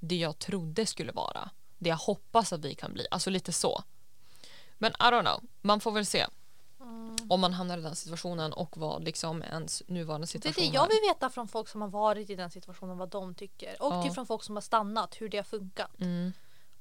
det 0.00 0.16
jag 0.16 0.38
trodde 0.38 0.86
skulle 0.86 1.12
vara. 1.12 1.50
Det 1.78 1.88
jag 1.88 1.96
hoppas 1.96 2.52
att 2.52 2.64
vi 2.64 2.74
kan 2.74 2.92
bli. 2.92 3.06
Alltså 3.10 3.30
lite 3.30 3.52
så. 3.52 3.82
Men 4.78 4.90
I 4.92 4.94
don't 4.94 5.20
know, 5.20 5.40
man 5.60 5.80
får 5.80 5.92
väl 5.92 6.06
se 6.06 6.26
Mm. 6.80 7.16
om 7.28 7.40
man 7.40 7.52
hamnar 7.52 7.78
i 7.78 7.80
den 7.80 7.96
situationen 7.96 8.52
och 8.52 8.76
vad 8.76 9.04
liksom 9.04 9.42
ens 9.42 9.82
nuvarande 9.86 10.26
Det 10.26 10.28
är 10.36 10.40
situation 10.40 10.70
det 10.72 10.74
jag 10.74 10.88
vill 10.88 10.98
veta 11.08 11.30
från 11.30 11.48
folk 11.48 11.68
som 11.68 11.80
har 11.80 11.88
varit 11.88 12.30
i 12.30 12.34
den 12.34 12.50
situationen 12.50 12.98
vad 12.98 13.08
de 13.08 13.34
tycker. 13.34 13.82
Och 13.82 13.92
Ja. 13.92 14.02
till 14.02 14.12
från 14.12 14.26
folk 14.26 14.42
som 14.42 14.56
har 14.56 14.60
stannat 14.60 15.14
hur 15.20 15.28
det 15.28 15.36
har 15.36 15.44
funkat. 15.44 16.00
Mm, 16.00 16.32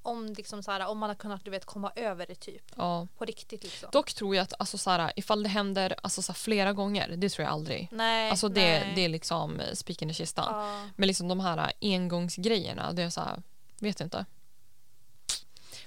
Om, 0.04 0.26
liksom 0.38 0.64
så 0.64 0.72
här, 0.72 0.88
om 0.88 0.98
man 0.98 1.10
har 1.10 1.16
kunnat 1.16 1.46
du 1.46 1.52
vet, 1.52 1.66
komma 1.66 1.92
över 1.96 2.26
det 2.28 2.36
typ. 2.36 2.64
ja. 2.76 3.08
På 3.18 3.26
riktigt 3.26 3.64
liksom. 3.64 3.90
Dock 3.92 4.14
tror 4.14 4.36
jag 4.36 4.44
att 4.44 4.54
alltså, 4.60 4.78
så 4.78 4.90
här, 4.90 5.14
ifall 5.16 5.44
det 5.44 5.50
händer 5.50 5.96
alltså, 6.04 6.22
så 6.22 6.32
här, 6.32 6.38
flera 6.38 6.74
gånger, 6.74 7.16
det 7.18 7.30
tror 7.30 7.44
jag 7.44 7.54
aldrig. 7.54 7.88
Nej. 7.92 8.30
Alltså 8.30 8.50
det, 8.50 8.62
nej. 8.80 8.94
det 8.96 9.06
är 9.06 9.10
liksom 9.10 9.60
eh, 9.60 9.74
spiken 9.74 10.10
i 10.10 10.14
kistan. 10.14 10.46
Ja. 10.66 10.88
Men 10.96 11.08
liksom 11.08 11.28
de 11.28 11.40
här 11.40 11.72
engångsgrejerna, 11.82 12.94
det 12.94 13.02
är 13.04 13.10
så 13.10 13.22
här, 13.22 13.42
vet 13.80 14.02
inte. 14.02 14.26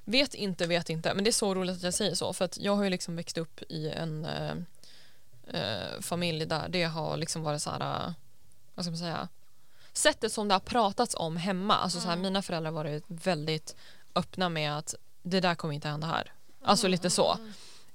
Vet 0.04 0.34
inte, 0.34 0.66
vet 0.66 0.90
inte. 0.90 1.14
Men 1.14 1.24
det 1.24 1.30
är 1.30 1.32
så 1.32 1.54
roligt 1.54 1.76
att 1.76 1.82
jag 1.82 1.94
säger 1.94 2.14
så. 2.14 2.32
För 2.32 2.44
att 2.44 2.58
jag 2.58 2.76
har 2.76 2.84
ju 2.84 2.90
liksom 2.90 3.16
växt 3.16 3.38
upp 3.38 3.62
i 3.68 3.90
en 3.90 4.24
eh, 4.24 4.52
eh, 5.60 6.00
familj 6.00 6.46
där 6.46 6.68
det 6.68 6.84
har 6.84 7.16
liksom 7.16 7.42
varit 7.42 7.62
så 7.62 7.70
här, 7.70 8.06
eh, 8.06 8.12
vad 8.74 8.84
ska 8.84 8.90
man 8.90 8.98
säga, 8.98 9.28
sättet 9.92 10.32
som 10.32 10.48
det 10.48 10.54
har 10.54 10.60
pratats 10.60 11.14
om 11.18 11.36
hemma. 11.36 11.76
Alltså 11.76 12.00
så 12.00 12.06
här, 12.06 12.12
Mm. 12.12 12.22
mina 12.22 12.42
föräldrar 12.42 12.72
har 12.72 12.76
varit 12.84 13.04
väldigt 13.08 13.76
öppna 14.14 14.48
med 14.48 14.78
att 14.78 14.94
det 15.22 15.40
där 15.40 15.54
kommer 15.54 15.74
inte 15.74 15.88
hända 15.88 16.06
här. 16.06 16.32
Alltså 16.62 16.88
lite 16.88 17.10
så. 17.10 17.38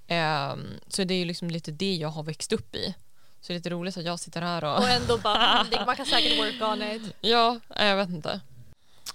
Ehm, 0.08 0.68
så 0.88 1.04
det 1.04 1.14
är 1.14 1.18
ju 1.20 1.26
liksom 1.26 1.50
lite 1.50 1.72
det 1.72 1.96
jag 1.96 2.10
har 2.10 2.24
växt 2.24 2.54
upp 2.54 2.76
i. 2.76 2.96
Så 3.42 3.48
det 3.48 3.54
är 3.54 3.58
lite 3.58 3.70
roligt 3.70 3.98
att 3.98 4.04
jag 4.04 4.20
sitter 4.20 4.42
här 4.42 4.64
och... 4.64 4.78
Och 4.78 4.90
ändå 4.90 5.18
bara, 5.18 5.66
man 5.86 5.96
kan 5.96 6.06
säkert 6.06 6.40
work 6.40 6.62
on 6.72 6.82
it. 6.82 7.14
Ja, 7.22 7.60
jag 7.76 7.96
vet 7.96 8.10
inte. 8.10 8.42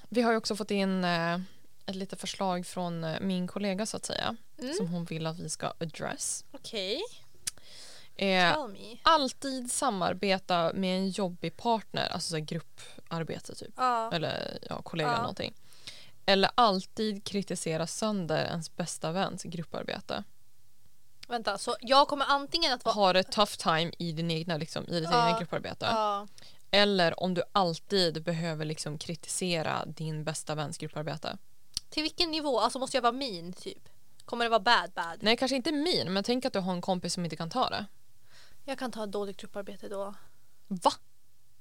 Vi 0.09 0.23
har 0.23 0.31
ju 0.31 0.37
också 0.37 0.57
fått 0.57 0.71
in 0.71 1.05
eh, 1.05 1.35
ett 1.87 1.95
litet 1.97 2.21
förslag 2.21 2.67
från 2.67 3.05
eh, 3.05 3.21
min 3.21 3.47
kollega 3.49 3.87
så 3.87 3.97
att 3.97 4.05
säga. 4.07 4.37
Mm. 4.59 4.75
som 4.75 4.89
hon 4.89 5.05
vill 5.05 5.27
att 5.27 5.39
vi 5.39 5.49
ska 5.51 5.73
address. 5.81 6.45
Okej, 6.53 7.01
Eh, 8.17 8.53
tell 8.55 8.69
me. 8.69 8.97
alltid 9.03 9.73
samarbeta 9.73 10.73
med 10.75 10.99
en 10.99 11.11
jobbig 11.11 11.57
partner, 11.57 12.09
alltså 12.13 12.31
så 12.31 12.39
grupparbete 12.39 13.55
typ. 13.55 13.75
Ja. 13.77 14.11
Eller 14.13 14.59
ja, 14.71 14.83
kollega 14.83 15.11
Ja. 15.11 15.17
någonting. 15.19 15.55
Eller 16.27 16.51
alltid 16.55 17.25
kritisera 17.25 17.87
sönder 17.87 18.45
ens 18.45 18.77
bästa 18.77 19.13
väns 19.13 19.43
grupparbete. 19.43 20.25
Vänta, 21.29 21.59
så 21.59 21.77
jag 21.81 22.09
kommer 22.09 22.25
antingen 22.29 22.73
att 22.73 22.85
vara... 22.85 22.95
Ha 22.95 23.13
det 23.13 23.23
tough 23.23 23.53
time 23.53 23.93
i 23.99 24.13
din 24.13 24.31
egna, 24.31 24.57
liksom, 24.57 24.85
i 24.89 25.01
ditt 25.01 25.09
Ja. 25.13 25.27
egna 25.29 25.39
grupparbete. 25.39 25.87
Ja. 25.91 26.27
Eller 26.71 27.21
om 27.23 27.35
du 27.35 27.43
alltid 27.53 28.23
behöver 28.25 28.65
liksom 28.65 28.99
kritisera 28.99 29.85
din 29.87 30.25
bästa 30.25 30.55
väns 30.55 30.79
grupparbete. 30.79 31.39
Till 31.89 32.03
vilken 32.03 32.31
nivå? 32.31 32.61
Alltså 32.61 32.79
måste 32.79 32.97
jag 32.97 33.03
vara 33.03 33.13
min 33.13 33.53
typ? 33.53 33.89
Kommer 34.25 34.45
det 34.45 34.49
vara 34.49 34.61
bad 34.61 34.91
bad? 34.95 35.19
Nej, 35.21 35.37
kanske 35.37 35.57
inte 35.57 35.73
min, 35.73 36.13
men 36.13 36.25
tänk 36.25 36.45
att 36.45 36.53
du 36.53 36.59
har 36.59 36.73
en 36.73 36.81
kompis 36.81 37.15
som 37.15 37.25
inte 37.25 37.37
kan 37.37 37.51
ta 37.51 37.71
det. 37.71 37.87
Jag 38.65 38.79
kan 38.79 38.93
ta 38.93 39.05
ett 39.05 39.13
dåligt 39.13 39.37
grupparbete 39.37 39.89
då. 39.89 40.15
Va? 40.69 40.93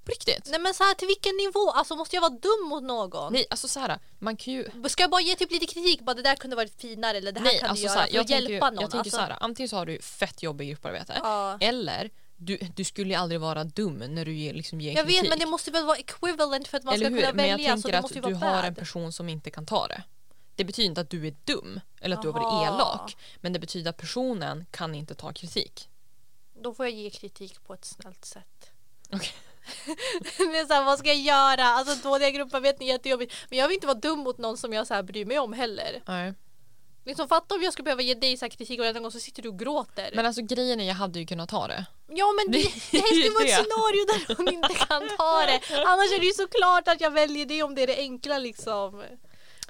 På 0.03 0.11
riktigt? 0.11 0.47
Nej 0.49 0.59
men 0.59 0.73
så 0.73 0.83
här, 0.83 0.93
till 0.93 1.07
vilken 1.07 1.35
nivå? 1.37 1.71
Alltså 1.71 1.95
måste 1.95 2.15
jag 2.15 2.21
vara 2.21 2.31
dum 2.31 2.67
mot 2.69 2.83
någon? 2.83 3.33
Nej, 3.33 3.45
alltså 3.49 3.67
så 3.67 3.79
här, 3.79 3.99
man 4.19 4.37
kan 4.37 4.53
ju... 4.53 4.69
Ska 4.89 5.03
jag 5.03 5.09
bara 5.09 5.21
ge 5.21 5.35
typ 5.35 5.51
lite 5.51 5.65
kritik? 5.65 6.01
Bara 6.01 6.13
det 6.13 6.21
där 6.21 6.35
kunde 6.35 6.55
varit 6.55 6.81
finare 6.81 7.17
eller 7.17 7.31
det 7.31 7.39
här 7.39 7.45
Nej, 7.47 7.59
kan 7.59 7.69
alltså 7.69 7.83
du 7.83 7.87
göra 7.93 7.99
här, 7.99 8.07
för 8.07 8.15
jag 8.15 8.21
att 8.21 8.27
tänker, 8.27 8.49
hjälpa 8.51 8.67
ju- 8.67 8.71
någon. 8.75 8.81
jag 8.81 8.91
tänker 8.91 8.97
alltså, 8.97 9.17
så 9.17 9.21
här, 9.21 9.37
antingen 9.39 9.69
så 9.69 9.75
har 9.75 9.85
du 9.85 10.01
fett 10.01 10.43
jobbigt 10.43 10.69
grupparbete 10.69 11.13
ja. 11.23 11.57
eller 11.61 12.09
du, 12.35 12.57
du 12.75 12.83
skulle 12.83 13.09
ju 13.09 13.15
aldrig 13.15 13.41
vara 13.41 13.63
dum 13.63 13.97
när 13.97 14.25
du 14.25 14.33
ger, 14.33 14.53
liksom 14.53 14.81
ger 14.81 14.95
Jag 14.95 15.05
kritik. 15.05 15.23
vet 15.23 15.29
men 15.29 15.39
det 15.39 15.45
måste 15.45 15.71
väl 15.71 15.85
vara 15.85 15.97
equivalent 15.97 16.67
för 16.67 16.77
att 16.77 16.83
man 16.83 16.93
Eller 16.93 17.05
ska 17.05 17.15
hur? 17.15 17.21
kunna 17.21 17.33
Men 17.33 17.45
jag 17.49 17.57
välja 17.57 17.73
tänker 17.73 17.93
att 17.93 18.13
du 18.13 18.33
har 18.33 18.51
bad. 18.55 18.65
en 18.65 18.75
person 18.75 19.11
som 19.13 19.29
inte 19.29 19.51
kan 19.51 19.65
ta 19.65 19.87
det. 19.87 20.03
Det 20.55 20.63
betyder 20.63 20.89
inte 20.89 21.01
att 21.01 21.09
du 21.09 21.27
är 21.27 21.35
dum 21.45 21.79
eller 22.01 22.15
att 22.15 22.21
du 22.21 22.29
har 22.29 22.39
Aha. 22.39 22.49
varit 22.59 22.67
elak. 22.67 23.17
Men 23.41 23.53
det 23.53 23.59
betyder 23.59 23.89
att 23.89 23.97
personen 23.97 24.65
kan 24.71 24.95
inte 24.95 25.15
ta 25.15 25.33
kritik. 25.33 25.89
Då 26.63 26.73
får 26.73 26.85
jag 26.85 26.93
ge 26.95 27.09
kritik 27.09 27.63
på 27.63 27.73
ett 27.73 27.85
snällt 27.85 28.25
sätt. 28.25 28.71
Okej. 29.11 29.31
det 30.37 30.59
är 30.59 30.67
så 30.67 30.73
här, 30.73 30.83
vad 30.83 30.99
ska 30.99 31.07
jag 31.07 31.17
göra? 31.17 31.65
Alltså 31.65 32.09
dåliga 32.09 32.29
grupparbeten 32.29 32.81
är 32.81 32.87
jättejobbigt. 32.87 33.33
Men 33.49 33.59
jag 33.59 33.67
vill 33.67 33.75
inte 33.75 33.87
vara 33.87 33.97
dum 33.97 34.19
mot 34.19 34.37
någon 34.37 34.57
som 34.57 34.73
jag 34.73 34.87
så 34.87 34.93
här 34.93 35.03
bryr 35.03 35.25
mig 35.25 35.39
om 35.39 35.53
heller. 35.53 36.01
Nej. 36.05 36.33
Liksom 37.05 37.27
fatta 37.27 37.55
om 37.55 37.61
jag 37.61 37.73
skulle 37.73 37.83
behöva 37.83 38.01
ge 38.01 38.13
dig 38.13 38.37
så 38.37 38.45
här 38.45 38.49
kritik 38.49 38.79
och 38.79 38.95
gång 38.95 39.11
så 39.11 39.19
sitter 39.19 39.41
du 39.41 39.49
och 39.49 39.59
gråter. 39.59 40.11
Men 40.13 40.25
alltså 40.25 40.41
grejen 40.41 40.79
är 40.79 40.87
jag 40.87 40.95
hade 40.95 41.19
ju 41.19 41.25
kunnat 41.25 41.49
ta 41.49 41.67
det. 41.67 41.85
ja 42.07 42.25
men 42.31 42.51
det, 42.51 42.57
det 42.91 42.97
här 42.97 43.05
ska 43.05 43.15
ju 43.15 43.33
vara 43.33 43.43
ett 43.43 43.51
scenario 43.51 44.05
där 44.05 44.35
hon 44.35 44.47
inte 44.47 44.73
kan 44.73 45.09
ta 45.17 45.45
det. 45.45 45.61
Annars 45.85 46.11
är 46.11 46.19
det 46.19 46.25
ju 46.25 46.33
såklart 46.33 46.87
att 46.87 47.01
jag 47.01 47.11
väljer 47.11 47.45
det 47.45 47.63
om 47.63 47.75
det 47.75 47.83
är 47.83 47.87
det 47.87 47.97
enkla 47.97 48.37
liksom. 48.37 49.03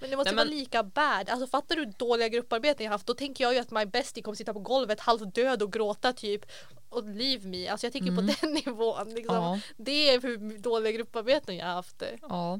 Men 0.03 0.11
det 0.11 0.17
måste 0.17 0.31
Nej, 0.31 0.35
vara 0.35 0.45
men- 0.49 0.57
lika 0.57 0.83
bad. 0.83 1.29
Alltså 1.29 1.47
fattar 1.47 1.75
du 1.75 1.81
hur 1.85 1.93
dåliga 1.97 2.27
grupparbeten 2.27 2.83
jag 2.83 2.91
haft 2.91 3.07
då 3.07 3.13
tänker 3.13 3.43
jag 3.43 3.53
ju 3.53 3.59
att 3.59 3.71
my 3.71 3.85
bestie 3.85 4.23
kommer 4.23 4.35
sitta 4.35 4.53
på 4.53 4.59
golvet 4.59 4.99
halvt 4.99 5.35
död 5.35 5.61
och 5.63 5.73
gråta 5.73 6.13
typ. 6.13 6.45
Och 6.89 7.03
leave 7.03 7.47
me. 7.47 7.67
Alltså 7.67 7.85
jag 7.85 7.93
tänker 7.93 8.09
Mm. 8.11 8.27
på 8.27 8.33
den 8.41 8.53
nivån. 8.53 9.13
Liksom. 9.13 9.35
Ja. 9.35 9.59
Det 9.77 10.09
är 10.13 10.21
hur 10.21 10.57
dåliga 10.57 10.91
grupparbeten 10.91 11.57
jag 11.57 11.65
haft. 11.65 12.03
ja. 12.21 12.59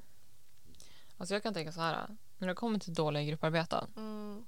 Alltså 1.17 1.35
jag 1.35 1.43
kan 1.43 1.53
tänka 1.53 1.71
så 1.71 1.81
här. 1.81 2.07
När 2.37 2.47
det 2.47 2.53
kommer 2.53 2.79
till 2.79 2.93
dåliga 2.93 3.23
grupparbeten. 3.23 3.87
Mm. 3.97 4.45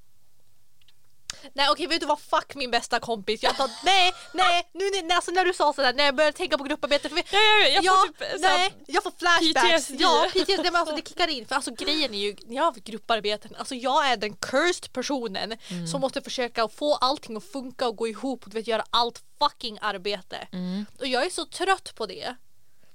Nej 1.53 1.69
okej 1.69 1.87
vet 1.87 1.99
du 2.01 2.05
vad, 2.07 2.19
fuck 2.19 2.55
min 2.55 2.71
bästa 2.71 2.99
kompis. 2.99 3.43
Jag 3.43 3.57
tar, 3.57 3.69
nej, 3.83 4.13
nej, 4.33 4.69
nu 4.73 5.01
när- 5.03 5.15
alltså, 5.15 5.31
när 5.31 5.45
du 5.45 5.53
sa 5.53 5.73
sådär, 5.73 5.93
när 5.93 6.05
jag 6.05 6.15
började 6.15 6.37
tänka 6.37 6.57
på 6.57 6.63
grupparbete. 6.63 7.09
För, 7.09 7.17
Ja, 7.17 7.23
ja, 7.31 7.67
jag 7.67 7.83
ja, 7.83 7.91
får 7.91 8.07
typ 8.07 8.41
så 8.41 8.47
här- 8.47 8.57
nej, 8.57 8.73
jag 8.87 9.03
får 9.03 9.11
flashbacks. 9.19 9.87
PTSD. 9.87 10.01
Ja, 10.01 10.29
PTSD, 10.33 10.63
men 10.63 10.75
alltså 10.75 10.95
det 10.95 11.07
kickar 11.07 11.27
in. 11.27 11.47
För 11.47 11.55
alltså 11.55 11.71
grejen 11.71 12.13
är 12.13 12.17
ju, 12.19 12.35
när 12.45 12.55
jag 12.55 12.63
har 12.63 12.73
grupparbeten, 12.73 13.55
alltså 13.55 13.75
jag 13.75 14.07
är 14.11 14.17
den 14.17 14.33
cursed 14.35 14.93
personen 14.93 15.57
Mm. 15.67 15.87
som 15.87 16.01
måste 16.01 16.21
försöka 16.21 16.67
få 16.67 16.95
allting 16.95 17.37
att 17.37 17.43
funka 17.51 17.87
och 17.87 17.95
gå 17.95 18.07
ihop 18.07 18.43
och 18.43 18.49
du 18.49 18.53
vet, 18.57 18.67
göra 18.67 18.85
allt 18.89 19.23
fucking 19.39 19.77
arbete. 19.81 20.47
Mm. 20.51 20.85
Och 20.99 21.07
jag 21.07 21.25
är 21.25 21.29
så 21.29 21.45
trött 21.45 21.95
på 21.95 22.05
det. 22.05 22.35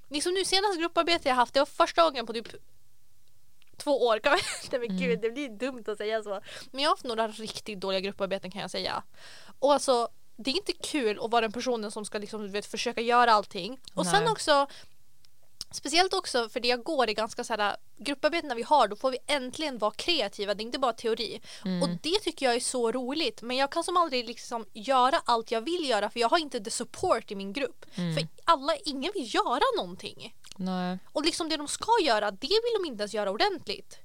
Liksom 0.09 0.33
nu 0.33 0.45
senaste 0.45 0.77
grupparbete 0.77 1.29
jag 1.29 1.35
haft, 1.35 1.53
det 1.53 1.59
var 1.59 1.65
första 1.65 2.03
gången 2.03 2.25
på 2.25 2.33
typ 2.33 2.47
två 3.83 4.05
år. 4.05 4.19
Kan 4.19 4.31
man, 4.31 4.39
nej 4.71 4.87
men 4.87 4.97
gud, 4.97 5.21
det 5.21 5.29
blir 5.29 5.49
dumt 5.49 5.83
att 5.87 5.97
säga 5.97 6.23
så. 6.23 6.41
Men 6.71 6.83
jag 6.83 6.89
har 6.89 6.95
haft 6.95 7.05
några 7.05 7.27
riktigt 7.27 7.79
dåliga 7.79 7.99
grupparbeten 7.99 8.51
kan 8.51 8.61
jag 8.61 8.71
säga. 8.71 9.03
Och 9.59 9.73
alltså, 9.73 10.07
det 10.35 10.51
är 10.51 10.55
inte 10.55 10.73
kul 10.73 11.19
att 11.21 11.31
vara 11.31 11.41
den 11.41 11.51
personen 11.51 11.91
som 11.91 12.05
ska 12.05 12.17
liksom, 12.17 12.41
du 12.41 12.47
vet, 12.47 12.65
försöka 12.65 13.01
göra 13.01 13.31
allting. 13.31 13.79
Och 13.93 14.05
sen 14.05 14.23
Nej. 14.23 14.31
också 14.31 14.67
Speciellt 15.73 16.13
också 16.13 16.49
för 16.49 16.59
det 16.59 16.67
jag 16.67 16.83
går 16.83 17.09
i 17.09 17.13
ganska 17.13 17.43
så 17.43 17.53
här 17.53 17.75
grupparbeten 17.97 18.55
vi 18.55 18.63
har 18.63 18.87
då 18.87 18.95
får 18.95 19.11
vi 19.11 19.17
äntligen 19.27 19.77
vara 19.77 19.91
kreativa, 19.91 20.53
det 20.53 20.63
är 20.63 20.65
inte 20.65 20.79
bara 20.79 20.93
teori. 20.93 21.41
Mm. 21.65 21.83
Och 21.83 21.89
det 22.01 22.19
tycker 22.21 22.45
jag 22.45 22.55
är 22.55 22.59
så 22.59 22.91
roligt 22.91 23.41
men 23.41 23.57
jag 23.57 23.71
kan 23.71 23.83
som 23.83 23.97
aldrig 23.97 24.25
liksom 24.25 24.65
göra 24.73 25.21
allt 25.25 25.51
jag 25.51 25.61
vill 25.61 25.89
göra 25.89 26.09
för 26.09 26.19
jag 26.19 26.29
har 26.29 26.37
inte 26.37 26.59
the 26.59 26.71
support 26.71 27.31
i 27.31 27.35
min 27.35 27.53
grupp. 27.53 27.85
Mm. 27.95 28.15
För 28.15 28.27
alla, 28.43 28.75
ingen 28.85 29.11
vill 29.13 29.35
göra 29.35 29.63
någonting. 29.77 30.35
Nej. 30.55 30.99
Och 31.05 31.25
liksom 31.25 31.49
det 31.49 31.57
de 31.57 31.67
ska 31.67 31.91
göra, 32.01 32.31
det 32.31 32.47
vill 32.47 32.83
de 32.83 32.87
inte 32.87 33.01
ens 33.01 33.13
göra 33.13 33.31
ordentligt. 33.31 33.99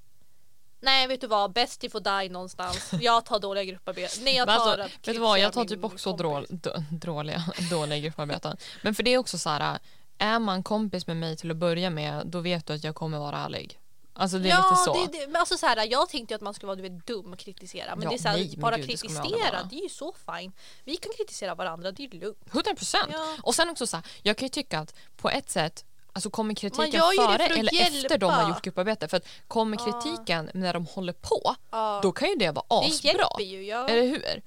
Nej 0.79 1.07
vet 1.07 1.21
du 1.21 1.27
vad, 1.27 1.53
Bestie 1.53 1.89
får 1.89 1.99
die 1.99 2.29
någonstans. 2.29 2.91
Jag 3.01 3.25
tar 3.25 3.39
dåliga 3.39 3.63
grupparbeten. 3.63 4.23
Nej 4.23 4.35
jag 4.35 4.47
Men 4.47 4.59
tar 4.59 4.77
alltså, 4.77 4.97
vet 5.05 5.15
du 5.15 5.19
vad, 5.19 5.39
jag 5.39 5.53
tar 5.53 5.65
typ 5.65 5.83
också 5.83 6.15
dåliga, 6.89 7.43
dåliga 7.71 7.99
grupparbeten. 7.99 8.57
Men 8.81 8.95
för 8.95 9.03
det 9.03 9.13
är 9.13 9.17
också 9.17 9.37
så 9.37 9.49
här, 9.49 9.79
är 10.17 10.39
man 10.39 10.63
kompis 10.63 11.07
med 11.07 11.17
mig 11.17 11.37
till 11.37 11.51
att 11.51 11.57
börja 11.57 11.89
med, 11.89 12.27
då 12.27 12.39
vet 12.39 12.65
du 12.65 12.73
att 12.73 12.83
jag 12.83 12.95
kommer 12.95 13.19
vara 13.19 13.37
ärlig. 13.37 13.79
Alltså 14.19 14.39
det 14.39 14.49
är 14.49 14.53
ja, 14.53 14.69
lite 14.71 14.83
så. 14.83 15.11
Det, 15.11 15.25
det, 15.27 15.39
alltså 15.39 15.57
så 15.57 15.65
här, 15.65 15.87
jag 15.91 16.09
tänkte 16.09 16.35
att 16.35 16.41
man 16.41 16.53
skulle 16.53 16.67
vara 16.67 16.75
du 16.75 16.81
vet, 16.81 17.07
dum 17.07 17.33
och 17.33 17.39
kritisera. 17.39 17.95
Men 17.95 18.03
Ja, 18.03 18.09
det 18.09 18.15
är 18.15 18.19
så 18.19 18.27
här, 18.27 18.37
nej, 18.37 18.55
bara 18.57 18.77
gud, 18.77 18.85
det 18.85 18.87
kritisera, 18.87 19.51
vara. 19.51 19.63
det 19.63 19.75
är 19.75 19.83
ju 19.83 19.89
så 19.89 20.15
fine. 20.25 20.51
Vi 20.83 20.95
kan 20.95 21.11
kritisera 21.17 21.55
varandra, 21.55 21.91
det 21.91 22.03
är 22.03 22.09
lugnt. 22.09 22.37
100 22.51 22.75
procent. 22.75 23.09
Ja. 23.11 23.35
Och 23.41 23.55
sen 23.55 23.69
också 23.69 23.87
så 23.87 23.97
här, 23.97 24.05
jag 24.21 24.37
kan 24.37 24.45
ju 24.45 24.49
tycka 24.49 24.79
att 24.79 24.95
på 25.15 25.29
ett 25.29 25.49
sätt 25.49 25.85
Alltså 26.17 26.29
kommer 26.29 26.53
kritiken 26.53 26.91
det 26.91 26.99
före 26.99 27.49
för 27.49 27.57
eller 27.59 27.81
efter 27.81 28.17
de 28.17 28.25
har 28.25 28.37
hjälpa. 28.37 28.49
gjort 28.49 28.61
grupparbete? 28.61 29.07
För 29.07 29.17
att 29.17 29.27
kommer 29.47 29.77
kritiken 29.77 30.49
när 30.53 30.73
de 30.73 30.85
håller 30.85 31.13
på, 31.13 31.55
då 32.01 32.11
kan 32.11 32.29
ju 32.29 32.35
det 32.35 32.51
vara 32.51 32.65
det 32.69 32.75
asbra. 32.87 33.09
hjälper 33.11 33.43
ju. 33.43 33.63
Ja. 33.65 33.87
Eller 33.87 34.01
hur? 34.07 34.41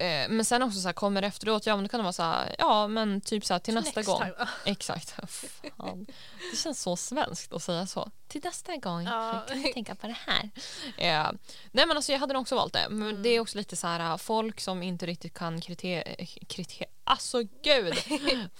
Eh, 0.00 0.28
men 0.28 0.44
sen 0.44 0.62
också 0.62 0.80
så 0.80 0.88
här, 0.88 0.92
kommer 0.92 1.22
efteråt, 1.22 1.66
ja 1.66 1.76
men 1.76 1.84
då 1.84 1.88
kan 1.88 1.98
det 2.00 2.04
vara 2.04 2.12
så 2.12 2.22
här, 2.22 2.54
ja 2.58 2.88
men 2.88 3.20
typ 3.20 3.44
så 3.44 3.54
här 3.54 3.58
till 3.58 3.74
nästa 3.74 4.00
Next 4.00 4.06
gång. 4.10 4.18
time. 4.20 4.34
Exakt. 4.64 5.10
Fan. 5.76 6.06
Det 6.52 6.56
känns 6.56 6.82
så 6.82 6.96
svenskt 6.96 7.52
att 7.52 7.62
säga 7.62 7.86
så. 7.86 8.10
Till 8.28 8.40
nästa 8.44 8.76
gång 8.76 9.04
Ja. 9.04 9.44
kan 9.48 9.62
vi 9.62 9.72
tänka 9.72 9.94
på 9.94 10.06
det 10.06 10.16
här. 10.26 10.50
Eh, 10.98 11.30
nej 11.72 11.86
men 11.86 11.96
alltså 11.96 12.12
jag 12.12 12.18
hade 12.18 12.32
nog 12.32 12.42
också 12.42 12.54
valt 12.54 12.72
det. 12.72 12.86
Men 12.90 13.08
Mm. 13.10 13.22
det 13.22 13.28
är 13.28 13.40
också 13.40 13.58
lite 13.58 13.76
så 13.76 13.86
här 13.86 14.16
folk 14.16 14.60
som 14.60 14.82
inte 14.82 15.06
riktigt 15.06 15.34
kan 15.34 15.60
kritisera, 15.60 16.26
kriter 16.48 16.86
alltså 17.08 17.42
gud. 17.62 17.94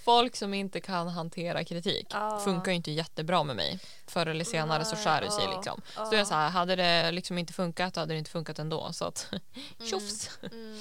folk 0.03 0.35
som 0.35 0.53
inte 0.53 0.79
kan 0.81 1.07
hantera 1.07 1.63
kritik 1.63 2.07
Ja. 2.09 2.39
funkar 2.43 2.71
ju 2.71 2.75
inte 2.75 2.91
jättebra 2.91 3.43
med 3.43 3.55
mig. 3.55 3.79
Förr 4.07 4.25
eller 4.25 4.45
senare 4.45 4.85
så 4.85 4.95
skär 4.95 5.21
det 5.21 5.31
sig 5.31 5.47
liksom. 5.55 5.81
Så 5.95 6.11
är 6.13 6.17
jag 6.17 6.27
så 6.27 6.33
här, 6.33 6.49
hade 6.49 6.75
det 6.75 7.11
liksom 7.11 7.37
inte 7.37 7.53
funkat 7.53 7.95
hade 7.95 8.13
det 8.13 8.17
inte 8.17 8.31
funkat 8.31 8.59
ändå. 8.59 8.93
Så 8.93 9.05
att 9.05 9.27
tjofs. 9.89 10.39
Mm. 10.51 10.79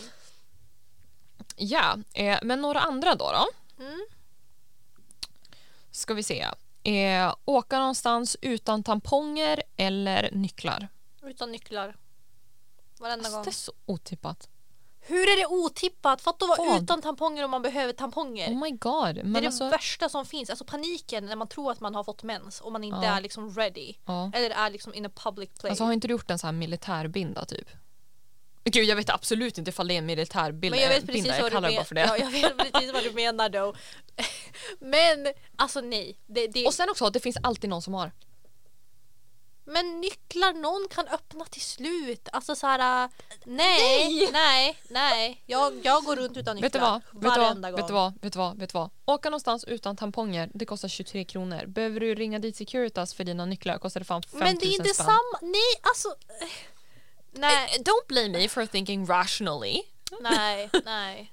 Ja, 1.56 1.98
eh, 2.14 2.38
men 2.42 2.60
några 2.60 2.80
andra 2.80 3.14
då 3.14 3.32
då? 3.32 3.46
Mm. 3.84 4.06
Ska 5.90 6.14
vi 6.14 6.22
se. 6.22 6.46
Eh, 6.82 7.34
åka 7.44 7.78
någonstans 7.78 8.36
utan 8.42 8.82
tamponger 8.82 9.62
eller 9.76 10.30
nycklar? 10.32 10.88
Utan 11.22 11.52
nycklar. 11.52 11.96
Varenda 12.98 13.24
Alltså, 13.24 13.32
gång. 13.36 13.44
det 13.44 13.50
är 13.50 13.52
så 13.52 13.72
otippat. 13.86 14.48
Hur 15.08 15.22
är 15.32 15.36
det 15.36 15.46
otippat? 15.46 16.20
Fatta 16.22 16.44
att 16.44 16.58
vara 16.58 16.78
utan 16.78 17.02
tamponger 17.02 17.44
om 17.44 17.50
man 17.50 17.62
behöver 17.62 17.92
tamponger. 17.92 18.48
Oh 18.50 18.60
my 18.60 18.70
god. 18.70 19.14
det 19.14 19.20
är 19.20 19.24
Men 19.24 19.42
det 19.42 19.46
alltså, 19.46 19.68
värsta 19.68 20.08
som 20.08 20.26
finns. 20.26 20.50
Alltså 20.50 20.64
paniken 20.64 21.26
när 21.26 21.36
man 21.36 21.48
tror 21.48 21.72
att 21.72 21.80
man 21.80 21.94
har 21.94 22.04
fått 22.04 22.22
mens 22.22 22.60
och 22.60 22.72
man 22.72 22.84
inte 22.84 23.06
Ja. 23.06 23.16
är 23.16 23.20
liksom 23.20 23.50
ready. 23.54 23.94
ja. 24.06 24.30
Eller 24.34 24.50
är 24.50 24.70
liksom 24.70 24.94
in 24.94 25.06
a 25.06 25.10
public 25.14 25.50
place. 25.50 25.68
alltså 25.68 25.84
har 25.84 25.92
inte 25.92 26.08
du 26.08 26.12
gjort 26.12 26.30
en 26.30 26.38
sån 26.38 26.48
här 26.48 26.52
militärbinda 26.52 27.44
typ? 27.44 27.68
Gud 28.64 28.84
jag 28.84 28.96
vet 28.96 29.10
absolut 29.10 29.58
inte 29.58 29.68
ifall 29.68 29.88
det 29.88 29.94
är 29.94 29.98
en 29.98 30.06
militärbinda. 30.06 30.76
Men 30.76 30.82
jag 30.82 30.88
vet 30.88 31.06
precis 31.06 31.22
binda. 31.22 31.42
vad 31.42 31.52
jag 31.52 31.72
du 31.72 31.84
för 31.84 31.94
det. 31.94 32.00
Ja, 32.00 32.16
jag 32.18 32.30
vet 32.30 32.58
precis 32.58 32.92
vad 32.92 33.02
du 33.02 33.12
menar 33.12 33.48
då. 33.48 33.74
Men 34.78 35.26
alltså 35.56 35.80
nej. 35.80 36.18
Det, 36.26 36.46
det, 36.46 36.66
Och 36.66 36.74
sen 36.74 36.90
också 36.90 37.04
att 37.04 37.12
det 37.12 37.20
finns 37.20 37.36
alltid 37.42 37.70
någon 37.70 37.82
som 37.82 37.94
har. 37.94 38.12
Men 39.70 40.00
nycklar 40.00 40.52
någon 40.52 40.88
kan 40.90 41.08
öppna 41.08 41.44
till 41.44 41.62
slut. 41.62 42.28
Alltså 42.32 42.54
så 42.56 42.66
här. 42.66 43.04
äh, 43.04 43.10
Nej, 43.44 44.28
nej, 44.32 44.78
nej. 44.90 45.42
Jag, 45.46 45.80
jag 45.86 46.04
går 46.04 46.16
runt 46.16 46.36
utan 46.36 46.56
nycklar. 46.56 46.66
Vet 46.66 46.72
du 46.72 46.78
vad? 46.78 46.94
Vet 47.02 47.12
du 47.12 47.28
vad? 47.28 47.38
Varenda 47.38 47.70
gång. 47.70 47.80
Vet 47.80 47.86
du 47.86 47.92
vad? 47.92 48.20
Vet 48.22 48.32
du 48.32 48.38
vad? 48.38 48.58
Vet 48.58 48.72
du 48.72 48.78
vad? 48.78 48.90
Åka 49.04 49.30
någonstans 49.30 49.64
utan 49.64 49.96
tamponger, 49.96 50.50
det 50.54 50.66
kostar 50.66 50.88
23 50.88 51.24
kronor. 51.24 51.66
Behöver 51.66 52.00
du 52.00 52.14
ringa 52.14 52.38
dit 52.38 52.56
Securitas 52.56 53.14
för 53.14 53.24
dina 53.24 53.44
nycklar 53.44 53.78
kostar 53.78 54.00
det 54.00 54.04
fan 54.06 54.22
5000 54.22 54.44
Men 54.46 54.58
det 54.58 54.66
är 54.66 54.72
inte 54.72 54.94
spänn. 54.94 55.06
samma. 55.06 55.38
Nej, 55.42 55.74
alltså. 55.82 56.08
eh, 56.42 56.48
Nej, 57.32 57.68
Eh, 57.76 57.82
Don't 57.82 58.08
blame 58.08 58.28
me 58.28 58.48
for 58.48 58.66
thinking 58.66 59.06
rationally. 59.06 59.82
nej, 60.20 60.70
nej. 60.84 61.32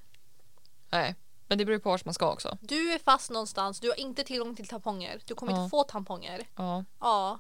Nej, 0.90 1.16
men 1.48 1.58
det 1.58 1.66
beror 1.66 1.80
på 1.80 1.90
vart 1.90 2.06
man 2.06 2.14
ska 2.14 2.32
också. 2.32 2.58
Du 2.62 2.92
är 2.94 3.00
fast 3.00 3.30
någonstans. 3.32 3.80
Du 3.80 3.88
har 3.90 4.00
inte 4.00 4.24
tillgång 4.24 4.56
till 4.56 4.68
tamponger. 4.68 5.20
Du 5.26 5.36
kommer 5.36 5.52
Ja. 5.54 5.60
inte 5.64 5.70
få 5.70 5.84
tamponger. 5.84 6.48
Ja. 6.56 6.84
Ja. 7.00 7.40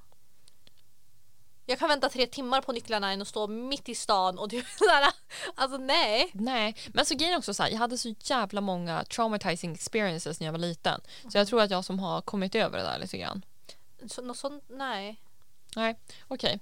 Jag 1.65 1.79
kan 1.79 1.89
vänta 1.89 2.09
tre 2.09 2.27
timmar 2.27 2.61
på 2.61 2.71
nycklarna 2.71 3.11
än 3.11 3.21
att 3.21 3.27
stå 3.27 3.47
mitt 3.47 3.89
i 3.89 3.95
stan 3.95 4.37
och 4.39 4.49
du 4.49 4.63
såhär, 4.77 5.13
alltså 5.55 5.77
nej. 5.77 6.29
Nej, 6.33 6.75
men 6.93 7.05
så 7.05 7.15
grejen 7.15 7.33
är 7.33 7.37
också 7.37 7.53
så 7.53 7.63
här, 7.63 7.69
jag 7.69 7.77
hade 7.77 7.97
så 7.97 8.15
jävla 8.19 8.61
många 8.61 9.03
traumatizing 9.03 9.73
experiences 9.73 10.39
när 10.39 10.47
jag 10.47 10.51
var 10.51 10.59
liten. 10.59 11.01
Så 11.31 11.37
jag 11.37 11.47
tror 11.47 11.61
att 11.61 11.71
jag 11.71 11.85
som 11.85 11.99
har 11.99 12.21
kommit 12.21 12.55
över 12.55 12.77
det 12.77 12.83
där 12.83 12.99
lite 12.99 13.17
grann. 13.17 13.45
Så, 14.07 14.21
något 14.21 14.37
sånt, 14.37 14.63
nej. 14.67 15.21
Nej, 15.75 15.95
okej. 16.27 16.59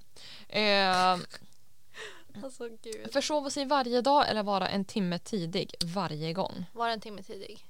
Eh, 0.48 1.18
Alltså 2.42 2.68
gud. 2.82 3.12
försova 3.12 3.50
sig 3.50 3.64
varje 3.64 4.00
dag 4.00 4.28
eller 4.28 4.42
vara 4.42 4.68
en 4.68 4.84
timme 4.84 5.18
tidig 5.18 5.74
varje 5.84 6.32
gång. 6.32 6.66
Var 6.72 6.88
en 6.88 7.00
timme 7.00 7.22
tidig. 7.22 7.66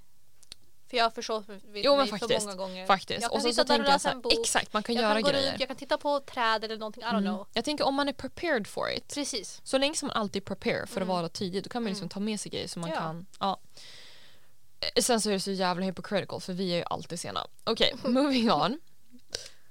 För 0.94 0.98
jag 0.98 1.04
har 1.04 1.10
försovit 1.10 1.48
mig 1.48 1.60
Jo, 1.84 1.96
men 1.96 2.06
för 2.06 2.18
faktiskt. 2.18 2.46
många 2.46 2.56
gånger. 2.56 2.86
Faktiskt. 2.86 3.22
Jag 3.22 3.30
kan 3.30 3.36
och 3.36 3.42
så, 3.42 3.48
sitta 3.48 3.64
där 3.64 3.78
och 3.80 3.84
läsa 3.86 4.10
en 4.12 4.20
bok. 4.20 4.32
exakt, 4.32 4.72
man 4.72 4.82
kan 4.82 4.94
jag 4.94 5.02
göra 5.02 5.14
kan 5.14 5.22
gå 5.22 5.28
grejer. 5.28 5.54
ut, 5.54 5.60
jag 5.60 5.68
kan 5.68 5.76
titta 5.76 5.98
på 5.98 6.20
träd 6.20 6.64
eller 6.64 6.76
någonting, 6.76 7.02
I 7.02 7.06
don't 7.06 7.10
Mm. 7.10 7.24
know. 7.24 7.46
Jag 7.52 7.64
tänker 7.64 7.84
om 7.86 7.94
man 7.94 8.08
är 8.08 8.12
prepared 8.12 8.66
for 8.66 8.90
it. 8.90 9.14
Precis. 9.14 9.60
Så 9.64 9.78
länge 9.78 9.94
som 9.94 10.06
man 10.08 10.16
alltid 10.16 10.44
prepare 10.44 10.86
för 10.86 11.00
att 11.00 11.06
Mm. 11.06 11.08
vara 11.08 11.28
tidig 11.28 11.62
då 11.62 11.68
kan 11.68 11.82
man 11.82 11.90
liksom 11.90 12.04
Mm. 12.04 12.08
ta 12.10 12.20
med 12.20 12.40
sig 12.40 12.50
grejer 12.50 12.68
som 12.68 12.80
man 12.80 12.90
Ja. 12.90 12.96
kan. 12.96 13.26
Ja. 13.40 13.60
Eh, 14.96 15.02
Sen 15.02 15.20
så 15.20 15.28
är 15.28 15.32
det 15.32 15.40
så 15.40 15.50
jävla 15.50 15.84
hypocritical 15.86 16.40
för 16.40 16.52
vi 16.52 16.72
är 16.72 16.76
ju 16.76 16.84
alltid 16.86 17.20
sena. 17.20 17.46
Okej, 17.64 17.94
moving 18.04 18.50
on. 18.52 18.80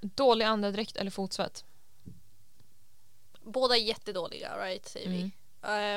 Dålig 0.01 0.45
andedräkt 0.45 0.95
eller 0.97 1.11
fotsvett? 1.11 1.63
Båda 3.43 3.75
är 3.77 3.81
jättedåliga, 3.81 4.57
right? 4.57 4.87
Säger 4.89 5.09
vi. 5.09 5.31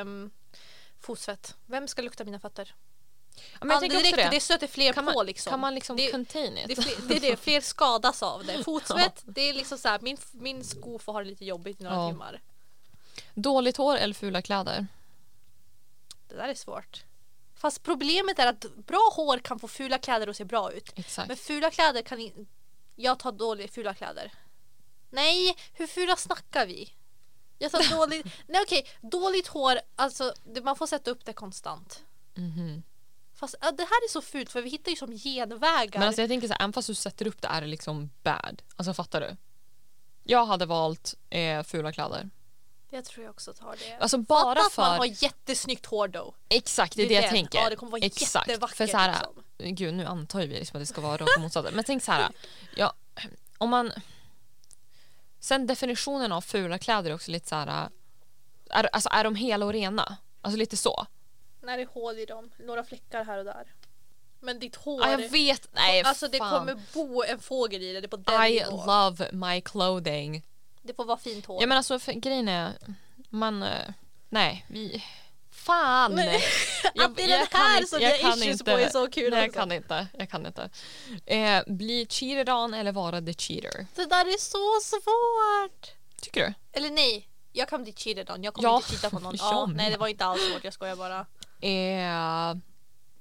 Um, 0.01 0.31
fotsvett. 1.01 1.57
Vem 1.67 1.89
ska 1.89 2.03
lukta 2.03 2.25
mina 2.25 2.41
fötter? 2.41 2.75
Ja, 3.37 3.43
men 3.67 3.71
Andedräkt, 3.77 4.17
det. 4.17 4.29
det 4.31 4.41
stöter 4.41 4.67
fler 4.67 4.93
Kan 4.93 5.07
på 5.07 5.13
man, 5.13 5.27
liksom. 5.27 5.51
kan 5.51 5.61
man 5.61 5.75
liksom 5.75 5.97
Det- 5.97 6.11
contain 6.11 6.59
it? 6.59 6.67
det, 6.69 7.09
det 7.09 7.17
är 7.17 7.21
det, 7.21 7.37
fler 7.37 7.61
skadas 7.61 8.23
av 8.23 8.45
det. 8.45 8.63
Fotsvett, 8.65 9.23
det 9.27 9.41
är 9.41 9.55
liksom 9.55 9.79
så 9.79 9.89
här, 9.89 9.99
min, 10.01 10.17
min 10.33 10.65
sko 10.65 10.99
får 10.99 11.13
ha 11.13 11.21
det 11.21 11.27
lite 11.29 11.45
jobbigt 11.45 11.81
i 11.81 11.85
några 11.85 11.97
Ja. 11.97 12.11
timmar. 12.11 12.41
Dåligt 13.35 13.77
hår 13.77 13.97
eller 13.97 14.15
fula 14.15 14.43
kläder? 14.43 14.87
Det 16.29 16.35
där 16.37 16.49
är 16.49 16.55
svårt. 16.55 17.05
Fast 17.55 17.83
problemet 17.83 18.39
är 18.39 18.47
att 18.47 18.61
bra 18.77 19.11
hår 19.17 19.39
kan 19.39 19.59
få 19.59 19.69
fula 19.69 19.99
kläder 19.99 20.27
att 20.27 20.37
se 20.37 20.45
bra 20.45 20.73
ut. 20.73 20.93
Exakt. 20.97 21.29
Men 21.29 21.37
fula 21.37 21.71
kläder 21.71 22.03
kan 22.03 22.21
inte... 22.21 22.45
Jag 22.97 23.19
tar 23.19 23.33
dåliga 23.33 23.69
fula 23.69 23.95
kläder. 23.95 24.33
Nej, 25.11 25.57
hur 25.73 25.87
fula 25.87 26.17
snackar 26.17 26.67
vi? 26.67 26.93
Jag 27.59 27.71
tar 27.73 27.91
dåligt... 27.97 28.27
Nej 28.47 28.61
okej, 28.63 28.87
dåligt 29.01 29.47
hår, 29.47 29.81
alltså 29.97 30.33
man 30.63 30.77
får 30.77 30.87
sätta 30.87 31.11
upp 31.11 31.25
det 31.25 31.33
konstant. 31.33 32.03
Mhm. 32.35 32.83
Fast 33.37 33.55
ja, 33.61 33.73
det 33.73 33.83
här 33.83 34.05
är 34.05 34.09
så 34.09 34.23
fult 34.23 34.51
för 34.51 34.63
vi 34.63 34.71
hittar 34.71 34.91
ju 34.91 34.97
som 34.97 35.13
genvägar. 35.13 35.99
Men 35.99 36.09
alltså 36.09 36.23
jag 36.23 36.31
tänker 36.31 36.49
så 36.49 36.55
här, 36.55 36.61
även 36.61 36.73
fast 36.73 36.89
du 36.89 36.95
sätter 36.95 37.27
upp 37.27 37.43
det 37.43 37.49
är 37.49 37.61
det 37.61 37.67
liksom 37.67 38.11
bad. 38.23 38.63
Alltså 38.77 38.95
fattar 38.95 39.21
du? 39.21 39.37
Jag 40.25 40.47
hade 40.47 40.67
valt 40.67 41.15
eh, 41.31 41.63
fula 41.63 41.93
kläder. 41.93 42.31
Jag 42.91 43.05
tror 43.05 43.25
jag 43.25 43.31
också 43.31 43.53
tar 43.53 43.77
det. 43.79 43.97
Alltså 44.01 44.19
bara 44.19 44.55
Fatta 44.55 44.67
att 44.67 44.77
man 44.77 44.91
för... 44.91 44.99
har 44.99 45.23
jättesnyggt 45.23 45.87
hår 45.87 46.09
då. 46.09 46.35
Exakt, 46.49 46.97
det 46.97 47.03
är 47.03 47.09
det 47.09 47.15
jag 47.15 47.31
tänker. 47.31 47.59
Ja, 47.59 47.71
det 47.71 47.77
kommer 47.77 47.93
vara 47.93 48.05
Exakt. 48.05 48.49
jättevackert. 48.49 48.77
För 48.77 48.87
så 48.87 48.97
här, 48.97 49.13
liksom. 49.13 49.75
Gud, 49.77 49.95
nu 49.95 50.05
antar 50.05 50.41
ju 50.41 50.47
vi 50.47 50.59
liksom 50.59 50.77
att 50.77 50.83
det 50.83 50.87
ska 50.87 51.01
vara 51.01 51.17
rakt 51.17 51.41
motsatt. 51.41 51.75
Men 51.75 51.85
tänk 51.85 52.03
så 52.03 52.13
här, 52.13 52.29
ja, 52.77 52.93
om 53.59 53.71
man... 53.71 53.93
Sen 55.41 55.67
definitionen 55.67 56.33
av 56.33 56.41
fula 56.41 56.79
kläder 56.79 57.11
är 57.11 57.15
också 57.15 57.31
lite 57.31 57.49
så 57.49 57.55
här... 57.55 57.89
Är, 58.71 58.89
alltså 58.93 59.09
är 59.13 59.25
de 59.25 59.35
hela 59.35 59.67
och 59.67 59.73
rena? 59.73 60.17
Alltså 60.41 60.59
lite 60.59 60.77
så. 60.77 61.07
När 61.67 61.77
det 61.77 61.83
är 61.83 61.87
hål 61.87 62.19
i 62.19 62.25
dem, 62.25 62.51
några 62.59 62.85
fläckar 62.85 63.25
här 63.25 63.39
och 63.39 63.45
där. 63.45 63.73
Men 64.41 64.59
ditt 64.59 64.77
hår, 64.77 65.01
Ja, 65.03 65.11
jag 65.11 65.29
vet. 65.29 65.69
Nej, 65.73 66.03
alltså 66.03 66.29
det 66.29 66.39
fan. 66.39 66.59
kommer 66.59 66.81
bo 66.95 67.23
en 67.25 67.39
fågel 67.41 67.83
i 67.83 67.93
det. 67.93 68.01
Det 68.01 68.07
är 68.07 68.09
på 68.09 68.17
den 68.17 68.45
I 68.47 68.51
nivån. 68.65 68.87
love 68.87 69.29
my 69.33 69.61
clothing. 69.61 70.43
Det 70.83 70.95
får 70.95 71.05
vara 71.05 71.19
fint 71.19 71.47
hår. 71.47 71.61
Ja 71.61 71.67
men 71.67 71.77
alltså 71.79 71.99
för, 71.99 72.13
grejen 72.13 72.49
är, 72.49 72.73
man... 73.29 73.63
eh, 73.63 73.69
Nej, 74.29 74.67
vi... 74.69 75.05
Fan! 75.51 76.13
Nej, 76.15 76.43
Jag- 76.95 77.05
att 77.11 77.17
det 77.17 77.23
är 77.23 77.29
den 77.29 77.47
här 77.53 77.77
inte- 77.77 77.89
som 77.89 78.01
jag 78.01 78.13
jag 78.13 78.21
kan 78.21 78.31
issues 78.39 78.61
inte. 78.61 78.65
på 78.65 78.71
är 78.71 78.89
så 78.89 79.11
kul 79.11 79.31
Nej, 79.31 79.39
jag 79.41 79.49
också. 79.49 79.59
kan 79.59 79.73
inte. 79.73 80.07
Jag 80.19 80.31
kan 80.31 80.47
inte. 80.47 80.71
Eh, 81.27 81.63
bli 81.67 82.07
cheated 82.11 82.49
on 82.55 82.75
eller 82.75 82.93
vara 82.93 83.21
the 83.21 83.35
cheater? 83.35 83.87
Det 83.95 84.07
där 84.07 84.25
är 84.27 84.39
så 84.39 84.81
svårt. 84.89 85.91
Tycker 86.23 86.47
du? 86.47 86.55
Eller 86.79 86.91
nej, 86.91 87.29
jag 87.53 87.69
kan 87.69 87.83
bli 87.83 87.93
cheated 87.93 88.31
on. 88.31 88.45
Jag 88.45 88.55
kommer 88.55 88.69
Ja, 88.69 88.77
inte 88.77 88.89
cheata 88.89 89.11
på 89.11 89.19
någon. 89.19 89.35
Ja, 89.39 89.67
nej 89.75 89.91
det 89.91 89.97
var 89.97 90.09
inte 90.09 90.25
alls 90.25 90.43
svårt, 90.53 90.65
jag 90.65 90.73
skojar 90.73 90.97
bara. 90.97 91.27
Eh, 91.61 92.57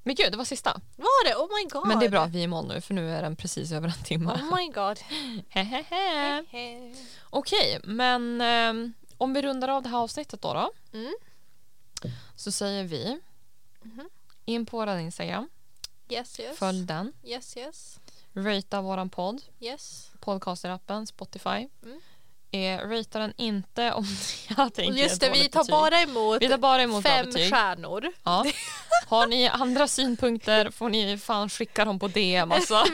men 0.07 0.15
gud, 0.15 0.31
det 0.31 0.37
var 0.37 0.45
sista. 0.45 0.81
Var 0.95 1.25
det? 1.29 1.35
Oh 1.35 1.47
my 1.63 1.69
god. 1.69 1.87
Men 1.87 1.99
det 1.99 2.05
är 2.05 2.09
bra 2.09 2.21
att 2.21 2.31
vi 2.31 2.39
är 2.39 2.43
i 2.43 2.47
mål 2.47 2.67
nu 2.67 2.81
för 2.81 2.93
nu 2.93 3.11
är 3.11 3.21
den 3.21 3.35
precis 3.35 3.71
över 3.71 3.87
en 3.87 4.03
timme. 4.03 4.31
Oh 4.33 4.55
my 4.57 4.67
god. 4.67 4.99
Hehehe. 5.49 6.43
Hehe. 6.49 6.95
Okej, 7.29 7.79
men 7.83 8.41
ehm, 8.41 8.93
om 9.17 9.33
vi 9.33 9.41
rundar 9.41 9.67
av 9.67 9.83
det 9.83 9.89
här 9.89 9.97
avsnittet 9.97 10.41
då, 10.41 10.53
då 10.53 10.71
Mm. 10.97 11.13
så 12.35 12.51
säger 12.51 12.83
vi 12.83 13.19
Mhm. 13.81 14.09
in 14.45 14.65
på 14.65 14.77
vår 14.77 14.89
Instagram, 14.99 15.49
Yes 16.09 16.39
yes. 16.39 16.57
följ 16.57 16.85
den, 16.85 17.13
Yes 17.23 17.57
yes. 17.57 17.99
ratea 18.33 18.81
våran 18.81 19.09
podd, 19.09 19.41
Yes. 19.59 20.11
podcasterappen, 20.19 21.07
Spotify. 21.07 21.67
Mm. 21.83 22.01
Eh, 22.55 22.79
ratea 22.89 23.21
den 23.21 23.33
inte 23.37 23.91
om 23.91 24.05
jag 24.57 24.73
tänker 24.73 25.01
just 25.01 25.21
det, 25.21 25.29
vi 25.29 25.49
tar 25.49 25.59
betyg. 25.59 25.71
bara 25.71 26.01
emot 26.01 26.41
vi 26.41 26.49
tar 26.49 26.57
bara 26.57 26.81
emot 26.81 27.03
fem 27.03 27.31
stjärnor. 27.31 28.11
Ja. 28.23 28.45
Har 29.07 29.27
ni 29.27 29.47
andra 29.47 29.87
synpunkter 29.87 30.69
får 30.71 30.89
ni 30.89 31.17
fan 31.17 31.49
skicka 31.49 31.85
dem 31.85 31.99
på 31.99 32.07
DM 32.07 32.51
alltså. 32.51 32.73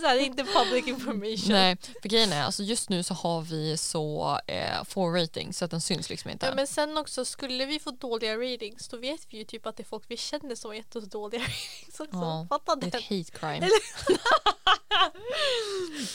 så 0.00 0.06
här, 0.06 0.18
inte 0.18 0.44
public 0.44 0.86
information. 0.86 1.48
Nej, 1.52 1.76
för 2.02 2.08
grejen 2.08 2.32
är 2.32 2.42
alltså 2.42 2.62
just 2.62 2.88
nu 2.88 3.02
så 3.02 3.14
har 3.14 3.40
vi 3.40 3.76
så 3.76 4.38
eh, 4.46 4.84
få 4.84 5.08
rating 5.10 5.52
så 5.52 5.64
att 5.64 5.70
den 5.70 5.80
syns 5.80 6.10
liksom 6.10 6.30
inte. 6.30 6.46
Ja, 6.46 6.54
men 6.54 6.66
sen 6.66 6.98
också, 6.98 7.24
skulle 7.24 7.66
vi 7.66 7.78
få 7.78 7.90
dåliga 7.90 8.36
ratings 8.36 8.88
då 8.88 8.96
vet 8.96 9.26
vi 9.30 9.38
ju 9.38 9.44
typ 9.44 9.66
att 9.66 9.76
det 9.76 9.82
är 9.82 9.84
folk 9.84 10.04
vi 10.08 10.16
känner 10.16 10.54
som 10.54 10.70
har 10.70 10.74
gett 10.76 10.96
oss 10.96 11.04
dåliga 11.04 11.40
ratings 11.40 12.00
också. 12.00 12.08
Ja, 12.12 12.46
Fatta 12.48 12.76
Det 12.76 12.86
är 12.86 12.98
ett 12.98 13.04
hate 13.04 13.38
crime. 13.38 13.68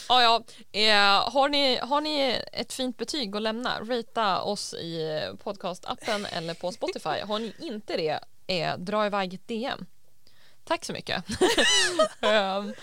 ja, 0.10 0.22
ja. 0.22 0.44
Eh, 0.80 1.32
har, 1.32 1.50
ni, 1.50 1.78
har 1.78 2.02
ni 2.02 2.42
ett 2.58 2.74
fint 2.74 2.98
betyg 2.98 3.36
att 3.36 3.42
lämna, 3.42 3.80
ratea 3.80 4.42
oss 4.42 4.74
i 4.74 5.22
podcastappen 5.44 6.26
eller 6.26 6.54
på 6.54 6.72
Spotify. 6.72 7.10
Har 7.10 7.40
ni 7.40 7.54
inte 7.60 7.98
det, 7.98 8.20
eh, 8.48 8.78
dra 8.78 9.06
iväg 9.06 9.34
ett 9.34 9.48
DM. 9.48 9.86
Tack 10.64 10.86
så 10.86 10.94
mycket. 10.94 11.24
Ehm, 12.22 12.74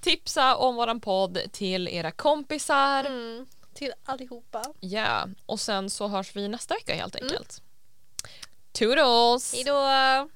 tipsa 0.00 0.56
om 0.56 0.76
våran 0.76 1.00
podd 1.00 1.38
till 1.52 1.88
era 1.88 2.10
kompisar. 2.10 3.04
Mm, 3.04 3.46
till 3.74 3.92
allihopa. 4.04 4.64
Ja, 4.80 5.28
och 5.46 5.60
sen 5.60 5.90
så 5.90 6.08
hörs 6.08 6.36
vi 6.36 6.48
nästa 6.48 6.74
vecka 6.74 6.94
helt 6.94 7.16
enkelt. 7.16 7.62
Toodles! 8.72 9.54
Hejdå! 9.54 10.28